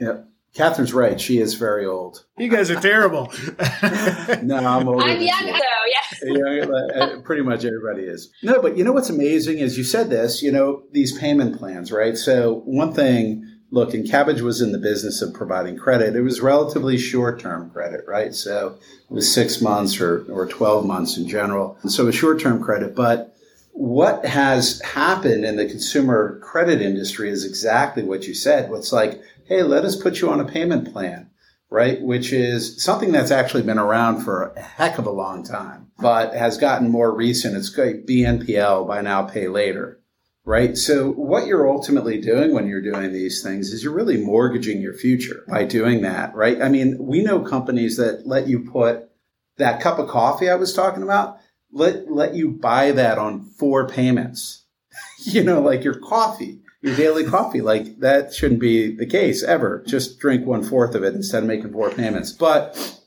Yep. 0.01 0.27
Kathryn's 0.57 0.93
right. 0.93 1.21
She 1.21 1.39
is 1.39 1.55
very 1.55 1.87
old. 1.87 2.25
You 2.37 2.49
guys 2.49 2.71
are 2.71 2.81
terrible. 2.81 3.33
no, 4.43 4.57
I'm 4.57 4.89
older. 4.89 5.05
I'm 5.05 5.21
young, 5.21 5.47
though. 5.47 5.85
Yes. 5.89 6.23
yeah, 6.25 7.03
uh, 7.03 7.21
pretty 7.21 7.43
much 7.43 7.65
everybody 7.65 8.03
is. 8.03 8.33
No, 8.43 8.61
but 8.61 8.77
you 8.77 8.83
know 8.83 8.91
what's 8.93 9.11
amazing 9.11 9.59
is 9.59 9.79
you 9.79 9.85
said 9.85 10.11
this. 10.11 10.43
You 10.43 10.51
know 10.51 10.83
these 10.91 11.17
payment 11.17 11.57
plans, 11.57 11.93
right? 11.93 12.17
So 12.17 12.63
one 12.65 12.93
thing. 12.93 13.47
Look, 13.73 13.95
and 13.95 14.05
Kabbage 14.05 14.41
was 14.41 14.61
in 14.61 14.73
the 14.73 14.79
business 14.79 15.23
of 15.23 15.33
providing 15.33 15.77
credit. 15.77 16.17
It 16.17 16.23
was 16.23 16.41
relatively 16.41 16.99
short-term 16.99 17.71
credit, 17.71 18.05
right? 18.07 18.35
So 18.35 18.79
it 19.09 19.13
was 19.13 19.33
six 19.33 19.61
months 19.61 20.01
or, 20.01 20.25
or 20.31 20.47
12 20.47 20.85
months 20.85 21.17
in 21.17 21.29
general. 21.29 21.79
So 21.87 22.09
a 22.09 22.13
short-term 22.13 22.63
credit. 22.63 22.97
But 22.97 23.31
what 23.73 24.25
has 24.27 24.81
happened 24.83 25.45
in 25.45 25.57
the 25.57 25.67
consumer 25.67 26.41
credit 26.41 26.83
industry 26.83 27.31
is 27.31 27.45
exactly 27.45 28.03
what 28.03 28.27
you 28.27 28.35
said. 28.35 28.71
What's 28.71 28.93
like, 28.93 29.23
hey, 29.47 29.63
let 29.63 29.85
us 29.85 29.97
put 29.97 30.21
you 30.21 30.31
on 30.31 30.41
a 30.41 30.45
payment 30.45 30.93
plan, 30.93 31.31
right? 31.71 32.01
Which 32.03 32.33
is 32.33 32.83
something 32.83 33.13
that's 33.13 33.31
actually 33.31 33.63
been 33.63 33.79
around 33.79 34.23
for 34.23 34.53
a 34.57 34.61
heck 34.61 34.99
of 34.99 35.07
a 35.07 35.11
long 35.11 35.45
time, 35.45 35.93
but 35.99 36.35
has 36.35 36.59
gotten 36.59 36.89
more 36.89 37.15
recent. 37.15 37.57
It's 37.57 37.75
BNPL, 37.75 38.87
buy 38.89 39.01
now, 39.01 39.23
pay 39.23 39.49
later, 39.49 40.00
right? 40.45 40.77
So 40.77 41.11
what 41.11 41.47
you're 41.47 41.69
ultimately 41.69 42.21
doing 42.21 42.53
when 42.53 42.67
you're 42.67 42.81
doing 42.81 43.13
these 43.13 43.43
things 43.43 43.73
is 43.73 43.83
you're 43.83 43.93
really 43.93 44.17
mortgaging 44.17 44.81
your 44.81 44.95
future 44.95 45.45
by 45.49 45.65
doing 45.65 46.03
that, 46.03 46.35
right? 46.35 46.61
I 46.61 46.69
mean, 46.69 46.97
we 46.99 47.23
know 47.23 47.41
companies 47.41 47.97
that 47.97 48.27
let 48.27 48.49
you 48.49 48.61
put 48.61 49.11
that 49.59 49.81
cup 49.81 49.99
of 49.99 50.09
coffee 50.09 50.49
I 50.49 50.55
was 50.55 50.73
talking 50.73 51.03
about, 51.03 51.39
let, 51.73 52.11
let 52.11 52.35
you 52.35 52.51
buy 52.51 52.93
that 52.93 53.19
on 53.19 53.45
four 53.45 53.89
payments, 53.89 54.65
you 55.19 55.45
know, 55.45 55.61
like 55.61 55.85
your 55.85 55.99
coffee 55.99 56.61
your 56.83 56.97
daily 56.97 57.25
coffee. 57.25 57.61
Like 57.61 58.01
that 58.01 58.35
shouldn't 58.35 58.61
be 58.61 58.95
the 58.95 59.07
case 59.07 59.43
ever. 59.43 59.83
Just 59.87 60.19
drink 60.19 60.47
one 60.47 60.63
fourth 60.63 60.95
of 60.95 61.05
it 61.05 61.15
instead 61.15 61.43
of 61.43 61.49
making 61.49 61.73
four 61.73 61.91
payments. 61.91 62.33
But 62.33 63.00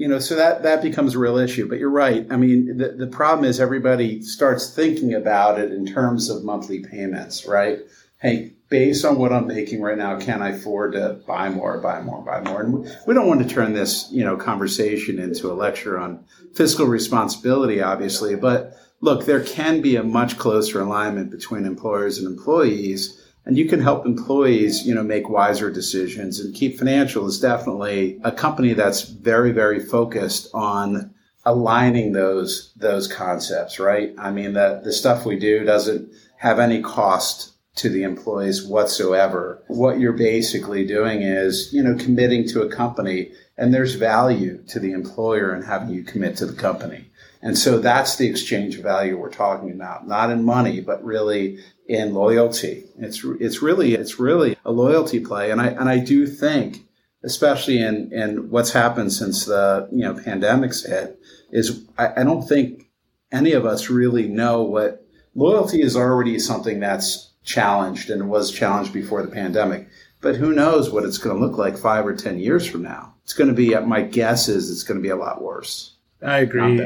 you 0.00 0.08
know, 0.08 0.18
so 0.18 0.34
that 0.34 0.62
that 0.62 0.80
becomes 0.80 1.14
a 1.14 1.18
real 1.18 1.36
issue. 1.36 1.68
But 1.68 1.78
you're 1.78 1.90
right. 1.90 2.26
I 2.30 2.36
mean, 2.38 2.78
the 2.78 2.92
the 2.92 3.06
problem 3.06 3.44
is 3.44 3.60
everybody 3.60 4.22
starts 4.22 4.74
thinking 4.74 5.12
about 5.12 5.60
it 5.60 5.72
in 5.72 5.84
terms 5.84 6.30
of 6.30 6.42
monthly 6.42 6.80
payments, 6.80 7.44
right? 7.44 7.80
Hey, 8.16 8.54
based 8.70 9.04
on 9.04 9.18
what 9.18 9.30
I'm 9.30 9.46
making 9.46 9.82
right 9.82 9.98
now, 9.98 10.18
can 10.18 10.40
I 10.40 10.50
afford 10.50 10.94
to 10.94 11.20
buy 11.26 11.50
more, 11.50 11.76
buy 11.82 12.00
more, 12.00 12.22
buy 12.22 12.40
more? 12.40 12.62
And 12.62 12.90
we 13.06 13.12
don't 13.12 13.28
want 13.28 13.46
to 13.46 13.54
turn 13.54 13.74
this, 13.74 14.08
you 14.10 14.24
know, 14.24 14.38
conversation 14.38 15.18
into 15.18 15.52
a 15.52 15.54
lecture 15.54 15.98
on 15.98 16.24
fiscal 16.54 16.86
responsibility, 16.86 17.82
obviously, 17.82 18.36
but 18.36 18.72
look, 19.02 19.26
there 19.26 19.44
can 19.44 19.82
be 19.82 19.96
a 19.96 20.02
much 20.02 20.38
closer 20.38 20.80
alignment 20.80 21.30
between 21.30 21.66
employers 21.66 22.16
and 22.16 22.26
employees 22.26 23.19
and 23.44 23.56
you 23.56 23.66
can 23.66 23.80
help 23.80 24.06
employees, 24.06 24.86
you 24.86 24.94
know, 24.94 25.02
make 25.02 25.28
wiser 25.28 25.70
decisions. 25.70 26.40
And 26.40 26.54
Keep 26.54 26.78
Financial 26.78 27.26
is 27.26 27.40
definitely 27.40 28.20
a 28.22 28.32
company 28.32 28.74
that's 28.74 29.02
very, 29.02 29.52
very 29.52 29.80
focused 29.80 30.48
on 30.54 31.14
aligning 31.44 32.12
those 32.12 32.72
those 32.76 33.08
concepts, 33.08 33.78
right? 33.78 34.14
I 34.18 34.30
mean, 34.30 34.52
that 34.54 34.84
the 34.84 34.92
stuff 34.92 35.24
we 35.24 35.38
do 35.38 35.64
doesn't 35.64 36.10
have 36.36 36.58
any 36.58 36.82
cost 36.82 37.52
to 37.76 37.88
the 37.88 38.02
employees 38.02 38.66
whatsoever. 38.66 39.62
What 39.68 40.00
you're 40.00 40.12
basically 40.12 40.86
doing 40.86 41.22
is, 41.22 41.72
you 41.72 41.82
know, 41.82 41.96
committing 41.96 42.46
to 42.48 42.62
a 42.62 42.68
company 42.68 43.32
and 43.56 43.72
there's 43.72 43.94
value 43.94 44.62
to 44.68 44.80
the 44.80 44.92
employer 44.92 45.54
in 45.54 45.62
having 45.62 45.90
you 45.90 46.02
commit 46.02 46.36
to 46.38 46.46
the 46.46 46.56
company. 46.56 47.09
And 47.42 47.56
so 47.56 47.78
that's 47.78 48.16
the 48.16 48.28
exchange 48.28 48.76
of 48.76 48.82
value 48.82 49.16
we're 49.16 49.30
talking 49.30 49.70
about, 49.70 50.06
not 50.06 50.30
in 50.30 50.44
money, 50.44 50.80
but 50.80 51.02
really 51.02 51.58
in 51.88 52.12
loyalty. 52.14 52.84
It's 52.98 53.24
it's 53.40 53.62
really 53.62 53.94
it's 53.94 54.20
really 54.20 54.56
a 54.64 54.70
loyalty 54.70 55.20
play, 55.20 55.50
and 55.50 55.60
I 55.60 55.68
and 55.68 55.88
I 55.88 55.98
do 55.98 56.26
think, 56.26 56.84
especially 57.24 57.80
in 57.80 58.12
in 58.12 58.50
what's 58.50 58.72
happened 58.72 59.12
since 59.12 59.46
the 59.46 59.88
you 59.90 60.04
know 60.04 60.14
pandemics 60.14 60.86
hit, 60.86 61.18
is 61.50 61.84
I, 61.96 62.20
I 62.20 62.24
don't 62.24 62.46
think 62.46 62.90
any 63.32 63.52
of 63.52 63.64
us 63.64 63.88
really 63.88 64.28
know 64.28 64.62
what 64.62 65.06
loyalty 65.34 65.80
is 65.80 65.96
already 65.96 66.38
something 66.38 66.78
that's 66.78 67.32
challenged 67.42 68.10
and 68.10 68.28
was 68.28 68.52
challenged 68.52 68.92
before 68.92 69.22
the 69.22 69.32
pandemic. 69.32 69.88
But 70.20 70.36
who 70.36 70.52
knows 70.52 70.90
what 70.90 71.04
it's 71.04 71.16
going 71.16 71.34
to 71.34 71.44
look 71.44 71.56
like 71.56 71.78
five 71.78 72.06
or 72.06 72.14
ten 72.14 72.38
years 72.38 72.66
from 72.66 72.82
now? 72.82 73.14
It's 73.24 73.32
going 73.32 73.48
to 73.48 73.54
be. 73.54 73.74
My 73.74 74.02
guess 74.02 74.48
is 74.48 74.70
it's 74.70 74.82
going 74.82 75.00
to 75.00 75.02
be 75.02 75.08
a 75.08 75.16
lot 75.16 75.42
worse. 75.42 75.96
I 76.22 76.40
agree 76.40 76.76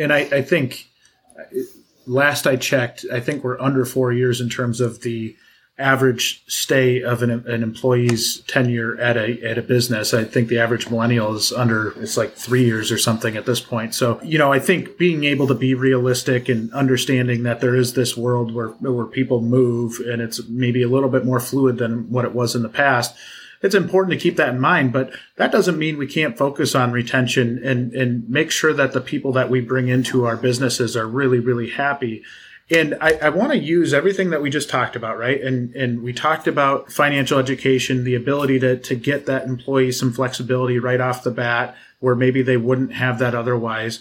and 0.00 0.12
I, 0.12 0.20
I 0.20 0.42
think 0.42 0.88
last 2.06 2.46
I 2.46 2.56
checked, 2.56 3.04
I 3.12 3.20
think 3.20 3.44
we're 3.44 3.60
under 3.60 3.84
four 3.84 4.12
years 4.12 4.40
in 4.40 4.48
terms 4.48 4.80
of 4.80 5.02
the 5.02 5.36
average 5.78 6.44
stay 6.46 7.02
of 7.02 7.22
an, 7.22 7.30
an 7.30 7.62
employee's 7.62 8.40
tenure 8.40 9.00
at 9.00 9.16
a 9.16 9.42
at 9.42 9.56
a 9.56 9.62
business. 9.62 10.12
I 10.12 10.24
think 10.24 10.48
the 10.48 10.58
average 10.58 10.90
millennial 10.90 11.34
is 11.34 11.52
under 11.52 11.98
it's 12.02 12.18
like 12.18 12.34
three 12.34 12.64
years 12.64 12.92
or 12.92 12.98
something 12.98 13.34
at 13.34 13.46
this 13.46 13.60
point. 13.60 13.94
So 13.94 14.20
you 14.22 14.36
know, 14.36 14.52
I 14.52 14.58
think 14.58 14.98
being 14.98 15.24
able 15.24 15.46
to 15.46 15.54
be 15.54 15.74
realistic 15.74 16.50
and 16.50 16.70
understanding 16.74 17.44
that 17.44 17.60
there 17.60 17.74
is 17.74 17.94
this 17.94 18.14
world 18.14 18.52
where 18.52 18.68
where 18.68 19.06
people 19.06 19.40
move 19.40 20.00
and 20.00 20.20
it's 20.20 20.46
maybe 20.48 20.82
a 20.82 20.88
little 20.88 21.08
bit 21.08 21.24
more 21.24 21.40
fluid 21.40 21.78
than 21.78 22.10
what 22.10 22.26
it 22.26 22.34
was 22.34 22.54
in 22.54 22.62
the 22.62 22.68
past 22.68 23.16
it's 23.62 23.74
important 23.74 24.12
to 24.12 24.22
keep 24.22 24.36
that 24.36 24.54
in 24.54 24.60
mind. 24.60 24.92
But 24.92 25.12
that 25.36 25.52
doesn't 25.52 25.78
mean 25.78 25.98
we 25.98 26.06
can't 26.06 26.38
focus 26.38 26.74
on 26.74 26.92
retention 26.92 27.60
and, 27.64 27.92
and 27.92 28.28
make 28.28 28.50
sure 28.50 28.72
that 28.72 28.92
the 28.92 29.00
people 29.00 29.32
that 29.32 29.50
we 29.50 29.60
bring 29.60 29.88
into 29.88 30.24
our 30.24 30.36
businesses 30.36 30.96
are 30.96 31.06
really, 31.06 31.38
really 31.40 31.70
happy. 31.70 32.22
And 32.70 32.96
I, 33.00 33.14
I 33.22 33.28
want 33.30 33.50
to 33.50 33.58
use 33.58 33.92
everything 33.92 34.30
that 34.30 34.40
we 34.40 34.48
just 34.48 34.70
talked 34.70 34.94
about, 34.94 35.18
right? 35.18 35.40
And 35.40 35.74
and 35.74 36.02
we 36.02 36.12
talked 36.12 36.46
about 36.46 36.92
financial 36.92 37.38
education, 37.38 38.04
the 38.04 38.14
ability 38.14 38.60
to 38.60 38.76
to 38.76 38.94
get 38.94 39.26
that 39.26 39.44
employee 39.44 39.90
some 39.90 40.12
flexibility 40.12 40.78
right 40.78 41.00
off 41.00 41.24
the 41.24 41.32
bat, 41.32 41.76
where 41.98 42.14
maybe 42.14 42.42
they 42.42 42.56
wouldn't 42.56 42.92
have 42.92 43.18
that 43.18 43.34
otherwise. 43.34 43.98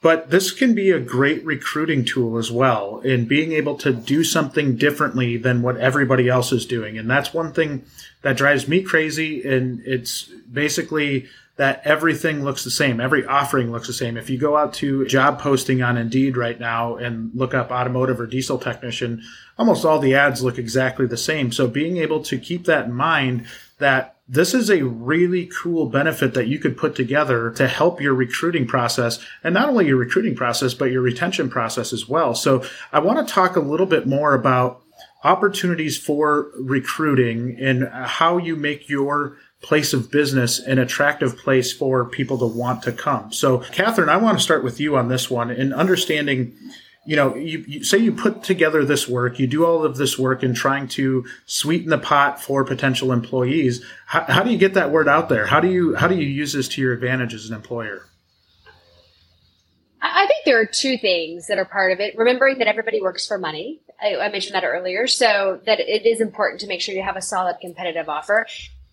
But 0.00 0.30
this 0.30 0.52
can 0.52 0.74
be 0.74 0.92
a 0.92 1.00
great 1.00 1.44
recruiting 1.44 2.04
tool 2.04 2.38
as 2.38 2.52
well 2.52 3.00
in 3.00 3.26
being 3.26 3.50
able 3.50 3.76
to 3.78 3.92
do 3.92 4.22
something 4.22 4.76
differently 4.76 5.36
than 5.36 5.60
what 5.60 5.76
everybody 5.76 6.28
else 6.28 6.52
is 6.52 6.66
doing. 6.66 6.96
And 6.96 7.10
that's 7.10 7.34
one 7.34 7.52
thing 7.52 7.84
that 8.22 8.36
drives 8.36 8.68
me 8.68 8.82
crazy. 8.82 9.42
And 9.42 9.80
it's 9.84 10.30
basically 10.52 11.26
that 11.56 11.82
everything 11.84 12.44
looks 12.44 12.62
the 12.62 12.70
same. 12.70 13.00
Every 13.00 13.26
offering 13.26 13.72
looks 13.72 13.88
the 13.88 13.92
same. 13.92 14.16
If 14.16 14.30
you 14.30 14.38
go 14.38 14.56
out 14.56 14.72
to 14.74 15.04
job 15.06 15.40
posting 15.40 15.82
on 15.82 15.96
Indeed 15.96 16.36
right 16.36 16.60
now 16.60 16.94
and 16.94 17.32
look 17.34 17.52
up 17.52 17.72
automotive 17.72 18.20
or 18.20 18.26
diesel 18.26 18.58
technician, 18.58 19.24
almost 19.58 19.84
all 19.84 19.98
the 19.98 20.14
ads 20.14 20.44
look 20.44 20.58
exactly 20.58 21.06
the 21.06 21.16
same. 21.16 21.50
So 21.50 21.66
being 21.66 21.96
able 21.96 22.22
to 22.22 22.38
keep 22.38 22.66
that 22.66 22.84
in 22.84 22.92
mind 22.92 23.46
that 23.78 24.17
this 24.28 24.52
is 24.52 24.68
a 24.68 24.84
really 24.84 25.46
cool 25.46 25.86
benefit 25.86 26.34
that 26.34 26.48
you 26.48 26.58
could 26.58 26.76
put 26.76 26.94
together 26.94 27.50
to 27.52 27.66
help 27.66 28.00
your 28.00 28.12
recruiting 28.12 28.66
process 28.66 29.24
and 29.42 29.54
not 29.54 29.70
only 29.70 29.86
your 29.86 29.96
recruiting 29.96 30.36
process, 30.36 30.74
but 30.74 30.90
your 30.90 31.00
retention 31.00 31.48
process 31.48 31.92
as 31.92 32.08
well. 32.08 32.34
So 32.34 32.62
I 32.92 32.98
want 32.98 33.26
to 33.26 33.32
talk 33.32 33.56
a 33.56 33.60
little 33.60 33.86
bit 33.86 34.06
more 34.06 34.34
about 34.34 34.82
opportunities 35.24 35.96
for 35.96 36.50
recruiting 36.60 37.56
and 37.58 37.88
how 37.88 38.36
you 38.36 38.54
make 38.54 38.88
your 38.88 39.36
place 39.62 39.92
of 39.92 40.10
business 40.10 40.60
an 40.60 40.78
attractive 40.78 41.36
place 41.36 41.72
for 41.72 42.04
people 42.04 42.38
to 42.38 42.46
want 42.46 42.82
to 42.82 42.92
come. 42.92 43.32
So 43.32 43.58
Kathryn, 43.58 44.08
I 44.08 44.18
want 44.18 44.38
to 44.38 44.44
start 44.44 44.62
with 44.62 44.78
you 44.78 44.96
on 44.96 45.08
this 45.08 45.30
one 45.30 45.50
in 45.50 45.72
understanding 45.72 46.54
you 47.08 47.16
know, 47.16 47.34
you, 47.34 47.64
you, 47.66 47.82
say 47.84 47.96
you 47.96 48.12
put 48.12 48.42
together 48.42 48.84
this 48.84 49.08
work, 49.08 49.38
you 49.38 49.46
do 49.46 49.64
all 49.64 49.82
of 49.82 49.96
this 49.96 50.18
work 50.18 50.42
in 50.42 50.52
trying 50.52 50.86
to 50.88 51.24
sweeten 51.46 51.88
the 51.88 51.96
pot 51.96 52.38
for 52.38 52.66
potential 52.66 53.12
employees. 53.12 53.82
How, 54.04 54.24
how 54.24 54.42
do 54.42 54.50
you 54.50 54.58
get 54.58 54.74
that 54.74 54.90
word 54.90 55.08
out 55.08 55.30
there? 55.30 55.46
How 55.46 55.58
do 55.58 55.68
you 55.70 55.94
how 55.94 56.06
do 56.06 56.14
you 56.14 56.26
use 56.26 56.52
this 56.52 56.68
to 56.68 56.82
your 56.82 56.92
advantage 56.92 57.32
as 57.32 57.48
an 57.48 57.56
employer? 57.56 58.04
I 60.02 60.26
think 60.26 60.44
there 60.44 60.60
are 60.60 60.66
two 60.66 60.98
things 60.98 61.46
that 61.46 61.56
are 61.56 61.64
part 61.64 61.92
of 61.92 62.00
it. 62.00 62.14
Remembering 62.14 62.58
that 62.58 62.66
everybody 62.66 63.00
works 63.00 63.26
for 63.26 63.38
money. 63.38 63.80
I, 64.02 64.16
I 64.16 64.28
mentioned 64.28 64.54
that 64.54 64.64
earlier, 64.64 65.06
so 65.06 65.62
that 65.64 65.80
it 65.80 66.06
is 66.06 66.20
important 66.20 66.60
to 66.60 66.66
make 66.66 66.82
sure 66.82 66.94
you 66.94 67.02
have 67.02 67.16
a 67.16 67.22
solid 67.22 67.56
competitive 67.62 68.10
offer. 68.10 68.46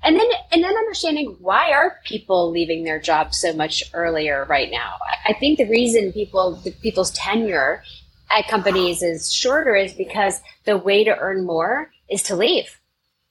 And 0.03 0.17
then, 0.17 0.27
and 0.53 0.63
then 0.63 0.73
understanding 0.73 1.35
why 1.41 1.71
are 1.71 1.99
people 2.05 2.49
leaving 2.49 2.85
their 2.85 2.99
jobs 2.99 3.37
so 3.37 3.51
much 3.51 3.83
earlier 3.93 4.45
right 4.47 4.71
now? 4.71 4.99
I 5.27 5.33
think 5.33 5.57
the 5.57 5.67
reason 5.67 6.13
people, 6.13 6.55
the 6.63 6.71
people's 6.71 7.11
tenure 7.11 7.83
at 8.35 8.47
companies 8.49 9.01
is 9.01 9.31
shorter 9.31 9.75
is 9.75 9.93
because 9.93 10.41
the 10.65 10.77
way 10.77 11.03
to 11.05 11.17
earn 11.17 11.45
more 11.45 11.91
is 12.09 12.21
to 12.23 12.35
leave. 12.35 12.79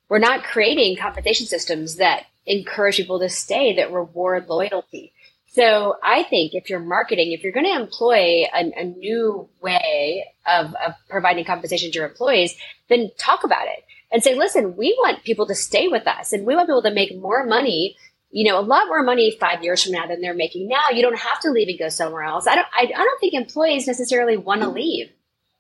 We're 0.09 0.19
not 0.19 0.45
creating 0.45 0.97
compensation 0.97 1.47
systems 1.47 1.97
that 1.97 2.25
encourage 2.47 2.97
people 2.97 3.19
to 3.21 3.29
stay, 3.29 3.77
that 3.77 3.93
reward 3.93 4.49
loyalty. 4.49 5.13
So 5.49 5.97
I 6.03 6.25
think 6.25 6.55
if 6.55 6.69
you're 6.69 6.81
marketing, 6.81 7.33
if 7.33 7.43
you're 7.43 7.53
going 7.53 7.67
to 7.67 7.81
employ 7.81 8.45
a, 8.55 8.73
a 8.77 8.85
new 8.85 9.49
way 9.61 10.25
of, 10.47 10.75
of 10.75 10.95
providing 11.09 11.45
compensation 11.45 11.93
to 11.93 11.99
your 11.99 12.09
employees, 12.09 12.57
then 12.89 13.11
talk 13.19 13.45
about 13.45 13.67
it 13.67 13.85
and 14.11 14.23
say, 14.23 14.35
listen, 14.35 14.77
we 14.77 14.97
want 15.03 15.25
people 15.25 15.47
to 15.47 15.55
stay 15.55 15.87
with 15.87 16.07
us 16.07 16.33
and 16.33 16.47
we 16.47 16.57
want 16.57 16.69
people 16.69 16.83
to 16.83 16.91
make 16.91 17.17
more 17.17 17.47
money 17.47 17.97
you 18.35 18.51
know, 18.51 18.59
a 18.59 18.63
lot 18.63 18.89
more 18.89 19.05
money 19.05 19.31
five 19.39 19.63
years 19.63 19.85
from 19.85 19.93
now 19.93 20.09
than 20.09 20.21
they're 20.21 20.35
making 20.35 20.67
now. 20.67 20.91
You 20.93 21.03
don't 21.03 21.17
have 21.17 21.39
to 21.43 21.53
leave 21.53 21.69
and 21.69 21.79
go 21.79 21.89
somewhere 21.89 22.25
else. 22.25 22.49
I 22.49 22.57
don't, 22.57 22.67
I, 22.77 22.83
I 22.83 23.05
don't 23.05 23.21
think 23.21 23.33
employees 23.33 23.87
necessarily 23.87 24.37
want 24.37 24.63
to 24.63 24.69
leave. 24.69 25.09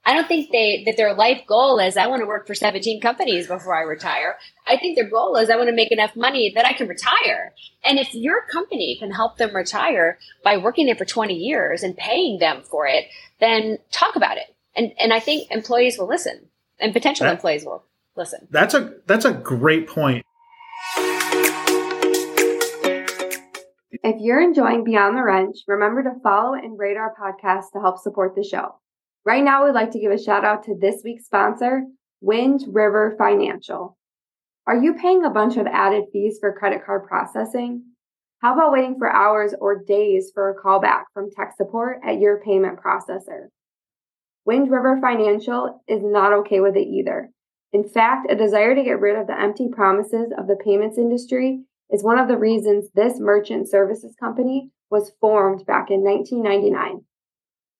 I 0.04 0.12
don't 0.12 0.26
think 0.26 0.50
they, 0.50 0.82
that 0.84 0.96
their 0.96 1.14
life 1.14 1.42
goal 1.46 1.78
is, 1.78 1.96
I 1.96 2.08
want 2.08 2.22
to 2.22 2.26
work 2.26 2.48
for 2.48 2.54
17 2.54 3.00
companies 3.00 3.46
before 3.46 3.76
I 3.76 3.82
retire. 3.82 4.36
I 4.66 4.76
think 4.76 4.96
their 4.96 5.08
goal 5.08 5.36
is, 5.36 5.50
I 5.50 5.56
want 5.56 5.68
to 5.68 5.74
make 5.74 5.92
enough 5.92 6.16
money 6.16 6.50
that 6.56 6.66
I 6.66 6.72
can 6.72 6.88
retire. 6.88 7.54
And 7.84 8.00
if 8.00 8.12
your 8.12 8.42
company 8.52 8.96
can 8.98 9.12
help 9.12 9.38
them 9.38 9.54
retire 9.54 10.18
by 10.42 10.56
working 10.56 10.86
there 10.86 10.96
for 10.96 11.04
20 11.04 11.32
years 11.32 11.84
and 11.84 11.96
paying 11.96 12.40
them 12.40 12.62
for 12.62 12.88
it, 12.88 13.04
then 13.38 13.78
talk 13.92 14.16
about 14.16 14.36
it. 14.36 14.52
And, 14.74 14.92
and 14.98 15.12
I 15.12 15.20
think 15.20 15.48
employees 15.52 15.96
will 15.96 16.08
listen 16.08 16.48
and 16.80 16.92
potential 16.92 17.24
that, 17.24 17.34
employees 17.34 17.64
will 17.64 17.84
listen. 18.16 18.48
That's 18.50 18.74
a, 18.74 18.94
that's 19.06 19.24
a 19.24 19.32
great 19.32 19.86
point. 19.86 20.26
If 24.06 24.20
you're 24.20 24.42
enjoying 24.42 24.84
Beyond 24.84 25.16
the 25.16 25.22
Wrench, 25.22 25.60
remember 25.66 26.02
to 26.02 26.20
follow 26.22 26.52
and 26.52 26.78
rate 26.78 26.98
our 26.98 27.14
podcast 27.18 27.72
to 27.72 27.80
help 27.80 27.98
support 27.98 28.34
the 28.36 28.44
show. 28.44 28.78
Right 29.24 29.42
now, 29.42 29.64
we'd 29.64 29.72
like 29.72 29.92
to 29.92 29.98
give 29.98 30.12
a 30.12 30.22
shout 30.22 30.44
out 30.44 30.64
to 30.64 30.76
this 30.78 31.00
week's 31.02 31.24
sponsor, 31.24 31.84
Wind 32.20 32.66
River 32.68 33.14
Financial. 33.16 33.96
Are 34.66 34.76
you 34.76 34.92
paying 34.92 35.24
a 35.24 35.30
bunch 35.30 35.56
of 35.56 35.66
added 35.66 36.04
fees 36.12 36.36
for 36.38 36.52
credit 36.52 36.84
card 36.84 37.06
processing? 37.08 37.82
How 38.42 38.52
about 38.52 38.72
waiting 38.72 38.96
for 38.98 39.10
hours 39.10 39.54
or 39.58 39.82
days 39.82 40.30
for 40.34 40.50
a 40.50 40.62
callback 40.62 41.04
from 41.14 41.30
tech 41.30 41.54
support 41.56 42.00
at 42.04 42.20
your 42.20 42.42
payment 42.42 42.80
processor? 42.80 43.46
Wind 44.44 44.70
River 44.70 44.98
Financial 45.00 45.82
is 45.88 46.02
not 46.02 46.34
okay 46.40 46.60
with 46.60 46.76
it 46.76 46.88
either. 46.88 47.30
In 47.72 47.88
fact, 47.88 48.30
a 48.30 48.36
desire 48.36 48.74
to 48.74 48.84
get 48.84 49.00
rid 49.00 49.18
of 49.18 49.28
the 49.28 49.40
empty 49.40 49.68
promises 49.72 50.30
of 50.36 50.46
the 50.46 50.56
payments 50.62 50.98
industry 50.98 51.62
is 51.90 52.02
one 52.02 52.18
of 52.18 52.28
the 52.28 52.38
reasons 52.38 52.88
this 52.94 53.18
merchant 53.18 53.68
services 53.68 54.14
company 54.18 54.70
was 54.90 55.12
formed 55.20 55.66
back 55.66 55.90
in 55.90 56.02
1999. 56.02 57.04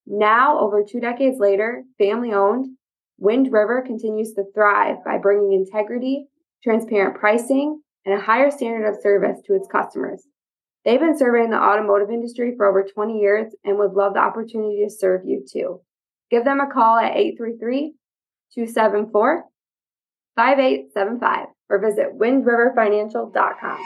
Now, 0.07 0.59
over 0.61 0.85
two 0.85 1.01
decades 1.01 1.39
later, 1.39 1.85
family 1.99 2.33
owned, 2.33 2.77
Wind 3.19 3.51
River 3.51 3.83
continues 3.83 4.33
to 4.35 4.45
thrive 4.55 4.97
by 5.05 5.19
bringing 5.19 5.53
integrity, 5.53 6.27
transparent 6.63 7.17
pricing, 7.17 7.81
and 8.05 8.15
a 8.15 8.23
higher 8.23 8.51
standard 8.51 8.89
of 8.89 9.01
service 9.01 9.39
to 9.47 9.55
its 9.55 9.69
customers. 9.69 10.27
They've 10.85 11.01
been 11.01 11.17
serving 11.17 11.51
the 11.51 11.57
automotive 11.57 12.11
industry 12.11 12.55
for 12.57 12.67
over 12.67 12.83
20 12.85 13.19
years 13.19 13.55
and 13.65 13.79
would 13.79 13.93
love 13.93 14.15
the 14.15 14.21
opportunity 14.21 14.85
to 14.85 14.91
serve 14.91 15.23
you 15.25 15.45
too. 15.51 15.81
Give 16.31 16.45
them 16.45 16.61
a 16.61 16.71
call 16.71 16.99
at 16.99 17.17
833 17.17 17.95
274 18.55 19.45
5875 20.37 21.54
or 21.69 21.81
visit 21.81 22.19
windriverfinancial.com. 22.19 23.79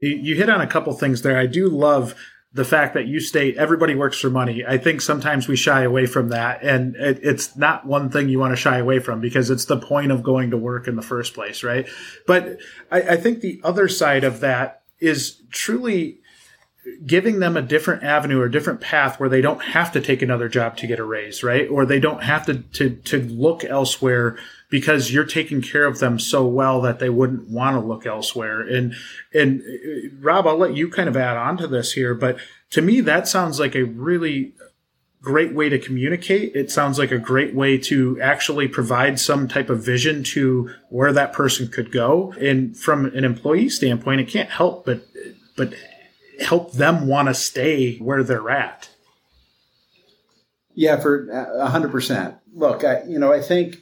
You 0.00 0.34
hit 0.34 0.48
on 0.48 0.60
a 0.60 0.66
couple 0.66 0.92
things 0.94 1.22
there. 1.22 1.38
I 1.38 1.46
do 1.46 1.68
love 1.68 2.16
the 2.54 2.64
fact 2.64 2.94
that 2.94 3.06
you 3.06 3.20
state 3.20 3.56
everybody 3.56 3.94
works 3.94 4.18
for 4.18 4.28
money. 4.28 4.64
I 4.66 4.76
think 4.76 5.00
sometimes 5.00 5.48
we 5.48 5.56
shy 5.56 5.82
away 5.82 6.06
from 6.06 6.28
that, 6.30 6.62
and 6.62 6.96
it, 6.96 7.20
it's 7.22 7.56
not 7.56 7.86
one 7.86 8.10
thing 8.10 8.28
you 8.28 8.38
want 8.38 8.52
to 8.52 8.56
shy 8.56 8.78
away 8.78 8.98
from 8.98 9.20
because 9.20 9.48
it's 9.48 9.64
the 9.64 9.78
point 9.78 10.12
of 10.12 10.22
going 10.22 10.50
to 10.50 10.58
work 10.58 10.86
in 10.86 10.96
the 10.96 11.02
first 11.02 11.34
place, 11.34 11.62
right? 11.62 11.88
But 12.26 12.58
I, 12.90 13.00
I 13.02 13.16
think 13.16 13.40
the 13.40 13.60
other 13.64 13.88
side 13.88 14.24
of 14.24 14.40
that 14.40 14.82
is 15.00 15.40
truly 15.50 16.20
giving 17.06 17.38
them 17.38 17.56
a 17.56 17.62
different 17.62 18.02
avenue 18.02 18.40
or 18.40 18.48
different 18.48 18.80
path 18.80 19.20
where 19.20 19.28
they 19.28 19.40
don't 19.40 19.62
have 19.62 19.92
to 19.92 20.00
take 20.00 20.20
another 20.20 20.48
job 20.48 20.76
to 20.76 20.86
get 20.86 20.98
a 20.98 21.04
raise, 21.04 21.42
right? 21.42 21.68
Or 21.70 21.86
they 21.86 22.00
don't 22.00 22.24
have 22.24 22.44
to, 22.46 22.58
to, 22.58 22.90
to 22.90 23.22
look 23.22 23.64
elsewhere 23.64 24.36
because 24.72 25.12
you're 25.12 25.26
taking 25.26 25.60
care 25.60 25.84
of 25.84 25.98
them 25.98 26.18
so 26.18 26.46
well 26.46 26.80
that 26.80 26.98
they 26.98 27.10
wouldn't 27.10 27.46
want 27.46 27.76
to 27.76 27.86
look 27.86 28.06
elsewhere. 28.06 28.62
And, 28.62 28.94
and 29.34 29.60
uh, 29.60 30.08
Rob, 30.18 30.46
I'll 30.46 30.56
let 30.56 30.74
you 30.74 30.88
kind 30.88 31.10
of 31.10 31.16
add 31.16 31.36
on 31.36 31.58
to 31.58 31.66
this 31.66 31.92
here, 31.92 32.14
but 32.14 32.38
to 32.70 32.80
me, 32.80 33.02
that 33.02 33.28
sounds 33.28 33.60
like 33.60 33.74
a 33.74 33.82
really 33.84 34.54
great 35.20 35.52
way 35.52 35.68
to 35.68 35.78
communicate. 35.78 36.56
It 36.56 36.70
sounds 36.70 36.98
like 36.98 37.12
a 37.12 37.18
great 37.18 37.54
way 37.54 37.76
to 37.78 38.18
actually 38.22 38.66
provide 38.66 39.20
some 39.20 39.46
type 39.46 39.68
of 39.68 39.84
vision 39.84 40.24
to 40.24 40.70
where 40.88 41.12
that 41.12 41.34
person 41.34 41.68
could 41.68 41.92
go. 41.92 42.32
And 42.40 42.74
from 42.74 43.04
an 43.04 43.24
employee 43.24 43.68
standpoint, 43.68 44.22
it 44.22 44.28
can't 44.28 44.48
help 44.48 44.86
but, 44.86 45.06
but 45.54 45.74
help 46.40 46.72
them 46.72 47.06
want 47.06 47.28
to 47.28 47.34
stay 47.34 47.98
where 47.98 48.24
they're 48.24 48.48
at. 48.48 48.88
Yeah, 50.74 50.98
for 50.98 51.28
a 51.28 51.66
hundred 51.66 51.92
percent. 51.92 52.36
Look, 52.54 52.84
I, 52.84 53.02
you 53.02 53.18
know, 53.18 53.30
I 53.30 53.42
think 53.42 53.76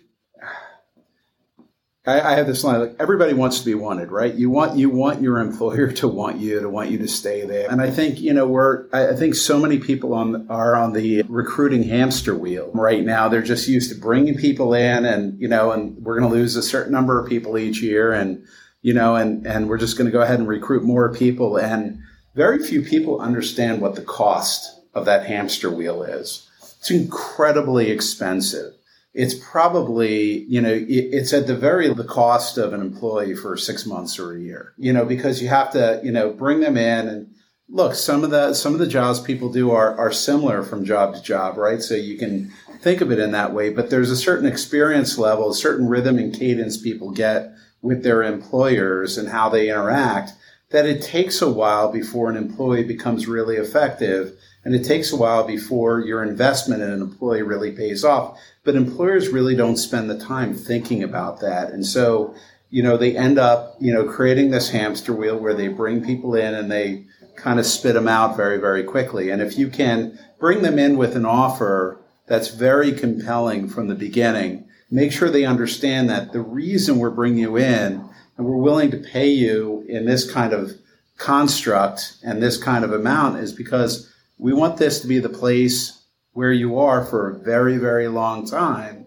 I, 2.06 2.20
I, 2.20 2.34
have 2.36 2.46
this 2.46 2.64
line 2.64 2.80
like 2.80 2.96
everybody 2.98 3.34
wants 3.34 3.58
to 3.58 3.64
be 3.66 3.74
wanted, 3.74 4.10
right? 4.10 4.34
You 4.34 4.48
want 4.48 4.78
you 4.78 4.88
want 4.88 5.20
your 5.20 5.38
employer 5.38 5.92
to 6.00 6.08
want 6.08 6.38
you 6.38 6.60
to 6.60 6.68
want 6.68 6.90
you 6.90 6.98
to 6.98 7.08
stay 7.08 7.44
there, 7.44 7.70
and 7.70 7.82
I 7.82 7.90
think 7.90 8.20
you 8.20 8.32
know 8.32 8.46
we're 8.46 8.86
I 8.92 9.14
think 9.14 9.34
so 9.34 9.58
many 9.58 9.78
people 9.78 10.14
on 10.14 10.48
are 10.48 10.74
on 10.74 10.94
the 10.94 11.22
recruiting 11.28 11.82
hamster 11.82 12.34
wheel 12.34 12.70
right 12.72 13.04
now. 13.04 13.28
They're 13.28 13.42
just 13.42 13.68
used 13.68 13.92
to 13.92 14.00
bringing 14.00 14.36
people 14.36 14.72
in, 14.72 15.04
and 15.04 15.38
you 15.38 15.48
know, 15.48 15.72
and 15.72 15.96
we're 16.02 16.18
going 16.18 16.30
to 16.30 16.34
lose 16.34 16.56
a 16.56 16.62
certain 16.62 16.92
number 16.92 17.20
of 17.20 17.28
people 17.28 17.58
each 17.58 17.82
year, 17.82 18.12
and 18.12 18.46
you 18.80 18.94
know, 18.94 19.16
and 19.16 19.46
and 19.46 19.68
we're 19.68 19.78
just 19.78 19.98
going 19.98 20.06
to 20.06 20.12
go 20.12 20.22
ahead 20.22 20.38
and 20.38 20.48
recruit 20.48 20.82
more 20.82 21.12
people, 21.12 21.58
and 21.58 21.98
very 22.34 22.64
few 22.64 22.80
people 22.80 23.20
understand 23.20 23.82
what 23.82 23.94
the 23.94 24.02
cost 24.02 24.80
of 24.94 25.04
that 25.04 25.26
hamster 25.26 25.70
wheel 25.70 26.02
is. 26.02 26.48
It's 26.78 26.90
incredibly 26.90 27.90
expensive 27.90 28.72
it's 29.12 29.34
probably 29.34 30.44
you 30.44 30.60
know 30.60 30.84
it's 30.88 31.32
at 31.32 31.46
the 31.46 31.56
very 31.56 31.92
the 31.92 32.04
cost 32.04 32.56
of 32.58 32.72
an 32.72 32.80
employee 32.80 33.34
for 33.34 33.56
six 33.56 33.84
months 33.84 34.18
or 34.18 34.34
a 34.34 34.40
year 34.40 34.72
you 34.76 34.92
know 34.92 35.04
because 35.04 35.42
you 35.42 35.48
have 35.48 35.70
to 35.72 36.00
you 36.04 36.12
know 36.12 36.30
bring 36.30 36.60
them 36.60 36.76
in 36.76 37.08
and 37.08 37.34
look 37.68 37.94
some 37.94 38.22
of 38.22 38.30
the 38.30 38.54
some 38.54 38.72
of 38.72 38.78
the 38.78 38.86
jobs 38.86 39.20
people 39.20 39.50
do 39.50 39.70
are 39.70 39.96
are 39.98 40.12
similar 40.12 40.62
from 40.62 40.84
job 40.84 41.14
to 41.14 41.22
job 41.22 41.56
right? 41.56 41.82
So 41.82 41.94
you 41.94 42.18
can 42.18 42.52
think 42.80 43.00
of 43.00 43.10
it 43.10 43.18
in 43.18 43.32
that 43.32 43.52
way 43.52 43.70
but 43.70 43.90
there's 43.90 44.10
a 44.10 44.16
certain 44.16 44.46
experience 44.46 45.18
level 45.18 45.50
a 45.50 45.54
certain 45.54 45.88
rhythm 45.88 46.18
and 46.18 46.34
cadence 46.34 46.80
people 46.80 47.10
get 47.10 47.52
with 47.82 48.02
their 48.02 48.22
employers 48.22 49.18
and 49.18 49.28
how 49.28 49.48
they 49.48 49.70
interact 49.70 50.32
that 50.70 50.86
it 50.86 51.02
takes 51.02 51.42
a 51.42 51.50
while 51.50 51.90
before 51.90 52.30
an 52.30 52.36
employee 52.36 52.84
becomes 52.84 53.26
really 53.26 53.56
effective 53.56 54.38
and 54.64 54.74
it 54.74 54.84
takes 54.84 55.12
a 55.12 55.16
while 55.16 55.44
before 55.44 56.00
your 56.00 56.22
investment 56.22 56.82
in 56.82 56.90
an 56.90 57.00
employee 57.00 57.42
really 57.42 57.72
pays 57.72 58.04
off. 58.04 58.38
But 58.64 58.76
employers 58.76 59.28
really 59.28 59.56
don't 59.56 59.76
spend 59.76 60.10
the 60.10 60.18
time 60.18 60.54
thinking 60.54 61.02
about 61.02 61.40
that. 61.40 61.70
And 61.70 61.84
so, 61.86 62.34
you 62.68 62.82
know, 62.82 62.96
they 62.96 63.16
end 63.16 63.38
up, 63.38 63.76
you 63.80 63.92
know, 63.92 64.04
creating 64.04 64.50
this 64.50 64.70
hamster 64.70 65.14
wheel 65.14 65.38
where 65.38 65.54
they 65.54 65.68
bring 65.68 66.04
people 66.04 66.34
in 66.34 66.54
and 66.54 66.70
they 66.70 67.06
kind 67.36 67.58
of 67.58 67.64
spit 67.64 67.94
them 67.94 68.08
out 68.08 68.36
very, 68.36 68.58
very 68.58 68.84
quickly. 68.84 69.30
And 69.30 69.40
if 69.40 69.56
you 69.56 69.68
can 69.68 70.18
bring 70.38 70.62
them 70.62 70.78
in 70.78 70.98
with 70.98 71.16
an 71.16 71.24
offer 71.24 71.98
that's 72.26 72.48
very 72.48 72.92
compelling 72.92 73.68
from 73.68 73.88
the 73.88 73.94
beginning, 73.94 74.68
make 74.90 75.10
sure 75.10 75.30
they 75.30 75.46
understand 75.46 76.10
that 76.10 76.32
the 76.32 76.40
reason 76.40 76.98
we're 76.98 77.10
bringing 77.10 77.38
you 77.38 77.56
in 77.56 78.04
and 78.36 78.46
we're 78.46 78.56
willing 78.56 78.90
to 78.90 78.98
pay 78.98 79.28
you 79.28 79.86
in 79.88 80.04
this 80.04 80.30
kind 80.30 80.52
of 80.52 80.72
construct 81.16 82.16
and 82.22 82.42
this 82.42 82.56
kind 82.56 82.84
of 82.84 82.92
amount 82.92 83.38
is 83.38 83.52
because 83.52 84.09
we 84.40 84.54
want 84.54 84.78
this 84.78 85.00
to 85.00 85.06
be 85.06 85.18
the 85.18 85.28
place 85.28 86.02
where 86.32 86.52
you 86.52 86.78
are 86.78 87.04
for 87.04 87.28
a 87.28 87.38
very, 87.38 87.76
very 87.76 88.08
long 88.08 88.46
time. 88.46 89.06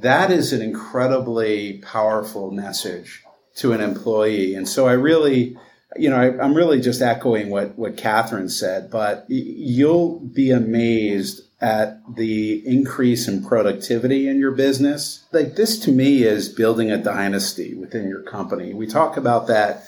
That 0.00 0.30
is 0.30 0.52
an 0.52 0.60
incredibly 0.60 1.78
powerful 1.78 2.50
message 2.50 3.22
to 3.56 3.72
an 3.72 3.80
employee. 3.80 4.54
And 4.54 4.68
so 4.68 4.88
I 4.88 4.92
really, 4.92 5.56
you 5.96 6.10
know, 6.10 6.16
I, 6.16 6.44
am 6.44 6.54
really 6.54 6.80
just 6.80 7.00
echoing 7.00 7.48
what, 7.48 7.78
what 7.78 7.96
Kathryn 7.96 8.50
said, 8.50 8.90
but 8.90 9.24
you'll 9.28 10.18
be 10.18 10.50
amazed 10.50 11.42
at 11.60 12.00
the 12.16 12.66
increase 12.66 13.28
in 13.28 13.44
productivity 13.44 14.28
in 14.28 14.38
your 14.38 14.50
business. 14.50 15.24
Like 15.32 15.54
this 15.54 15.78
to 15.80 15.92
me 15.92 16.24
is 16.24 16.48
building 16.48 16.90
a 16.90 17.02
dynasty 17.02 17.74
within 17.74 18.08
your 18.08 18.22
company. 18.22 18.74
We 18.74 18.86
talk 18.86 19.16
about 19.16 19.46
that. 19.46 19.84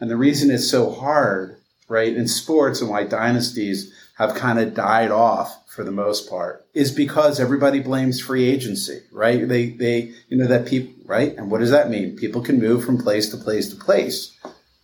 And 0.00 0.10
the 0.10 0.16
reason 0.16 0.50
it's 0.50 0.68
so 0.68 0.90
hard, 0.90 1.58
right, 1.86 2.12
in 2.12 2.26
sports 2.26 2.80
and 2.80 2.90
why 2.90 3.04
dynasties 3.04 3.91
have 4.14 4.34
kind 4.34 4.58
of 4.58 4.74
died 4.74 5.10
off 5.10 5.62
for 5.66 5.84
the 5.84 5.90
most 5.90 6.28
part 6.28 6.66
is 6.74 6.90
because 6.90 7.40
everybody 7.40 7.80
blames 7.80 8.20
free 8.20 8.48
agency, 8.48 9.00
right? 9.10 9.48
They, 9.48 9.70
they, 9.70 10.12
you 10.28 10.36
know, 10.36 10.46
that 10.46 10.66
people, 10.66 10.92
right? 11.06 11.34
And 11.36 11.50
what 11.50 11.60
does 11.60 11.70
that 11.70 11.90
mean? 11.90 12.16
People 12.16 12.42
can 12.42 12.60
move 12.60 12.84
from 12.84 12.98
place 12.98 13.30
to 13.30 13.36
place 13.36 13.68
to 13.70 13.76
place. 13.76 14.36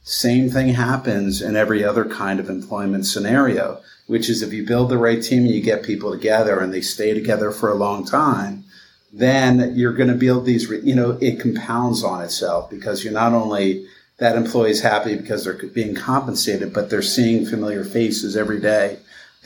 Same 0.03 0.49
thing 0.49 0.69
happens 0.69 1.43
in 1.43 1.57
every 1.57 1.85
other 1.85 2.07
kind 2.07 2.41
of 2.41 2.49
employment 2.49 3.05
scenario, 3.05 3.83
which 4.07 4.31
is 4.31 4.41
if 4.41 4.55
you 4.55 4.67
build 4.67 4.89
the 4.89 4.97
right 4.97 5.23
team 5.23 5.41
and 5.45 5.51
you 5.51 5.61
get 5.61 5.83
people 5.83 6.11
together 6.11 6.61
and 6.61 6.73
they 6.73 6.81
stay 6.81 7.13
together 7.13 7.51
for 7.51 7.71
a 7.71 7.75
long 7.75 8.07
time, 8.07 8.65
then 9.13 9.75
you're 9.77 9.93
going 9.93 10.09
to 10.09 10.15
build 10.15 10.47
these, 10.47 10.71
you 10.71 10.95
know, 10.95 11.19
it 11.21 11.41
compounds 11.41 12.03
on 12.03 12.23
itself 12.23 12.71
because 12.71 13.05
you're 13.05 13.13
not 13.13 13.35
only 13.35 13.87
that 14.19 14.37
employee's 14.37 14.81
happy 14.81 15.15
because 15.15 15.45
they're 15.45 15.69
being 15.69 15.95
compensated, 15.95 16.73
but 16.73 16.91
they're 16.91 17.03
seeing 17.03 17.47
familiar 17.47 17.85
faces 17.85 18.37
every 18.37 18.61
day. 18.61 18.99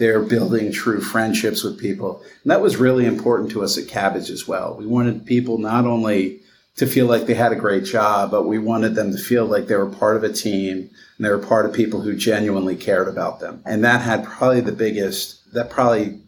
They're 0.03 0.21
building 0.21 0.73
true 0.73 1.01
friendships 1.01 1.63
with 1.63 1.79
people. 1.79 2.25
And 2.43 2.51
that 2.51 2.61
was 2.61 2.77
really 2.77 3.07
important 3.07 3.53
to 3.53 3.63
us 3.63 3.79
at 3.79 3.85
Kabbage 3.85 4.31
as 4.31 4.49
well. 4.49 4.75
We 4.77 4.85
wanted 4.85 5.27
people 5.27 5.59
not 5.59 5.87
only 5.87 6.41
to 6.75 6.89
feel 6.89 7.07
like 7.07 7.27
they 7.27 7.35
had 7.35 7.53
a 7.53 7.55
great 7.55 7.85
job, 7.85 8.33
but 8.33 8.49
we 8.49 8.59
wanted 8.59 8.97
them 8.97 9.13
to 9.13 9.17
feel 9.17 9.47
like 9.47 9.69
they 9.69 9.77
were 9.77 9.87
part 9.87 10.17
of 10.17 10.25
a 10.25 10.33
team 10.33 10.91
and 11.17 11.25
they 11.25 11.31
were 11.31 11.39
part 11.39 11.67
of 11.67 11.73
people 11.73 12.01
who 12.01 12.17
genuinely 12.17 12.75
cared 12.75 13.07
about 13.07 13.39
them. 13.39 13.63
And 13.65 13.85
that 13.85 14.01
had 14.01 14.25
probably 14.25 14.61
the 14.61 14.73
biggest, 14.73 15.53
that 15.53 15.71
probably, 15.71 16.19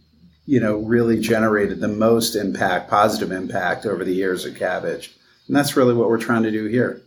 you 0.47 0.61
know, 0.61 0.77
really 0.77 1.19
generated 1.19 1.81
the 1.81 1.89
most 1.89 2.37
impact, 2.37 2.89
positive 2.89 3.33
impact 3.33 3.87
over 3.87 4.05
the 4.05 4.15
years 4.15 4.47
at 4.47 4.55
Kabbage. 4.55 5.11
And 5.49 5.57
that's 5.57 5.77
really 5.77 5.95
what 5.95 6.09
we're 6.09 6.19
trying 6.19 6.45
to 6.45 6.53
do 6.53 6.67
here. 6.67 7.03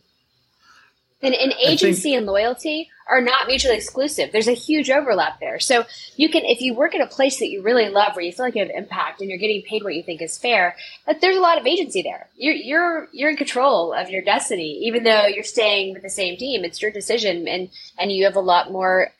And, 1.20 1.34
and 1.34 1.51
agency 1.53 2.01
think, 2.01 2.18
and 2.18 2.26
loyalty 2.28 2.89
are 3.09 3.22
not 3.22 3.47
mutually 3.47 3.76
exclusive. 3.76 4.32
There's 4.32 4.47
a 4.47 4.53
huge 4.53 4.91
overlap 4.91 5.39
there. 5.39 5.59
So 5.59 5.86
you 6.15 6.30
can, 6.30 6.45
if 6.45 6.61
you 6.61 6.76
work 6.76 6.93
at 6.93 7.01
a 7.01 7.07
place 7.07 7.39
that 7.39 7.49
you 7.49 7.63
really 7.63 7.89
love, 7.89 8.15
where 8.15 8.24
you 8.24 8.32
feel 8.32 8.45
like 8.45 8.53
you 8.53 8.61
have 8.61 8.70
impact 8.70 9.22
and 9.22 9.30
you're 9.30 9.39
getting 9.39 9.63
paid 9.63 9.84
what 9.84 9.95
you 9.95 10.03
think 10.03 10.22
is 10.22 10.38
fair, 10.38 10.76
that 11.07 11.20
there's 11.20 11.38
a 11.38 11.41
lot 11.41 11.57
of 11.57 11.65
agency 11.65 12.03
there. 12.03 12.28
You're 12.36 12.53
you're 12.53 13.07
you're 13.11 13.30
in 13.32 13.38
control 13.38 13.93
of 13.93 14.11
your 14.11 14.22
destiny, 14.22 14.80
even 14.84 15.03
though 15.03 15.26
you're 15.26 15.43
staying 15.43 15.93
with 15.93 16.03
the 16.03 16.09
same 16.09 16.38
team. 16.38 16.63
It's 16.63 16.82
your 16.82 16.91
decision, 16.91 17.47
and 17.47 17.70
and 17.97 18.11
you 18.11 18.26
have 18.26 18.36
a 18.36 18.41
lot 18.41 18.72
more 18.72 19.11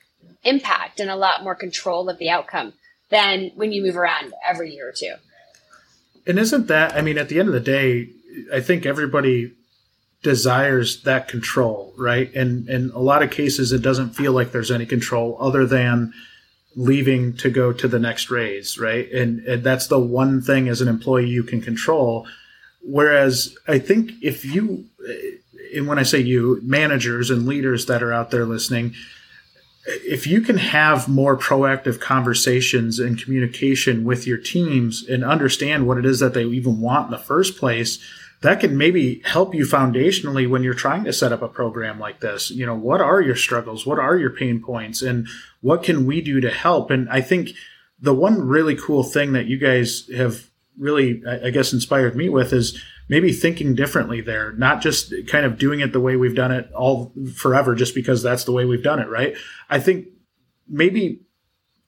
impact 0.44 1.00
and 1.00 1.10
a 1.10 1.16
lot 1.16 1.42
more 1.42 1.56
control 1.56 2.08
of 2.08 2.18
the 2.18 2.30
outcome 2.30 2.74
than 3.10 3.50
when 3.56 3.72
you 3.72 3.82
move 3.82 3.96
around 3.96 4.32
every 4.46 4.72
year 4.72 4.88
or 4.88 4.92
two. 4.92 5.14
And 6.26 6.38
isn't 6.38 6.68
that? 6.68 6.94
I 6.94 7.00
mean, 7.00 7.18
at 7.18 7.28
the 7.28 7.40
end 7.40 7.48
of 7.48 7.54
the 7.54 7.60
day, 7.60 8.10
I 8.54 8.60
think 8.60 8.86
everybody 8.86 9.54
desires 10.22 11.02
that 11.02 11.28
control, 11.28 11.94
right? 11.96 12.34
And 12.34 12.68
in 12.68 12.90
a 12.90 12.98
lot 12.98 13.22
of 13.22 13.30
cases, 13.30 13.72
it 13.72 13.82
doesn't 13.82 14.10
feel 14.10 14.32
like 14.32 14.52
there's 14.52 14.70
any 14.70 14.86
control 14.86 15.36
other 15.40 15.64
than 15.64 16.12
leaving 16.74 17.36
to 17.36 17.50
go 17.50 17.72
to 17.72 17.88
the 17.88 17.98
next 17.98 18.30
raise, 18.30 18.78
right? 18.78 19.10
And, 19.12 19.40
and 19.40 19.64
that's 19.64 19.86
the 19.86 19.98
one 19.98 20.42
thing 20.42 20.68
as 20.68 20.80
an 20.80 20.88
employee 20.88 21.28
you 21.28 21.42
can 21.42 21.60
control. 21.60 22.26
Whereas 22.82 23.56
I 23.66 23.78
think 23.78 24.12
if 24.22 24.44
you, 24.44 24.86
and 25.74 25.86
when 25.86 25.98
I 25.98 26.02
say 26.02 26.20
you, 26.20 26.60
managers 26.62 27.30
and 27.30 27.46
leaders 27.46 27.86
that 27.86 28.02
are 28.02 28.12
out 28.12 28.30
there 28.30 28.46
listening, 28.46 28.94
if 29.86 30.26
you 30.26 30.40
can 30.40 30.58
have 30.58 31.08
more 31.08 31.36
proactive 31.36 31.98
conversations 32.00 32.98
and 32.98 33.22
communication 33.22 34.04
with 34.04 34.26
your 34.26 34.38
teams 34.38 35.06
and 35.08 35.24
understand 35.24 35.86
what 35.86 35.98
it 35.98 36.04
is 36.04 36.20
that 36.20 36.34
they 36.34 36.44
even 36.44 36.80
want 36.80 37.06
in 37.06 37.10
the 37.10 37.18
first 37.18 37.56
place, 37.56 37.98
that 38.40 38.60
can 38.60 38.76
maybe 38.76 39.20
help 39.24 39.54
you 39.54 39.64
foundationally 39.64 40.48
when 40.48 40.62
you're 40.62 40.74
trying 40.74 41.04
to 41.04 41.12
set 41.12 41.32
up 41.32 41.42
a 41.42 41.48
program 41.48 41.98
like 41.98 42.20
this. 42.20 42.50
You 42.50 42.66
know, 42.66 42.76
what 42.76 43.00
are 43.00 43.20
your 43.20 43.36
struggles? 43.36 43.84
What 43.84 43.98
are 43.98 44.16
your 44.16 44.30
pain 44.30 44.62
points? 44.62 45.02
And 45.02 45.26
what 45.60 45.82
can 45.82 46.06
we 46.06 46.20
do 46.20 46.40
to 46.40 46.50
help? 46.50 46.90
And 46.90 47.08
I 47.10 47.20
think 47.20 47.50
the 48.00 48.14
one 48.14 48.46
really 48.46 48.76
cool 48.76 49.02
thing 49.02 49.32
that 49.32 49.46
you 49.46 49.58
guys 49.58 50.08
have 50.16 50.50
really, 50.78 51.22
I 51.26 51.50
guess, 51.50 51.72
inspired 51.72 52.14
me 52.14 52.28
with 52.28 52.52
is 52.52 52.80
maybe 53.08 53.32
thinking 53.32 53.74
differently 53.74 54.20
there, 54.20 54.52
not 54.52 54.80
just 54.80 55.12
kind 55.26 55.44
of 55.44 55.58
doing 55.58 55.80
it 55.80 55.92
the 55.92 56.00
way 56.00 56.14
we've 56.14 56.36
done 56.36 56.52
it 56.52 56.70
all 56.72 57.12
forever, 57.34 57.74
just 57.74 57.94
because 57.94 58.22
that's 58.22 58.44
the 58.44 58.52
way 58.52 58.64
we've 58.64 58.82
done 58.82 59.00
it, 59.00 59.08
right? 59.08 59.36
I 59.68 59.80
think 59.80 60.08
maybe 60.68 61.22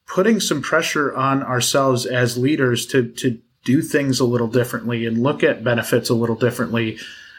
putting 0.07 0.41
some 0.41 0.63
pressure 0.63 1.15
on 1.15 1.43
ourselves 1.43 2.07
as 2.07 2.37
leaders 2.37 2.87
to, 2.87 3.09
to 3.13 3.41
do 3.65 3.83
things 3.83 4.21
a 4.21 4.25
little 4.25 4.49
differently 4.49 5.07
and 5.07 5.23
look 5.23 5.43
at 5.43 5.65
benefits 5.65 6.09
a 6.09 6.15
little 6.15 6.37
differently 6.37 6.99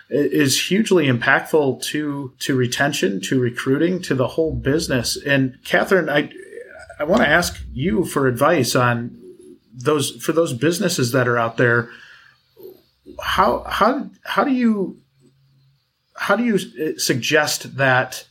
is 0.09 0.69
hugely 0.69 1.07
impactful 1.07 1.81
to 1.81 2.33
to 2.39 2.55
retention, 2.55 3.21
to 3.21 3.39
recruiting, 3.39 4.01
to 4.01 4.13
the 4.13 4.27
whole 4.27 4.53
business. 4.53 5.17
And 5.25 5.57
Kathryn, 5.63 6.09
I 6.09 6.31
I 6.99 7.05
want 7.05 7.21
to 7.21 7.27
ask 7.27 7.59
you 7.73 8.05
for 8.05 8.27
advice 8.27 8.75
on 8.75 9.17
those 9.73 10.11
for 10.23 10.33
those 10.33 10.53
businesses 10.53 11.13
that 11.13 11.27
are 11.27 11.37
out 11.37 11.57
there. 11.57 11.89
How 13.21 13.63
how 13.67 14.09
how 14.23 14.43
do 14.43 14.51
you 14.51 14.97
how 16.15 16.35
do 16.35 16.43
you 16.43 16.55
uh, 16.55 16.99
suggest 16.99 17.77
that 17.77 18.27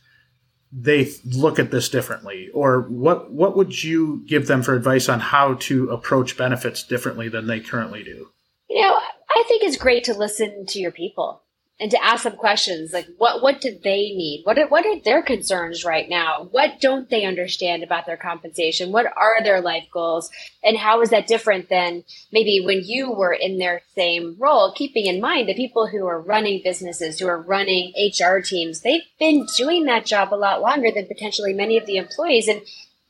they 0.71 1.11
look 1.25 1.59
at 1.59 1.71
this 1.71 1.89
differently? 1.89 2.49
Or 2.53 2.81
what 2.81 3.31
what 3.31 3.55
would 3.57 3.83
you 3.83 4.23
give 4.27 4.47
them 4.47 4.63
for 4.63 4.75
advice 4.75 5.09
on 5.09 5.19
how 5.19 5.55
to 5.55 5.89
approach 5.89 6.37
benefits 6.37 6.83
differently 6.83 7.29
than 7.29 7.47
they 7.47 7.59
currently 7.59 8.03
do? 8.03 8.29
You 8.69 8.81
know 8.81 8.97
i 9.35 9.43
think 9.47 9.63
it's 9.63 9.77
great 9.77 10.03
to 10.05 10.13
listen 10.13 10.65
to 10.67 10.79
your 10.79 10.91
people 10.91 11.43
and 11.81 11.89
to 11.89 12.03
ask 12.03 12.23
them 12.23 12.35
questions 12.35 12.93
like 12.93 13.07
what 13.17 13.41
what 13.41 13.59
do 13.59 13.77
they 13.83 14.13
need? 14.13 14.41
What 14.43 14.59
are, 14.59 14.67
what 14.67 14.85
are 14.85 14.99
their 15.01 15.23
concerns 15.23 15.83
right 15.83 16.07
now? 16.07 16.47
What 16.51 16.79
don't 16.79 17.09
they 17.09 17.25
understand 17.25 17.81
about 17.81 18.05
their 18.05 18.17
compensation? 18.17 18.91
What 18.91 19.07
are 19.17 19.43
their 19.43 19.61
life 19.61 19.87
goals? 19.91 20.29
And 20.63 20.77
how 20.77 21.01
is 21.01 21.09
that 21.09 21.25
different 21.25 21.69
than 21.69 22.03
maybe 22.31 22.61
when 22.63 22.83
you 22.85 23.11
were 23.11 23.33
in 23.33 23.57
their 23.57 23.81
same 23.95 24.35
role 24.37 24.73
keeping 24.73 25.07
in 25.07 25.19
mind 25.19 25.49
the 25.49 25.55
people 25.55 25.87
who 25.87 26.05
are 26.05 26.21
running 26.21 26.61
businesses 26.63 27.19
who 27.19 27.27
are 27.27 27.41
running 27.41 27.93
hr 27.97 28.37
teams? 28.39 28.81
They've 28.81 29.01
been 29.19 29.47
doing 29.57 29.85
that 29.85 30.05
job 30.05 30.31
a 30.31 30.35
lot 30.35 30.61
longer 30.61 30.91
than 30.91 31.07
potentially 31.07 31.53
many 31.53 31.77
of 31.79 31.87
the 31.87 31.97
employees. 31.97 32.47
And 32.47 32.61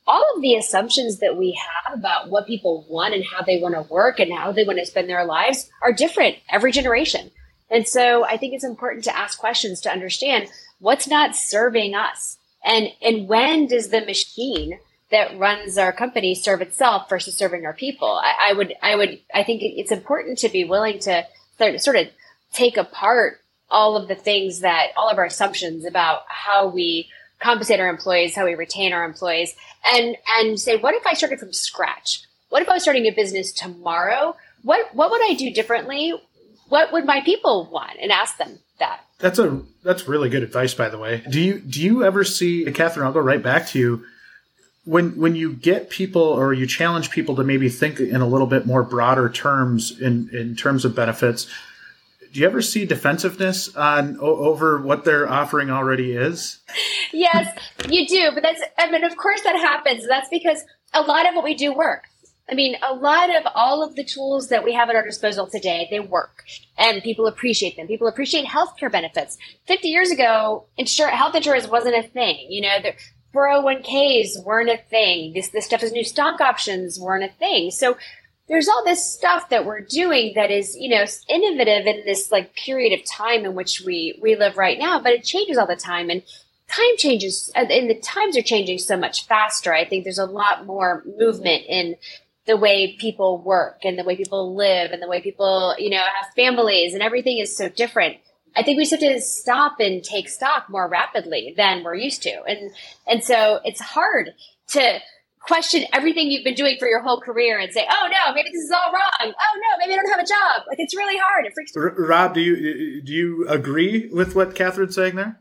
all 0.08 0.24
of 0.36 0.42
the 0.42 0.56
assumptions 0.56 1.20
that 1.20 1.38
we 1.38 1.60
have 1.86 2.00
about 2.00 2.30
what 2.30 2.48
people 2.48 2.86
want 2.90 3.14
and 3.14 3.24
how 3.24 3.44
they 3.44 3.60
want 3.60 3.76
to 3.76 3.94
work 3.94 4.20
and 4.20 4.34
how 4.34 4.54
they 4.54 4.64
want 4.64 4.80
to 4.80 4.86
spend 4.86 5.10
their 5.10 5.26
lives 5.26 5.70
are 5.82 5.92
different 5.92 6.38
every 6.50 6.72
generation 6.72 7.32
and 7.72 7.88
so 7.88 8.26
I 8.26 8.38
think 8.38 8.54
it's 8.54 8.64
important 8.64 9.06
to 9.06 9.18
ask 9.18 9.40
questions 9.40 9.82
to 9.82 9.92
understand 9.92 10.50
what's 10.80 11.08
not 11.08 11.36
serving 11.36 11.96
us. 11.96 12.38
And, 12.64 12.90
and 13.02 13.28
when 13.28 13.68
does 13.68 13.90
the 13.90 14.02
machine 14.02 14.78
that 15.10 15.38
runs 15.38 15.78
our 15.78 15.92
company 15.92 16.36
serve 16.36 16.62
itself 16.62 17.10
versus 17.10 17.36
serving 17.36 17.66
our 17.66 17.74
people? 17.74 18.10
I, 18.10 18.50
I 18.50 18.54
would, 18.54 18.74
I 18.82 18.96
would, 18.96 19.20
I 19.34 19.44
think 19.44 19.62
it's 19.64 19.92
important 19.92 20.40
to 20.40 20.50
be 20.50 20.66
willing 20.66 21.00
to 21.00 21.26
sort 21.78 21.96
of 21.96 22.08
take 22.54 22.78
apart 22.78 23.40
all 23.70 23.96
of 23.96 24.08
the 24.08 24.16
things 24.16 24.60
that, 24.60 24.88
all 24.98 25.10
of 25.10 25.18
our 25.18 25.26
assumptions 25.26 25.86
about 25.86 26.24
how 26.28 26.68
we 26.68 27.10
compensate 27.40 27.80
our 27.80 27.90
employees, 27.90 28.36
how 28.36 28.46
we 28.46 28.54
retain 28.54 28.94
our 28.94 29.06
employees, 29.06 29.56
and, 29.94 30.18
and 30.38 30.60
say, 30.60 30.76
what 30.76 30.94
if 30.94 31.08
I 31.08 31.14
started 31.14 31.40
from 31.40 31.54
scratch? 31.54 32.24
What 32.50 32.62
if 32.62 32.70
I 32.70 32.74
was 32.74 32.84
starting 32.84 33.06
a 33.06 33.12
business 33.12 33.52
tomorrow? 33.52 34.36
What, 34.64 34.94
what 34.94 35.10
would 35.10 35.22
I 35.24 35.34
do 35.34 35.52
differently? 35.52 36.14
What 36.72 36.94
would 36.94 37.04
my 37.04 37.20
people 37.20 37.68
want? 37.70 37.98
And 38.02 38.14
ask 38.14 38.38
them 38.38 38.60
that. 38.80 39.02
That's 39.20 39.40
a 39.40 39.62
that's 39.84 40.08
really 40.08 40.30
good 40.30 40.42
advice 40.42 40.74
by 40.74 40.88
the 40.88 40.98
way. 40.98 41.22
Do 41.30 41.42
you 41.42 41.60
do 41.60 41.82
you 41.82 42.06
ever 42.06 42.24
see 42.24 42.64
Kathryn 42.66 43.04
i'll 43.04 43.12
go 43.12 43.20
right 43.20 43.44
back 43.44 43.68
to 43.68 43.80
you. 43.80 44.06
When 44.86 45.18
when 45.18 45.36
you 45.36 45.52
get 45.52 45.90
people 45.90 46.22
or 46.22 46.54
you 46.54 46.66
challenge 46.66 47.12
people 47.12 47.36
to 47.36 47.44
maybe 47.44 47.68
think 47.68 48.00
in 48.00 48.22
a 48.22 48.26
little 48.26 48.48
bit 48.48 48.66
more 48.66 48.84
broader 48.84 49.30
terms 49.30 50.00
in 50.00 50.30
in 50.32 50.56
terms 50.56 50.86
of 50.86 50.96
benefits 50.96 51.46
do 52.32 52.40
you 52.40 52.46
ever 52.46 52.62
see 52.62 52.86
defensiveness 52.86 53.76
on 53.76 54.18
over 54.22 54.82
what 54.82 55.04
their 55.04 55.30
offering 55.30 55.70
already 55.70 56.14
is? 56.14 56.60
Yes 57.12 57.54
you 57.90 58.08
do 58.08 58.32
but 58.34 58.44
that's 58.44 58.62
i 58.78 58.90
mean 58.90 59.04
of 59.04 59.18
course 59.18 59.42
that 59.42 59.58
happens. 59.58 60.08
That's 60.08 60.30
because 60.30 60.64
a 60.94 61.02
lot 61.02 61.28
of 61.28 61.36
what 61.36 61.44
we 61.44 61.54
do 61.54 61.74
works 61.74 62.11
I 62.50 62.54
mean, 62.54 62.76
a 62.82 62.94
lot 62.94 63.34
of 63.34 63.44
all 63.56 63.84
of 63.84 63.96
the 63.96 64.04
tools 64.04 64.50
that 64.50 64.64
we 64.64 64.74
have 64.74 64.90
at 64.90 64.96
our 64.96 65.06
disposal 65.06 65.48
today, 65.48 65.88
they 65.90 66.00
work 66.00 66.44
and 66.78 67.02
people 67.02 67.28
appreciate 67.28 67.78
them. 67.78 67.88
People 67.88 68.08
appreciate 68.08 68.46
healthcare 68.46 68.92
benefits. 68.92 69.38
50 69.68 69.88
years 69.88 70.12
ago, 70.12 70.66
insur- 70.78 71.12
health 71.12 71.36
insurance 71.36 71.68
wasn't 71.68 71.96
a 71.96 72.04
thing. 72.04 72.48
You 72.50 72.62
know, 72.62 72.78
the 72.82 72.94
401ks 73.34 74.44
weren't 74.44 74.70
a 74.70 74.78
thing. 74.78 75.34
This, 75.34 75.50
this 75.50 75.66
stuff 75.66 75.84
is 75.84 75.94
new 75.94 76.04
stock 76.04 76.42
options 76.42 77.00
weren't 77.00 77.24
a 77.24 77.34
thing. 77.34 77.72
So 77.72 77.98
there's 78.50 78.68
all 78.68 78.84
this 78.84 79.06
stuff 79.06 79.48
that 79.50 79.66
we're 79.66 79.80
doing 79.80 80.34
that 80.36 80.52
is, 80.52 80.76
you 80.78 80.90
know, 80.90 81.06
innovative 81.30 81.88
in 81.88 82.04
this 82.06 82.32
like 82.32 82.54
period 82.54 83.00
of 83.00 83.06
time 83.06 83.46
in 83.46 83.56
which 83.56 83.82
we, 83.86 84.20
we 84.22 84.36
live 84.36 84.58
right 84.58 84.78
now, 84.78 85.00
but 85.00 85.14
it 85.14 85.24
changes 85.24 85.58
all 85.58 85.68
the 85.68 85.76
time. 85.78 86.10
And 86.10 86.22
time 86.68 86.98
changes 86.98 87.52
and 87.56 87.90
the 87.90 88.00
times 88.00 88.38
are 88.38 88.42
changing 88.42 88.80
so 88.80 88.98
much 88.98 89.26
faster. 89.28 89.74
I 89.74 89.86
think 89.86 90.04
there's 90.04 90.18
a 90.18 90.26
lot 90.26 90.66
more 90.66 91.04
movement 91.18 91.64
in 91.68 91.96
the 92.48 92.58
way 92.58 92.96
people 92.98 93.42
work 93.42 93.80
and 93.84 93.98
the 93.98 94.04
way 94.04 94.16
people 94.16 94.56
live 94.56 94.92
and 94.92 95.02
the 95.02 95.08
way 95.08 95.22
people, 95.22 95.76
you 95.78 95.90
know, 95.90 95.98
have 95.98 96.34
families 96.36 96.94
and 96.94 97.04
everything 97.04 97.38
is 97.38 97.56
so 97.56 97.70
different. 97.70 98.18
I 98.56 98.64
think 98.64 98.78
we 98.78 98.84
just 98.84 98.92
have 98.92 99.14
to 99.14 99.22
stop 99.22 99.80
and 99.80 100.04
take 100.04 100.28
stock 100.28 100.70
more 100.70 100.88
rapidly 100.90 101.54
than 101.56 101.84
we're 101.84 101.96
used 101.96 102.24
to. 102.24 102.42
And, 102.48 102.72
and 103.08 103.24
so 103.24 103.62
it's 103.64 103.80
hard 103.80 104.32
to 104.70 105.00
question 105.42 105.86
everything 105.94 106.30
you've 106.30 106.44
been 106.44 106.56
doing 106.56 106.78
for 106.80 106.88
your 106.88 107.02
whole 107.02 107.20
career 107.20 107.60
and 107.60 107.72
say, 107.72 107.86
"Oh 107.90 108.08
no, 108.10 108.34
maybe 108.34 108.50
this 108.52 108.62
is 108.62 108.72
all 108.72 108.92
wrong. 108.92 109.12
Oh 109.22 109.30
no, 109.30 109.78
maybe 109.80 109.94
I 109.94 109.96
don't 109.96 110.10
have 110.12 110.20
a 110.20 110.28
job." 110.28 110.68
Like 110.68 110.80
it's 110.80 110.96
really 110.96 111.18
hard. 111.18 111.46
It 111.46 111.54
freaks. 111.54 111.74
Rob, 111.76 112.34
do 112.34 112.42
you 112.42 113.02
do 113.02 113.12
you 113.12 113.48
agree 113.48 114.10
with 114.14 114.36
what 114.36 114.56
Kathryn's 114.56 114.96
saying 114.96 115.16
there? 115.16 115.41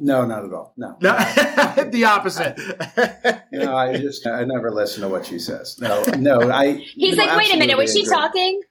No, 0.00 0.24
not 0.24 0.44
at 0.44 0.52
all. 0.52 0.72
No, 0.76 0.96
no 1.00 1.12
the 1.90 2.04
opposite. 2.04 2.58
you 3.52 3.58
know, 3.58 3.76
I 3.76 3.98
just 3.98 4.26
I 4.26 4.44
never 4.44 4.70
listen 4.70 5.02
to 5.02 5.08
what 5.08 5.26
she 5.26 5.38
says. 5.38 5.78
No, 5.78 6.02
no, 6.18 6.50
I. 6.50 6.72
He's 6.72 7.16
like, 7.16 7.36
wait 7.36 7.54
a 7.54 7.58
minute, 7.58 7.76
was 7.76 7.92
she 7.92 8.02
agree. 8.02 8.12
talking? 8.12 8.62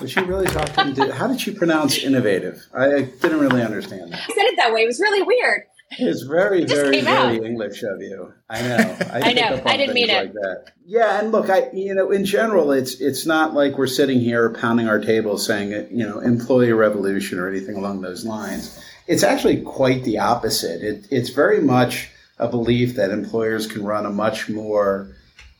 Was 0.00 0.10
she 0.10 0.20
really 0.20 0.46
talking? 0.46 0.94
To, 0.94 1.12
how 1.12 1.28
did 1.28 1.40
she 1.40 1.52
pronounce 1.52 1.98
innovative? 1.98 2.66
I, 2.74 2.86
I 2.86 3.02
didn't 3.02 3.38
really 3.38 3.62
understand 3.62 4.12
that. 4.12 4.20
I 4.20 4.34
said 4.34 4.44
it 4.44 4.56
that 4.56 4.72
way. 4.72 4.82
It 4.82 4.86
was 4.86 4.98
really 4.98 5.22
weird. 5.22 5.62
It's 5.98 6.22
very, 6.22 6.62
just 6.62 6.74
very, 6.74 7.02
very 7.02 7.38
out. 7.38 7.44
English 7.44 7.82
of 7.82 8.00
you. 8.00 8.32
I 8.50 8.62
know. 8.62 8.96
I 9.12 9.22
pick 9.22 9.36
know. 9.36 9.62
I 9.64 9.76
didn't 9.76 9.94
mean 9.94 10.08
things 10.08 10.30
it. 10.30 10.34
Like 10.34 10.42
that. 10.42 10.72
Yeah, 10.84 11.20
and 11.20 11.30
look, 11.30 11.50
I 11.50 11.70
you 11.72 11.94
know, 11.94 12.10
in 12.10 12.24
general, 12.24 12.72
it's 12.72 13.00
it's 13.00 13.26
not 13.26 13.54
like 13.54 13.78
we're 13.78 13.86
sitting 13.86 14.18
here 14.18 14.50
pounding 14.50 14.88
our 14.88 14.98
table 14.98 15.38
saying 15.38 15.70
you 15.96 16.06
know 16.06 16.18
employee 16.18 16.72
revolution 16.72 17.38
or 17.38 17.48
anything 17.48 17.76
along 17.76 18.00
those 18.00 18.24
lines. 18.24 18.80
It's 19.06 19.22
actually 19.22 19.62
quite 19.62 20.04
the 20.04 20.18
opposite. 20.18 20.82
It, 20.82 21.06
it's 21.10 21.30
very 21.30 21.60
much 21.60 22.10
a 22.38 22.48
belief 22.48 22.96
that 22.96 23.10
employers 23.10 23.66
can 23.66 23.84
run 23.84 24.06
a 24.06 24.10
much 24.10 24.48
more 24.48 25.08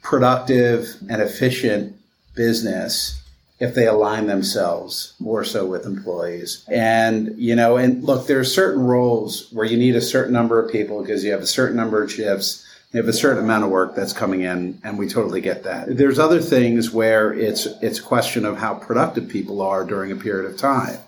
productive 0.02 0.96
and 1.08 1.22
efficient 1.22 1.96
business 2.34 3.20
if 3.60 3.74
they 3.74 3.86
align 3.86 4.26
themselves 4.26 5.14
more 5.20 5.44
so 5.44 5.64
with 5.64 5.86
employees. 5.86 6.64
And, 6.68 7.34
you 7.38 7.54
know, 7.54 7.76
and 7.76 8.02
look, 8.02 8.26
there 8.26 8.40
are 8.40 8.44
certain 8.44 8.82
roles 8.82 9.48
where 9.52 9.64
you 9.64 9.76
need 9.76 9.94
a 9.94 10.00
certain 10.00 10.32
number 10.32 10.60
of 10.60 10.72
people 10.72 11.00
because 11.00 11.24
you 11.24 11.30
have 11.32 11.40
a 11.40 11.46
certain 11.46 11.76
number 11.76 12.02
of 12.02 12.12
shifts, 12.12 12.66
you 12.92 13.00
have 13.00 13.08
a 13.08 13.12
certain 13.12 13.42
amount 13.42 13.64
of 13.64 13.70
work 13.70 13.94
that's 13.94 14.12
coming 14.12 14.42
in, 14.42 14.78
and 14.84 14.98
we 14.98 15.08
totally 15.08 15.40
get 15.40 15.64
that. 15.64 15.96
There's 15.96 16.18
other 16.18 16.40
things 16.40 16.90
where 16.90 17.32
it's 17.32 17.66
it's 17.80 17.98
a 17.98 18.02
question 18.02 18.44
of 18.44 18.58
how 18.58 18.74
productive 18.74 19.28
people 19.28 19.62
are 19.62 19.84
during 19.84 20.12
a 20.12 20.16
period 20.16 20.50
of 20.50 20.56
time. 20.56 20.98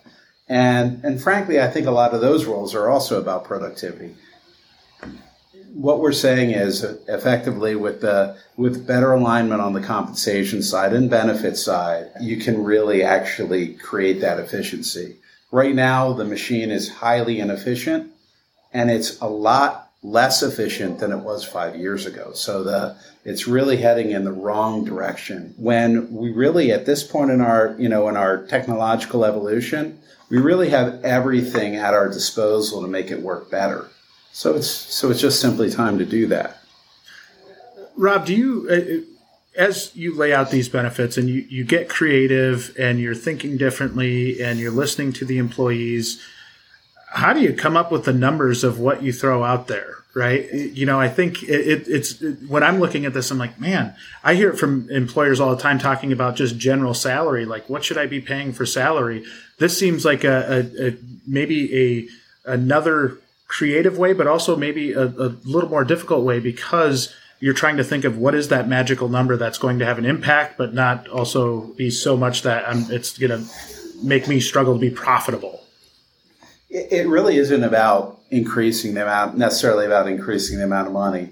And 0.48 1.04
and 1.04 1.20
frankly, 1.20 1.60
I 1.60 1.68
think 1.68 1.86
a 1.86 1.90
lot 1.90 2.14
of 2.14 2.20
those 2.20 2.44
roles 2.44 2.74
are 2.74 2.88
also 2.88 3.20
about 3.20 3.44
productivity 3.44 4.14
what 5.76 6.00
we're 6.00 6.12
saying 6.12 6.52
is 6.52 6.82
effectively 7.06 7.76
with 7.76 8.00
the 8.00 8.36
with 8.56 8.86
better 8.86 9.12
alignment 9.12 9.60
on 9.60 9.74
the 9.74 9.80
compensation 9.80 10.62
side 10.62 10.94
and 10.94 11.10
benefit 11.10 11.56
side, 11.56 12.10
you 12.18 12.38
can 12.38 12.64
really 12.64 13.02
actually 13.02 13.74
create 13.74 14.22
that 14.22 14.38
efficiency. 14.38 15.16
Right 15.52 15.74
now, 15.74 16.14
the 16.14 16.24
machine 16.24 16.70
is 16.70 16.88
highly 16.88 17.40
inefficient 17.40 18.10
and 18.72 18.90
it's 18.90 19.20
a 19.20 19.28
lot 19.28 19.90
less 20.02 20.42
efficient 20.42 20.98
than 20.98 21.12
it 21.12 21.18
was 21.18 21.44
five 21.44 21.76
years 21.76 22.06
ago. 22.06 22.32
So 22.32 22.64
the 22.64 22.96
it's 23.24 23.46
really 23.46 23.76
heading 23.76 24.12
in 24.12 24.24
the 24.24 24.32
wrong 24.32 24.84
direction. 24.84 25.52
When 25.58 26.10
we 26.10 26.32
really 26.32 26.72
at 26.72 26.86
this 26.86 27.02
point 27.02 27.30
in 27.30 27.42
our 27.42 27.76
you 27.78 27.90
know 27.90 28.08
in 28.08 28.16
our 28.16 28.46
technological 28.46 29.26
evolution, 29.26 29.98
we 30.28 30.38
really 30.38 30.70
have 30.70 31.04
everything 31.04 31.76
at 31.76 31.94
our 31.94 32.08
disposal 32.08 32.82
to 32.82 32.88
make 32.88 33.10
it 33.10 33.22
work 33.22 33.50
better. 33.50 33.88
So 34.32 34.54
it's 34.54 34.68
so 34.68 35.10
it's 35.10 35.20
just 35.20 35.40
simply 35.40 35.70
time 35.70 35.98
to 35.98 36.04
do 36.04 36.26
that. 36.26 36.58
Rob, 37.96 38.26
do 38.26 38.34
you, 38.34 38.68
uh, 38.68 39.60
as 39.60 39.94
you 39.96 40.14
lay 40.14 40.34
out 40.34 40.50
these 40.50 40.68
benefits 40.68 41.16
and 41.16 41.30
you, 41.30 41.46
you 41.48 41.64
get 41.64 41.88
creative 41.88 42.76
and 42.78 43.00
you're 43.00 43.14
thinking 43.14 43.56
differently 43.56 44.42
and 44.42 44.60
you're 44.60 44.70
listening 44.70 45.14
to 45.14 45.24
the 45.24 45.38
employees, 45.38 46.20
how 47.06 47.32
do 47.32 47.40
you 47.40 47.52
come 47.52 47.76
up 47.76 47.90
with 47.90 48.04
the 48.04 48.12
numbers 48.12 48.64
of 48.64 48.78
what 48.78 49.02
you 49.02 49.12
throw 49.12 49.44
out 49.44 49.68
there? 49.68 49.94
Right. 50.14 50.50
You 50.50 50.86
know, 50.86 50.98
I 50.98 51.10
think 51.10 51.42
it, 51.42 51.48
it, 51.48 51.88
it's 51.88 52.22
when 52.48 52.62
I'm 52.62 52.80
looking 52.80 53.04
at 53.04 53.12
this, 53.12 53.30
I'm 53.30 53.36
like, 53.36 53.60
man, 53.60 53.94
I 54.24 54.34
hear 54.34 54.48
it 54.48 54.56
from 54.56 54.88
employers 54.90 55.40
all 55.40 55.54
the 55.54 55.60
time 55.60 55.78
talking 55.78 56.10
about 56.10 56.36
just 56.36 56.56
general 56.56 56.94
salary. 56.94 57.44
Like, 57.44 57.68
what 57.68 57.84
should 57.84 57.98
I 57.98 58.06
be 58.06 58.22
paying 58.22 58.54
for 58.54 58.64
salary? 58.64 59.26
This 59.58 59.78
seems 59.78 60.06
like 60.06 60.24
a, 60.24 60.70
a, 60.74 60.88
a 60.88 60.96
maybe 61.26 62.08
a 62.46 62.50
another 62.50 63.18
creative 63.46 63.98
way, 63.98 64.14
but 64.14 64.26
also 64.26 64.56
maybe 64.56 64.92
a, 64.92 65.04
a 65.04 65.36
little 65.44 65.68
more 65.68 65.84
difficult 65.84 66.24
way 66.24 66.40
because 66.40 67.14
you're 67.38 67.54
trying 67.54 67.76
to 67.76 67.84
think 67.84 68.04
of 68.04 68.16
what 68.16 68.34
is 68.34 68.48
that 68.48 68.68
magical 68.68 69.08
number 69.08 69.36
that's 69.36 69.58
going 69.58 69.78
to 69.78 69.84
have 69.84 69.98
an 69.98 70.06
impact, 70.06 70.56
but 70.56 70.72
not 70.72 71.08
also 71.08 71.60
be 71.74 71.90
so 71.90 72.16
much 72.16 72.42
that 72.42 72.66
I'm, 72.68 72.90
it's 72.90 73.18
going 73.18 73.30
to 73.30 73.50
make 74.02 74.28
me 74.28 74.40
struggle 74.40 74.74
to 74.74 74.80
be 74.80 74.90
profitable. 74.90 75.60
It, 76.68 77.06
really 77.06 77.36
isn't 77.36 77.62
about 77.62 78.20
increasing 78.30 78.94
the 78.94 79.02
amount, 79.02 79.38
necessarily 79.38 79.86
about 79.86 80.08
increasing 80.08 80.58
the 80.58 80.64
amount 80.64 80.88
of 80.88 80.92
money. 80.92 81.30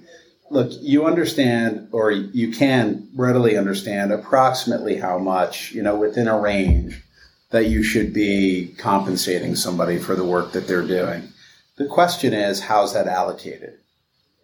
Look, 0.50 0.70
you 0.80 1.06
understand, 1.06 1.88
or 1.90 2.10
you 2.12 2.52
can 2.52 3.08
readily 3.14 3.56
understand 3.56 4.12
approximately 4.12 4.96
how 4.96 5.18
much, 5.18 5.72
you 5.72 5.82
know, 5.82 5.96
within 5.96 6.28
a 6.28 6.38
range 6.38 7.02
that 7.50 7.66
you 7.66 7.82
should 7.82 8.12
be 8.12 8.74
compensating 8.78 9.56
somebody 9.56 9.98
for 9.98 10.14
the 10.14 10.24
work 10.24 10.52
that 10.52 10.66
they're 10.66 10.86
doing. 10.86 11.28
The 11.76 11.86
question 11.86 12.32
is, 12.32 12.60
how's 12.60 12.94
that 12.94 13.08
allocated? 13.08 13.78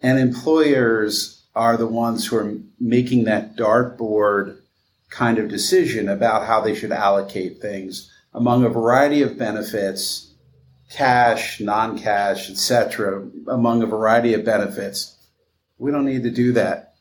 And 0.01 0.19
employers 0.19 1.41
are 1.55 1.77
the 1.77 1.87
ones 1.87 2.25
who 2.25 2.37
are 2.37 2.53
making 2.79 3.25
that 3.25 3.55
dartboard 3.55 4.57
kind 5.09 5.37
of 5.37 5.49
decision 5.49 6.09
about 6.09 6.47
how 6.47 6.61
they 6.61 6.73
should 6.73 6.91
allocate 6.91 7.61
things 7.61 8.11
among 8.33 8.63
a 8.63 8.69
variety 8.69 9.21
of 9.21 9.37
benefits, 9.37 10.30
cash, 10.91 11.59
non-cash, 11.59 12.49
etc., 12.49 13.27
among 13.47 13.81
a 13.81 13.87
variety 13.87 14.33
of 14.33 14.45
benefits. 14.45 15.17
We 15.77 15.91
don't 15.91 16.05
need 16.05 16.23
to 16.23 16.31
do 16.31 16.51
that. 16.53 16.95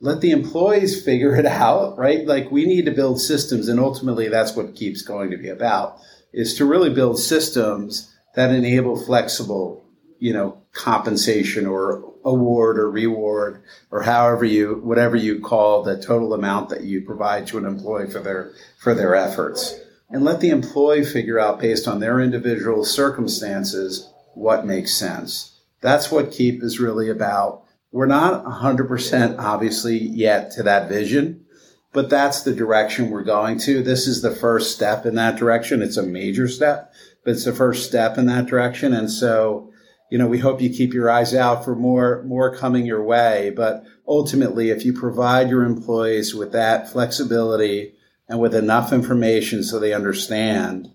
Let 0.00 0.20
the 0.20 0.30
employees 0.30 1.02
figure 1.02 1.34
it 1.36 1.46
out, 1.46 1.96
right? 1.96 2.26
Like 2.26 2.50
we 2.50 2.66
need 2.66 2.84
to 2.84 2.90
build 2.92 3.20
systems 3.20 3.68
and 3.68 3.80
ultimately 3.80 4.28
that's 4.28 4.54
what 4.54 4.76
keeps 4.76 5.02
going 5.02 5.30
to 5.30 5.38
be 5.38 5.48
about 5.48 5.98
is 6.32 6.54
to 6.54 6.66
really 6.66 6.90
build 6.90 7.18
systems 7.18 8.14
that 8.34 8.50
enable 8.50 9.02
flexible, 9.02 9.82
you 10.18 10.34
know, 10.34 10.62
compensation 10.72 11.66
or 11.66 12.12
award 12.26 12.78
or 12.78 12.90
reward 12.90 13.62
or 13.90 14.02
however 14.02 14.44
you 14.44 14.80
whatever 14.84 15.16
you 15.16 15.40
call 15.40 15.82
the 15.82 16.00
total 16.02 16.34
amount 16.34 16.68
that 16.68 16.82
you 16.82 17.00
provide 17.00 17.46
to 17.46 17.56
an 17.56 17.64
employee 17.64 18.10
for 18.10 18.20
their 18.20 18.52
for 18.78 18.94
their 18.94 19.14
efforts. 19.14 19.80
And 20.08 20.24
let 20.24 20.40
the 20.40 20.50
employee 20.50 21.04
figure 21.04 21.38
out 21.38 21.60
based 21.60 21.88
on 21.88 22.00
their 22.00 22.20
individual 22.20 22.84
circumstances 22.84 24.12
what 24.34 24.66
makes 24.66 24.94
sense. 24.94 25.58
That's 25.80 26.10
what 26.10 26.30
Keep 26.30 26.62
is 26.62 26.78
really 26.78 27.10
about. 27.10 27.64
We're 27.90 28.06
not 28.06 28.44
100% 28.44 29.38
obviously 29.38 29.96
yet 29.98 30.50
to 30.52 30.62
that 30.62 30.88
vision, 30.88 31.44
but 31.92 32.10
that's 32.10 32.42
the 32.42 32.54
direction 32.54 33.10
we're 33.10 33.24
going 33.24 33.58
to. 33.60 33.82
This 33.82 34.06
is 34.06 34.22
the 34.22 34.34
first 34.34 34.74
step 34.74 35.06
in 35.06 35.14
that 35.16 35.36
direction. 35.36 35.82
It's 35.82 35.96
a 35.96 36.02
major 36.02 36.46
step, 36.46 36.92
but 37.24 37.32
it's 37.32 37.44
the 37.44 37.54
first 37.54 37.86
step 37.86 38.18
in 38.18 38.26
that 38.26 38.46
direction. 38.46 38.92
And 38.92 39.10
so, 39.10 39.72
you 40.10 40.18
know, 40.18 40.26
we 40.28 40.38
hope 40.38 40.60
you 40.60 40.70
keep 40.70 40.92
your 40.92 41.10
eyes 41.10 41.34
out 41.34 41.64
for 41.64 41.74
more, 41.74 42.22
more 42.24 42.54
coming 42.54 42.86
your 42.86 43.02
way. 43.02 43.50
But 43.56 43.84
ultimately, 44.06 44.70
if 44.70 44.84
you 44.84 44.92
provide 44.92 45.48
your 45.48 45.64
employees 45.64 46.34
with 46.34 46.52
that 46.52 46.90
flexibility 46.92 47.94
and 48.28 48.40
with 48.40 48.54
enough 48.54 48.92
information 48.92 49.62
so 49.62 49.78
they 49.78 49.92
understand 49.92 50.92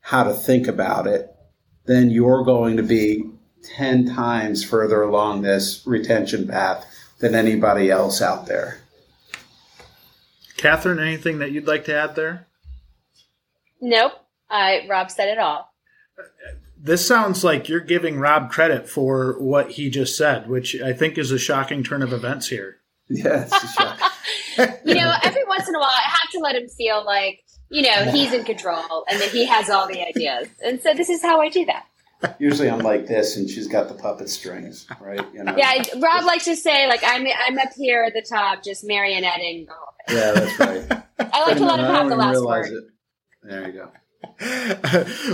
how 0.00 0.24
to 0.24 0.34
think 0.34 0.66
about 0.66 1.06
it, 1.06 1.34
then 1.86 2.10
you're 2.10 2.44
going 2.44 2.76
to 2.76 2.82
be 2.82 3.24
10 3.76 4.06
times 4.14 4.64
further 4.64 5.02
along 5.02 5.42
this 5.42 5.82
retention 5.86 6.46
path 6.46 6.84
than 7.20 7.34
anybody 7.34 7.90
else 7.90 8.20
out 8.20 8.46
there. 8.46 8.80
Kathryn, 10.56 11.00
anything 11.00 11.38
that 11.38 11.52
you'd 11.52 11.66
like 11.66 11.84
to 11.86 11.94
add 11.94 12.14
there? 12.16 12.46
Nope. 13.80 14.12
Uh, 14.50 14.78
Rob 14.88 15.10
said 15.10 15.28
it 15.28 15.38
all. 15.38 15.72
This 16.78 17.06
sounds 17.06 17.42
like 17.42 17.68
you're 17.68 17.80
giving 17.80 18.18
Rob 18.18 18.50
credit 18.50 18.88
for 18.88 19.38
what 19.40 19.72
he 19.72 19.88
just 19.88 20.16
said, 20.16 20.48
which 20.48 20.80
I 20.80 20.92
think 20.92 21.16
is 21.16 21.30
a 21.30 21.38
shocking 21.38 21.82
turn 21.82 22.02
of 22.02 22.12
events 22.12 22.48
here. 22.48 22.76
Yeah, 23.10 23.42
it's 23.42 23.62
a 23.62 23.66
shock. 23.68 24.00
You 24.56 24.93
know, 24.93 24.93
every 24.93 24.93
once 25.56 25.68
in 25.68 25.74
a 25.74 25.78
while, 25.78 25.88
I 25.88 26.02
have 26.08 26.30
to 26.32 26.38
let 26.38 26.56
him 26.56 26.68
feel 26.68 27.04
like, 27.04 27.44
you 27.70 27.82
know, 27.82 28.10
he's 28.10 28.32
in 28.32 28.44
control 28.44 29.04
and 29.08 29.20
that 29.20 29.30
he 29.30 29.46
has 29.46 29.70
all 29.70 29.86
the 29.86 30.06
ideas. 30.06 30.48
And 30.64 30.80
so 30.80 30.94
this 30.94 31.08
is 31.08 31.22
how 31.22 31.40
I 31.40 31.48
do 31.48 31.64
that. 31.66 31.86
Usually 32.38 32.70
I'm 32.70 32.80
like 32.80 33.06
this 33.06 33.36
and 33.36 33.48
she's 33.48 33.66
got 33.66 33.88
the 33.88 33.94
puppet 33.94 34.28
strings, 34.28 34.86
right? 35.00 35.24
You 35.32 35.44
know? 35.44 35.56
Yeah, 35.56 35.68
I- 35.68 35.98
Rob 35.98 36.24
likes 36.24 36.44
to 36.46 36.56
say, 36.56 36.86
like, 36.88 37.02
I'm, 37.04 37.26
I'm 37.46 37.58
up 37.58 37.72
here 37.76 38.04
at 38.04 38.14
the 38.14 38.22
top, 38.22 38.62
just 38.62 38.84
marionetting 38.84 39.66
the 39.66 39.72
whole 39.72 39.94
thing. 40.08 40.16
Yeah, 40.16 40.32
that's 40.32 40.58
right. 40.58 41.02
I 41.32 41.42
like 41.42 41.56
to 41.58 41.64
let 41.64 41.80
him 41.80 41.86
I 41.86 41.92
have 41.92 42.08
the 42.08 42.16
last 42.16 42.32
realize 42.32 42.70
word. 42.70 42.78
it. 42.78 42.84
There 43.42 43.66
you 43.66 43.72
go. 43.72 43.90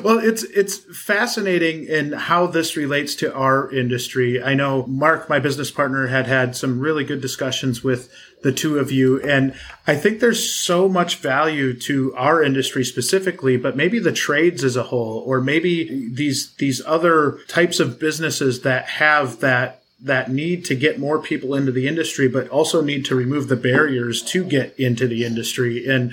well, 0.05 0.19
it's 0.19 0.43
it's 0.43 0.79
fascinating 0.99 1.85
in 1.85 2.13
how 2.13 2.47
this 2.47 2.77
relates 2.77 3.15
to 3.17 3.33
our 3.33 3.71
industry. 3.71 4.43
I 4.43 4.55
know 4.55 4.85
Mark, 4.87 5.29
my 5.29 5.39
business 5.39 5.71
partner, 5.71 6.09
had 6.09 6.27
had 6.27 6.57
some 6.57 6.81
really 6.81 7.05
good 7.05 7.21
discussions 7.21 7.85
with 7.85 8.13
the 8.43 8.53
two 8.53 8.79
of 8.79 8.91
you, 8.91 9.21
and 9.23 9.55
I 9.87 9.97
think 9.97 10.21
there's 10.21 10.53
so 10.53 10.89
much 10.89 11.17
value 11.17 11.79
to 11.81 12.15
our 12.17 12.43
industry 12.43 12.85
specifically, 12.85 13.57
but 13.57 13.77
maybe 13.77 13.99
the 13.99 14.13
trades 14.13 14.65
as 14.65 14.77
a 14.77 14.85
whole, 14.85 15.23
or 15.27 15.41
maybe 15.41 16.09
these 16.11 16.55
these 16.57 16.83
other 16.87 17.39
types 17.49 17.81
of 17.81 17.99
businesses 17.99 18.63
that 18.63 18.87
have 18.87 19.41
that 19.41 19.83
that 20.03 20.31
need 20.31 20.65
to 20.65 20.75
get 20.75 20.99
more 20.99 21.21
people 21.21 21.55
into 21.55 21.73
the 21.73 21.87
industry, 21.87 22.29
but 22.29 22.49
also 22.49 22.81
need 22.81 23.05
to 23.05 23.15
remove 23.15 23.49
the 23.49 23.57
barriers 23.57 24.23
to 24.23 24.45
get 24.45 24.79
into 24.79 25.07
the 25.07 25.25
industry. 25.25 25.87
And 25.87 26.13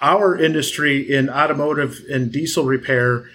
our 0.00 0.36
industry 0.36 1.00
in 1.12 1.30
automotive 1.30 2.00
and 2.10 2.32
diesel 2.32 2.64
repair 2.64 3.26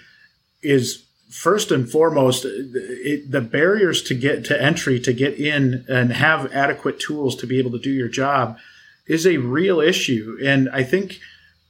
is 0.62 1.03
first 1.34 1.72
and 1.72 1.90
foremost 1.90 2.44
uh, 2.44 2.48
it, 2.52 3.30
the 3.30 3.40
barriers 3.40 4.02
to 4.02 4.14
get 4.14 4.44
to 4.44 4.62
entry 4.62 5.00
to 5.00 5.12
get 5.12 5.34
in 5.34 5.84
and 5.88 6.12
have 6.12 6.52
adequate 6.52 7.00
tools 7.00 7.34
to 7.34 7.46
be 7.46 7.58
able 7.58 7.72
to 7.72 7.78
do 7.78 7.90
your 7.90 8.08
job 8.08 8.56
is 9.06 9.26
a 9.26 9.36
real 9.38 9.80
issue 9.80 10.38
and 10.42 10.68
i 10.70 10.82
think 10.82 11.18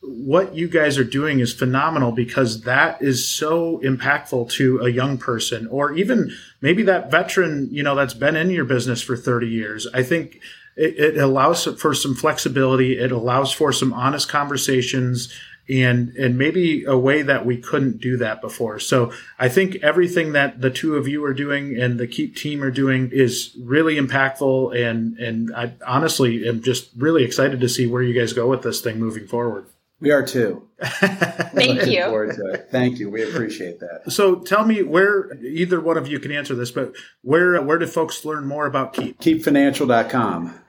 what 0.06 0.54
you 0.54 0.68
guys 0.68 0.98
are 0.98 1.04
doing 1.04 1.40
is 1.40 1.54
phenomenal 1.54 2.12
because 2.12 2.62
that 2.62 3.00
is 3.00 3.26
so 3.26 3.78
impactful 3.78 4.50
to 4.50 4.80
a 4.80 4.90
young 4.90 5.16
person 5.16 5.66
or 5.68 5.92
even 5.92 6.30
maybe 6.60 6.82
that 6.82 7.10
veteran, 7.10 7.68
you 7.70 7.82
know, 7.82 7.94
that's 7.94 8.12
been 8.14 8.36
in 8.36 8.50
your 8.50 8.66
business 8.66 9.00
for 9.00 9.16
30 9.16 9.48
years. 9.48 9.86
I 9.94 10.02
think 10.02 10.40
it, 10.76 10.98
it 10.98 11.16
allows 11.16 11.64
for 11.80 11.94
some 11.94 12.14
flexibility. 12.14 12.98
It 12.98 13.12
allows 13.12 13.52
for 13.52 13.72
some 13.72 13.92
honest 13.94 14.28
conversations 14.28 15.32
and 15.68 16.14
and 16.16 16.36
maybe 16.36 16.84
a 16.84 16.96
way 16.96 17.22
that 17.22 17.46
we 17.46 17.56
couldn't 17.56 18.00
do 18.00 18.16
that 18.18 18.40
before. 18.40 18.78
So 18.78 19.12
I 19.38 19.48
think 19.48 19.76
everything 19.76 20.32
that 20.32 20.60
the 20.60 20.70
two 20.70 20.96
of 20.96 21.08
you 21.08 21.24
are 21.24 21.34
doing 21.34 21.78
and 21.78 21.98
the 21.98 22.06
Keep 22.06 22.36
team 22.36 22.62
are 22.62 22.70
doing 22.70 23.10
is 23.12 23.56
really 23.60 23.96
impactful 23.96 24.76
and 24.76 25.18
and 25.18 25.54
I 25.54 25.72
honestly 25.86 26.46
am 26.46 26.62
just 26.62 26.90
really 26.96 27.24
excited 27.24 27.60
to 27.60 27.68
see 27.68 27.86
where 27.86 28.02
you 28.02 28.18
guys 28.18 28.32
go 28.32 28.48
with 28.48 28.62
this 28.62 28.80
thing 28.80 28.98
moving 28.98 29.26
forward. 29.26 29.66
We 30.00 30.10
are 30.10 30.26
too. 30.26 30.68
Thank 30.82 31.86
you. 31.86 32.60
Thank 32.70 32.98
you. 32.98 33.08
We 33.08 33.22
appreciate 33.22 33.80
that. 33.80 34.12
So 34.12 34.36
tell 34.36 34.66
me 34.66 34.82
where 34.82 35.32
either 35.42 35.80
one 35.80 35.96
of 35.96 36.08
you 36.08 36.18
can 36.18 36.30
answer 36.30 36.54
this, 36.54 36.70
but 36.70 36.92
where 37.22 37.60
where 37.62 37.78
do 37.78 37.86
folks 37.86 38.24
learn 38.24 38.46
more 38.46 38.66
about 38.66 38.92
Keep? 38.92 39.20
KeepFinancial.com. 39.20 40.60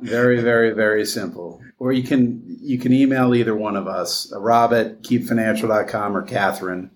Very, 0.00 0.40
very, 0.40 0.72
very 0.72 1.06
simple. 1.06 1.62
Or 1.84 1.92
you 1.92 2.02
can 2.02 2.42
you 2.62 2.78
can 2.78 2.94
email 2.94 3.34
either 3.34 3.54
one 3.54 3.76
of 3.76 3.86
us, 3.86 4.32
uh, 4.32 4.40
Rob 4.40 4.72
at 4.72 5.02
keepfinancial.com 5.02 6.16
or 6.16 6.26
Kathryn. 6.26 6.88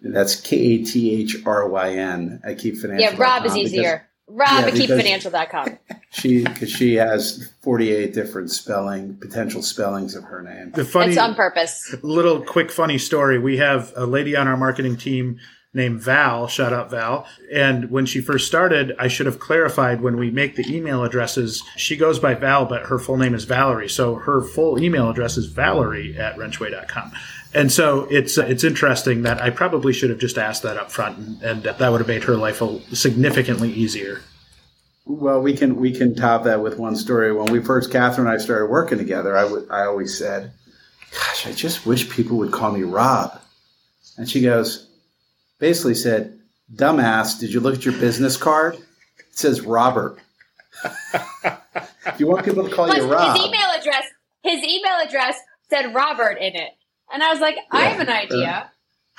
That's 0.00 0.36
K 0.40 0.56
A 0.56 0.84
T 0.84 1.22
H 1.22 1.44
R 1.44 1.68
Y 1.68 1.94
N 1.94 2.40
at 2.44 2.58
keepfinancial. 2.58 3.00
Yeah, 3.00 3.16
Rob 3.18 3.44
is 3.46 3.56
easier. 3.56 4.08
Rob 4.28 4.60
yeah, 4.60 4.66
at 4.66 4.74
keepfinancial.com. 4.74 5.78
She 6.10 6.42
because 6.42 6.70
she 6.70 6.94
has 6.94 7.52
48 7.60 8.14
different 8.14 8.50
spelling 8.50 9.18
potential 9.18 9.60
spellings 9.60 10.14
of 10.14 10.24
her 10.24 10.40
name. 10.40 10.70
The 10.70 10.86
funny 10.86 11.10
it's 11.10 11.18
on 11.18 11.34
purpose. 11.34 11.94
Little 12.00 12.40
quick 12.40 12.70
funny 12.70 12.96
story. 12.96 13.38
We 13.38 13.58
have 13.58 13.92
a 13.94 14.06
lady 14.06 14.34
on 14.34 14.48
our 14.48 14.56
marketing 14.56 14.96
team 14.96 15.38
named 15.78 16.02
Val. 16.02 16.46
Shout 16.46 16.74
out 16.74 16.90
Val. 16.90 17.26
And 17.50 17.90
when 17.90 18.04
she 18.04 18.20
first 18.20 18.46
started, 18.46 18.94
I 18.98 19.08
should 19.08 19.24
have 19.24 19.38
clarified 19.38 20.02
when 20.02 20.18
we 20.18 20.30
make 20.30 20.56
the 20.56 20.76
email 20.76 21.02
addresses, 21.02 21.62
she 21.76 21.96
goes 21.96 22.18
by 22.18 22.34
Val, 22.34 22.66
but 22.66 22.86
her 22.86 22.98
full 22.98 23.16
name 23.16 23.34
is 23.34 23.44
Valerie. 23.44 23.88
So 23.88 24.16
her 24.16 24.42
full 24.42 24.78
email 24.82 25.08
address 25.08 25.38
is 25.38 25.46
Valerie 25.46 26.18
at 26.18 26.36
wrenchway.com. 26.36 27.12
And 27.54 27.72
so 27.72 28.06
it's 28.10 28.36
it's 28.36 28.62
interesting 28.62 29.22
that 29.22 29.40
I 29.40 29.48
probably 29.48 29.94
should 29.94 30.10
have 30.10 30.18
just 30.18 30.36
asked 30.36 30.64
that 30.64 30.76
up 30.76 30.90
front, 30.92 31.16
and, 31.16 31.42
and 31.42 31.62
that 31.62 31.90
would 31.90 32.00
have 32.00 32.06
made 32.06 32.24
her 32.24 32.36
life 32.36 32.60
significantly 32.92 33.72
easier. 33.72 34.20
Well, 35.06 35.40
we 35.40 35.56
can 35.56 35.76
we 35.76 35.90
can 35.92 36.14
top 36.14 36.44
that 36.44 36.62
with 36.62 36.78
one 36.78 36.94
story. 36.94 37.32
When 37.32 37.50
we 37.50 37.62
first 37.62 37.90
Kathryn 37.90 38.18
and 38.18 38.28
I 38.28 38.36
started 38.36 38.66
working 38.66 38.98
together, 38.98 39.34
I, 39.34 39.42
w- 39.44 39.66
I 39.70 39.86
always 39.86 40.18
said, 40.18 40.52
"Gosh, 41.10 41.46
I 41.46 41.52
just 41.52 41.86
wish 41.86 42.10
people 42.10 42.36
would 42.36 42.52
call 42.52 42.72
me 42.72 42.82
Rob." 42.82 43.40
And 44.18 44.28
she 44.28 44.42
goes, 44.42 44.87
basically 45.58 45.94
said, 45.94 46.38
"Dumbass, 46.72 47.38
did 47.38 47.52
you 47.52 47.60
look 47.60 47.74
at 47.74 47.84
your 47.84 47.94
business 47.94 48.36
card? 48.36 48.74
It 48.74 49.38
says 49.38 49.60
Robert." 49.62 50.18
if 50.84 52.20
you 52.20 52.26
want 52.26 52.44
people 52.44 52.68
to 52.68 52.74
call 52.74 52.86
Plus, 52.86 52.98
you 52.98 53.10
Rob, 53.10 53.36
his 53.36 53.46
email 53.46 53.70
address, 53.78 54.04
his 54.42 54.62
email 54.62 54.96
address 55.04 55.38
said 55.70 55.94
Robert 55.94 56.38
in 56.38 56.54
it. 56.56 56.70
And 57.12 57.22
I 57.22 57.30
was 57.32 57.40
like, 57.40 57.56
I 57.70 57.84
have 57.84 58.00
an 58.00 58.08
idea. 58.08 58.70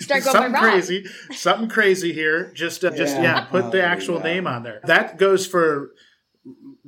Start 0.00 0.24
going 0.24 0.36
something 0.36 0.54
crazy, 0.54 1.04
something 1.30 1.68
crazy 1.68 2.12
here. 2.12 2.50
Just, 2.54 2.84
uh, 2.84 2.90
just 2.90 3.16
yeah, 3.16 3.22
yeah 3.22 3.40
put 3.44 3.70
the 3.70 3.82
actual 3.82 4.16
yeah. 4.16 4.24
name 4.24 4.46
on 4.46 4.62
there. 4.64 4.80
That 4.84 5.18
goes 5.18 5.46
for 5.46 5.92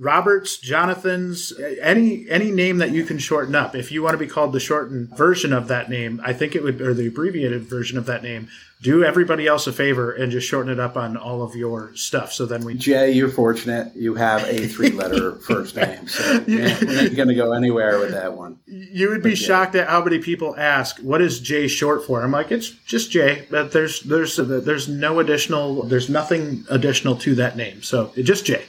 Roberts, 0.00 0.56
Jonathan's, 0.56 1.52
any 1.82 2.28
any 2.30 2.50
name 2.50 2.78
that 2.78 2.90
you 2.90 3.04
can 3.04 3.18
shorten 3.18 3.54
up. 3.54 3.74
If 3.74 3.92
you 3.92 4.02
want 4.02 4.14
to 4.14 4.18
be 4.18 4.26
called 4.26 4.54
the 4.54 4.58
shortened 4.58 5.10
version 5.10 5.52
of 5.52 5.68
that 5.68 5.90
name, 5.90 6.22
I 6.24 6.32
think 6.32 6.56
it 6.56 6.62
would, 6.62 6.80
or 6.80 6.94
the 6.94 7.08
abbreviated 7.08 7.64
version 7.64 7.98
of 7.98 8.06
that 8.06 8.22
name. 8.22 8.48
Do 8.80 9.04
everybody 9.04 9.46
else 9.46 9.66
a 9.66 9.74
favor 9.74 10.10
and 10.10 10.32
just 10.32 10.48
shorten 10.48 10.72
it 10.72 10.80
up 10.80 10.96
on 10.96 11.18
all 11.18 11.42
of 11.42 11.54
your 11.54 11.94
stuff. 11.96 12.32
So 12.32 12.46
then 12.46 12.64
we. 12.64 12.76
Jay, 12.76 13.12
you're 13.12 13.28
fortunate. 13.28 13.94
You 13.94 14.14
have 14.14 14.42
a 14.44 14.66
three-letter 14.68 15.32
first 15.46 15.76
name, 15.76 16.08
so 16.08 16.44
we're 16.48 16.68
not 16.68 17.14
going 17.14 17.28
to 17.28 17.34
go 17.34 17.52
anywhere 17.52 17.98
with 17.98 18.12
that 18.12 18.32
one. 18.32 18.58
You 18.66 19.10
would 19.10 19.22
be 19.22 19.32
but 19.32 19.38
shocked 19.38 19.74
at 19.74 19.88
how 19.88 20.02
many 20.02 20.20
people 20.20 20.56
ask, 20.56 20.98
"What 21.00 21.20
is 21.20 21.40
Jay 21.40 21.68
short 21.68 22.06
for?" 22.06 22.22
I'm 22.22 22.32
like, 22.32 22.50
it's 22.50 22.70
just 22.70 23.10
Jay, 23.10 23.46
but 23.50 23.72
there's 23.72 24.00
there's 24.00 24.36
there's 24.36 24.88
no 24.88 25.18
additional, 25.18 25.82
there's 25.82 26.08
nothing 26.08 26.64
additional 26.70 27.16
to 27.16 27.34
that 27.34 27.58
name, 27.58 27.82
so 27.82 28.14
it 28.16 28.22
just 28.22 28.46
Jay. 28.46 28.64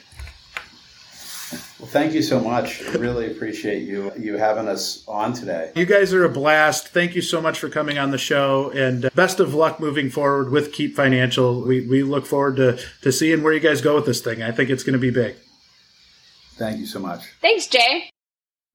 Well, 1.82 1.90
thank 1.90 2.14
you 2.14 2.22
so 2.22 2.40
much. 2.40 2.82
Really 2.94 3.32
appreciate 3.32 3.82
you 3.82 4.12
you 4.16 4.38
having 4.38 4.68
us 4.68 5.04
on 5.08 5.34
today. 5.34 5.72
You 5.76 5.88
guys 5.88 6.14
are 6.14 6.24
a 6.24 6.30
blast. 6.30 6.90
Thank 6.90 7.16
you 7.16 7.24
so 7.24 7.42
much 7.42 7.58
for 7.58 7.70
coming 7.70 7.98
on 7.98 8.12
the 8.12 8.20
show, 8.20 8.70
and 8.70 9.06
uh, 9.06 9.10
best 9.16 9.40
of 9.40 9.56
luck 9.56 9.80
moving 9.80 10.12
forward 10.12 10.52
with 10.52 10.74
Keep 10.74 10.96
Financial. 10.96 11.64
We 11.64 11.88
we 11.88 12.04
look 12.04 12.28
forward 12.28 12.58
to 12.58 12.78
to 13.02 13.12
seeing 13.12 13.42
where 13.42 13.52
you 13.52 13.60
guys 13.60 13.82
go 13.82 13.96
with 13.96 14.06
this 14.06 14.22
thing. 14.22 14.44
I 14.44 14.52
think 14.52 14.70
it's 14.70 14.84
going 14.84 14.94
to 14.94 15.00
be 15.00 15.10
big. 15.10 15.38
Thank 16.54 16.78
you 16.78 16.86
so 16.86 17.00
much. 17.00 17.24
Thanks, 17.42 17.66
Jay. 17.66 18.12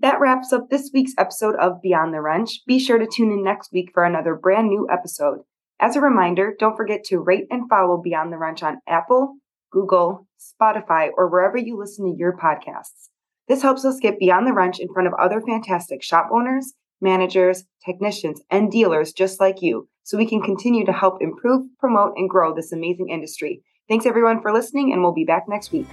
That 0.01 0.19
wraps 0.19 0.53
up 0.53 0.69
this 0.69 0.91
week's 0.93 1.15
episode 1.17 1.55
of 1.61 1.81
Beyond 1.81 2.13
the 2.13 2.21
Wrench. 2.21 2.63
Be 2.67 2.81
sure 2.81 2.99
to 2.99 3.07
tune 3.07 3.31
in 3.31 3.45
next 3.45 3.73
week 3.73 3.91
for 3.95 4.05
another 4.05 4.35
brand 4.35 4.67
new 4.67 4.89
episode. 4.91 5.43
As 5.79 5.95
a 5.95 6.01
reminder, 6.01 6.57
don't 6.59 6.77
forget 6.77 7.05
to 7.05 7.21
rate 7.21 7.47
and 7.53 7.69
follow 7.69 8.03
Beyond 8.03 8.33
the 8.33 8.37
Wrench 8.37 8.65
on 8.65 8.81
Apple, 8.89 9.37
Google, 9.77 10.27
Spotify, 10.41 11.11
or 11.19 11.29
wherever 11.29 11.59
you 11.59 11.77
listen 11.77 12.07
to 12.07 12.17
your 12.17 12.35
podcasts. 12.35 13.11
This 13.47 13.61
helps 13.61 13.85
us 13.85 14.01
get 14.01 14.19
beyond 14.19 14.47
the 14.47 14.55
wrench 14.55 14.79
in 14.81 14.89
front 14.91 15.07
of 15.07 15.13
other 15.21 15.43
fantastic 15.43 16.03
shop 16.03 16.31
owners, 16.33 16.73
managers, 17.03 17.65
technicians, 17.85 18.41
and 18.51 18.71
dealers 18.71 19.13
just 19.13 19.39
like 19.39 19.61
you, 19.61 19.87
so 20.03 20.17
we 20.17 20.27
can 20.27 20.41
continue 20.41 20.87
to 20.87 20.95
help 20.95 21.21
improve, 21.21 21.67
promote, 21.79 22.15
and 22.17 22.31
grow 22.31 22.55
this 22.55 22.73
amazing 22.73 23.11
industry. 23.11 23.61
Thanks 23.87 24.07
everyone 24.07 24.41
for 24.41 24.51
listening, 24.51 24.95
and 24.95 25.03
we'll 25.03 25.13
be 25.13 25.27
back 25.27 25.45
next 25.47 25.73
week. 25.73 25.87